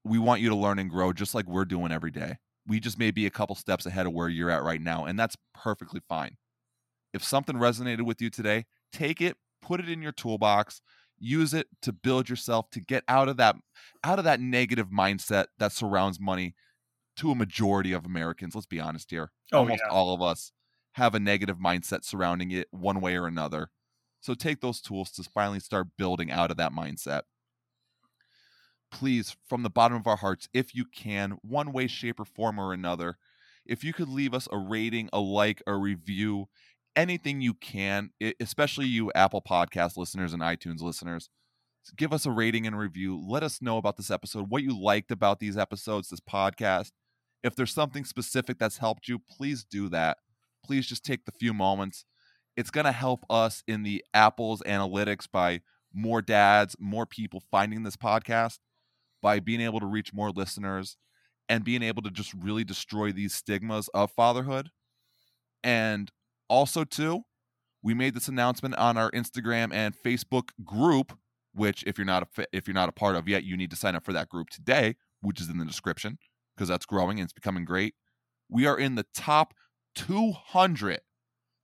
we 0.07 0.19
want 0.19 0.41
you 0.41 0.49
to 0.49 0.55
learn 0.55 0.79
and 0.79 0.89
grow 0.89 1.13
just 1.13 1.35
like 1.35 1.47
we're 1.47 1.65
doing 1.65 1.91
every 1.91 2.11
day. 2.11 2.37
We 2.65 2.79
just 2.79 2.99
may 2.99 3.11
be 3.11 3.25
a 3.25 3.31
couple 3.31 3.55
steps 3.55 3.85
ahead 3.85 4.05
of 4.05 4.13
where 4.13 4.29
you're 4.29 4.49
at 4.49 4.63
right 4.63 4.81
now, 4.81 5.05
and 5.05 5.17
that's 5.17 5.37
perfectly 5.53 6.01
fine. 6.07 6.37
If 7.13 7.23
something 7.23 7.55
resonated 7.55 8.03
with 8.03 8.21
you 8.21 8.29
today, 8.29 8.65
take 8.91 9.21
it, 9.21 9.37
put 9.61 9.79
it 9.79 9.89
in 9.89 10.01
your 10.01 10.11
toolbox, 10.11 10.81
use 11.19 11.53
it 11.53 11.67
to 11.81 11.91
build 11.91 12.29
yourself 12.29 12.69
to 12.71 12.79
get 12.79 13.03
out 13.07 13.29
of 13.29 13.37
that 13.37 13.55
out 14.03 14.19
of 14.19 14.25
that 14.25 14.39
negative 14.39 14.89
mindset 14.89 15.47
that 15.57 15.71
surrounds 15.71 16.19
money 16.19 16.55
to 17.17 17.31
a 17.31 17.35
majority 17.35 17.93
of 17.93 18.05
Americans. 18.05 18.55
Let's 18.55 18.67
be 18.67 18.79
honest 18.79 19.09
here. 19.11 19.31
Oh, 19.51 19.59
Almost 19.59 19.81
yeah. 19.83 19.89
all 19.89 20.13
of 20.13 20.21
us 20.21 20.51
have 20.93 21.15
a 21.15 21.19
negative 21.19 21.57
mindset 21.57 22.03
surrounding 22.03 22.51
it 22.51 22.67
one 22.71 23.01
way 23.01 23.15
or 23.15 23.27
another. 23.27 23.69
So 24.21 24.33
take 24.33 24.61
those 24.61 24.81
tools 24.81 25.11
to 25.11 25.23
finally 25.23 25.59
start 25.59 25.87
building 25.97 26.31
out 26.31 26.51
of 26.51 26.57
that 26.57 26.71
mindset 26.73 27.21
please, 28.91 29.35
from 29.47 29.63
the 29.63 29.69
bottom 29.69 29.97
of 29.97 30.07
our 30.07 30.15
hearts, 30.15 30.47
if 30.53 30.73
you 30.73 30.85
can, 30.85 31.37
one 31.41 31.71
way, 31.71 31.87
shape, 31.87 32.19
or 32.19 32.25
form 32.25 32.59
or 32.59 32.73
another, 32.73 33.17
if 33.65 33.83
you 33.83 33.93
could 33.93 34.09
leave 34.09 34.33
us 34.33 34.47
a 34.51 34.57
rating, 34.57 35.09
a 35.11 35.19
like, 35.19 35.61
a 35.67 35.75
review, 35.75 36.47
anything 36.97 37.39
you 37.39 37.53
can, 37.53 38.09
especially 38.41 38.87
you 38.87 39.11
Apple 39.15 39.41
Podcast 39.41 39.95
listeners 39.95 40.33
and 40.33 40.41
iTunes 40.41 40.81
listeners, 40.81 41.29
give 41.95 42.11
us 42.11 42.25
a 42.25 42.31
rating 42.31 42.67
and 42.67 42.77
review. 42.77 43.17
Let 43.17 43.43
us 43.43 43.61
know 43.61 43.77
about 43.77 43.95
this 43.95 44.11
episode, 44.11 44.49
what 44.49 44.63
you 44.63 44.77
liked 44.77 45.11
about 45.11 45.39
these 45.39 45.57
episodes, 45.57 46.09
this 46.09 46.19
podcast. 46.19 46.91
If 47.43 47.55
there's 47.55 47.73
something 47.73 48.03
specific 48.03 48.57
that's 48.59 48.79
helped 48.79 49.07
you, 49.07 49.19
please 49.19 49.63
do 49.63 49.87
that. 49.89 50.17
Please 50.65 50.87
just 50.87 51.05
take 51.05 51.23
the 51.25 51.31
few 51.31 51.53
moments. 51.53 52.03
It's 52.57 52.71
going 52.71 52.85
to 52.85 52.91
help 52.91 53.23
us 53.29 53.63
in 53.67 53.83
the 53.83 54.03
Apple's 54.13 54.63
analytics 54.63 55.27
by 55.31 55.61
more 55.93 56.21
dads, 56.21 56.75
more 56.79 57.05
people 57.05 57.43
finding 57.51 57.83
this 57.83 57.95
podcast 57.95 58.57
by 59.21 59.39
being 59.39 59.61
able 59.61 59.79
to 59.79 59.85
reach 59.85 60.13
more 60.13 60.31
listeners 60.31 60.97
and 61.47 61.63
being 61.63 61.83
able 61.83 62.01
to 62.01 62.11
just 62.11 62.33
really 62.33 62.63
destroy 62.63 63.11
these 63.11 63.33
stigmas 63.33 63.87
of 63.93 64.11
fatherhood. 64.11 64.69
And 65.63 66.11
also, 66.49 66.83
too, 66.83 67.23
we 67.83 67.93
made 67.93 68.13
this 68.13 68.27
announcement 68.27 68.75
on 68.75 68.97
our 68.97 69.11
Instagram 69.11 69.73
and 69.73 69.95
Facebook 69.95 70.49
group, 70.63 71.17
which 71.53 71.83
if 71.85 71.97
you're 71.97 72.05
not 72.05 72.27
a 72.37 72.45
if 72.51 72.67
you're 72.67 72.75
not 72.75 72.89
a 72.89 72.93
part 72.93 73.15
of 73.15 73.27
yet, 73.27 73.43
you 73.43 73.55
need 73.55 73.69
to 73.69 73.75
sign 73.75 73.95
up 73.95 74.03
for 74.03 74.13
that 74.13 74.29
group 74.29 74.49
today, 74.49 74.95
which 75.21 75.39
is 75.39 75.49
in 75.49 75.57
the 75.57 75.65
description 75.65 76.17
because 76.55 76.67
that's 76.67 76.85
growing 76.85 77.19
and 77.19 77.25
it's 77.25 77.33
becoming 77.33 77.65
great. 77.65 77.95
We 78.49 78.65
are 78.65 78.77
in 78.77 78.95
the 78.95 79.05
top 79.13 79.53
200, 79.95 81.01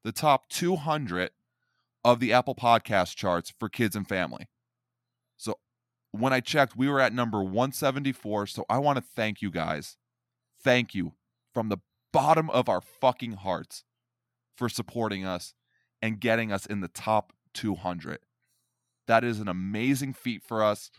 the 0.04 0.12
top 0.12 0.48
200 0.50 1.32
of 2.04 2.20
the 2.20 2.34
Apple 2.34 2.56
Podcast 2.56 3.16
charts 3.16 3.54
for 3.60 3.70
kids 3.70 3.96
and 3.96 4.08
family. 4.08 4.50
So 5.38 5.60
when 6.12 6.34
I 6.34 6.42
checked, 6.42 6.76
we 6.76 6.90
were 6.90 7.00
at 7.00 7.14
number 7.14 7.42
174. 7.44 8.48
So 8.48 8.66
I 8.70 8.78
want 8.78 8.98
to 8.98 9.04
thank 9.16 9.42
you 9.42 9.50
guys. 9.50 9.98
Thank 10.64 10.94
you 10.94 11.14
from 11.54 11.70
the 11.70 11.78
bottom 12.12 12.50
of 12.50 12.70
our 12.70 12.82
fucking 12.82 13.34
hearts 13.34 13.84
for 14.56 14.70
supporting 14.70 15.26
us 15.26 15.54
and 16.02 16.20
getting 16.20 16.52
us 16.52 16.66
in 16.66 16.82
the 16.82 16.88
top 16.88 17.34
200. 17.54 18.20
That 19.08 19.24
is 19.24 19.40
an 19.40 19.48
amazing 19.48 20.14
feat 20.14 20.44
for 20.44 20.64
us 20.64 20.92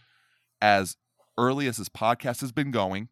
as 0.61 0.97
early 1.39 1.67
as 1.67 1.77
this 1.77 1.89
podcast 1.89 2.41
has 2.41 2.53
been 2.53 2.71
going. 2.71 3.09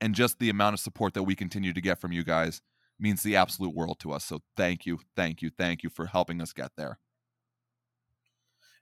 And 0.00 0.14
just 0.14 0.38
the 0.38 0.50
amount 0.50 0.74
of 0.74 0.80
support 0.80 1.14
that 1.14 1.24
we 1.24 1.34
continue 1.34 1.72
to 1.72 1.80
get 1.80 2.00
from 2.00 2.12
you 2.12 2.22
guys 2.22 2.62
means 3.00 3.22
the 3.22 3.36
absolute 3.36 3.74
world 3.74 3.98
to 4.00 4.12
us. 4.12 4.24
So 4.24 4.40
thank 4.56 4.86
you, 4.86 5.00
thank 5.16 5.42
you, 5.42 5.50
thank 5.50 5.82
you 5.82 5.90
for 5.90 6.06
helping 6.06 6.40
us 6.40 6.52
get 6.52 6.72
there. 6.76 6.98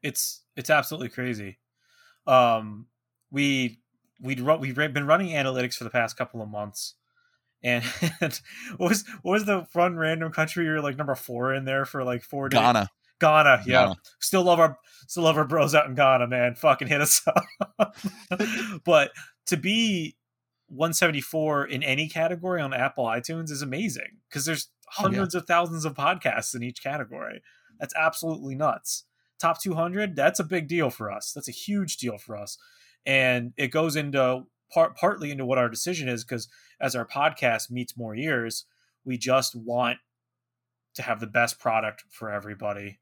it's 0.02 0.42
it's 0.56 0.70
absolutely 0.70 1.08
crazy. 1.08 1.58
Um, 2.26 2.86
we 3.30 3.80
we'd 4.20 4.40
run, 4.40 4.60
we've 4.60 4.74
been 4.74 5.06
running 5.06 5.30
analytics 5.30 5.74
for 5.74 5.84
the 5.84 5.90
past 5.90 6.16
couple 6.16 6.40
of 6.40 6.48
months, 6.48 6.94
and 7.66 7.84
what 8.78 8.88
was 8.90 9.04
what 9.22 9.32
was 9.32 9.44
the 9.44 9.64
fun 9.72 9.96
random 9.96 10.32
country 10.32 10.64
you're 10.64 10.80
like 10.80 10.96
number 10.96 11.14
four 11.14 11.52
in 11.54 11.64
there 11.64 11.84
for 11.84 12.04
like 12.04 12.22
four 12.22 12.48
days? 12.48 12.60
Ghana. 12.60 12.88
Ghana, 13.20 13.62
yeah. 13.66 13.82
Ghana. 13.84 13.96
Still 14.20 14.42
love 14.44 14.60
our 14.60 14.78
still 15.06 15.24
love 15.24 15.36
our 15.36 15.46
bros 15.46 15.74
out 15.74 15.86
in 15.86 15.94
Ghana, 15.94 16.26
man. 16.28 16.54
Fucking 16.54 16.88
hit 16.88 17.00
us 17.00 17.22
up. 17.78 17.94
but 18.84 19.10
to 19.46 19.56
be 19.56 20.16
174 20.68 21.66
in 21.66 21.82
any 21.82 22.08
category 22.08 22.60
on 22.60 22.72
Apple 22.74 23.04
iTunes 23.04 23.50
is 23.50 23.62
amazing 23.62 24.18
because 24.28 24.44
there's 24.44 24.68
Oh, 24.88 25.02
yeah. 25.02 25.16
hundreds 25.16 25.34
of 25.34 25.46
thousands 25.46 25.84
of 25.84 25.94
podcasts 25.94 26.54
in 26.54 26.62
each 26.62 26.80
category. 26.80 27.42
That's 27.80 27.92
absolutely 27.96 28.54
nuts. 28.54 29.04
Top 29.40 29.60
200, 29.60 30.14
that's 30.14 30.38
a 30.38 30.44
big 30.44 30.68
deal 30.68 30.90
for 30.90 31.10
us. 31.10 31.32
That's 31.32 31.48
a 31.48 31.52
huge 31.52 31.96
deal 31.96 32.18
for 32.18 32.36
us. 32.36 32.56
And 33.04 33.52
it 33.56 33.72
goes 33.72 33.96
into 33.96 34.44
part 34.72 34.96
partly 34.96 35.30
into 35.30 35.46
what 35.46 35.58
our 35.58 35.68
decision 35.68 36.08
is 36.08 36.24
because 36.24 36.48
as 36.80 36.94
our 36.94 37.06
podcast 37.06 37.70
meets 37.70 37.96
more 37.96 38.14
ears, 38.14 38.64
we 39.04 39.16
just 39.16 39.54
want 39.54 39.98
to 40.94 41.02
have 41.02 41.20
the 41.20 41.26
best 41.26 41.58
product 41.58 42.04
for 42.10 42.30
everybody. 42.30 42.98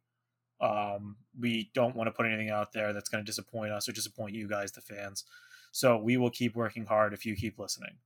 Um, 0.61 1.17
we 1.39 1.71
don't 1.75 1.97
want 1.97 2.09
to 2.09 2.13
put 2.13 2.27
anything 2.27 2.51
out 2.51 2.73
there 2.73 2.93
that's 2.93 3.09
going 3.09 3.25
to 3.25 3.27
disappoint 3.27 3.73
us 3.73 3.89
or 3.89 3.93
disappoint 3.93 4.35
you 4.35 4.49
guys, 4.49 4.73
the 4.73 4.81
fans. 4.81 5.25
So 5.73 5.97
we 5.97 6.17
will 6.17 6.31
keep 6.31 6.55
working 6.55 6.87
hard 6.87 7.13
if 7.13 7.27
you 7.27 7.35
keep 7.35 7.59
listening. 7.59 7.97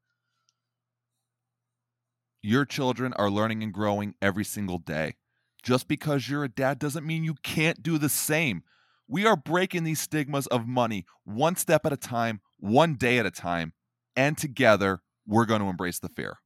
Your 2.42 2.64
children 2.64 3.12
are 3.14 3.30
learning 3.30 3.62
and 3.62 3.72
growing 3.72 4.14
every 4.22 4.44
single 4.44 4.78
day. 4.78 5.16
Just 5.62 5.88
because 5.88 6.28
you're 6.28 6.44
a 6.44 6.48
dad 6.48 6.78
doesn't 6.78 7.06
mean 7.06 7.24
you 7.24 7.34
can't 7.42 7.82
do 7.82 7.98
the 7.98 8.09
same. 8.09 8.62
We 9.09 9.26
are 9.26 9.36
breaking 9.36 9.84
these 9.84 10.00
stigmas 10.00 10.46
of 10.46 10.66
money 10.66 11.04
one 11.24 11.56
step 11.56 11.84
at 11.84 11.92
a 11.92 11.96
time, 11.96 12.40
one 12.59 12.94
day 12.94 13.18
at 13.18 13.26
a 13.26 13.30
time, 13.30 13.72
and 14.16 14.36
together 14.36 15.00
we're 15.26 15.46
going 15.46 15.61
to 15.61 15.68
embrace 15.68 15.98
the 15.98 16.09
fear. 16.09 16.38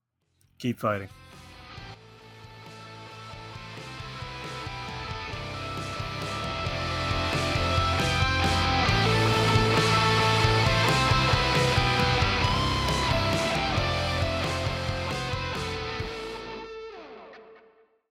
Keep 0.58 0.78
fighting. 0.78 1.08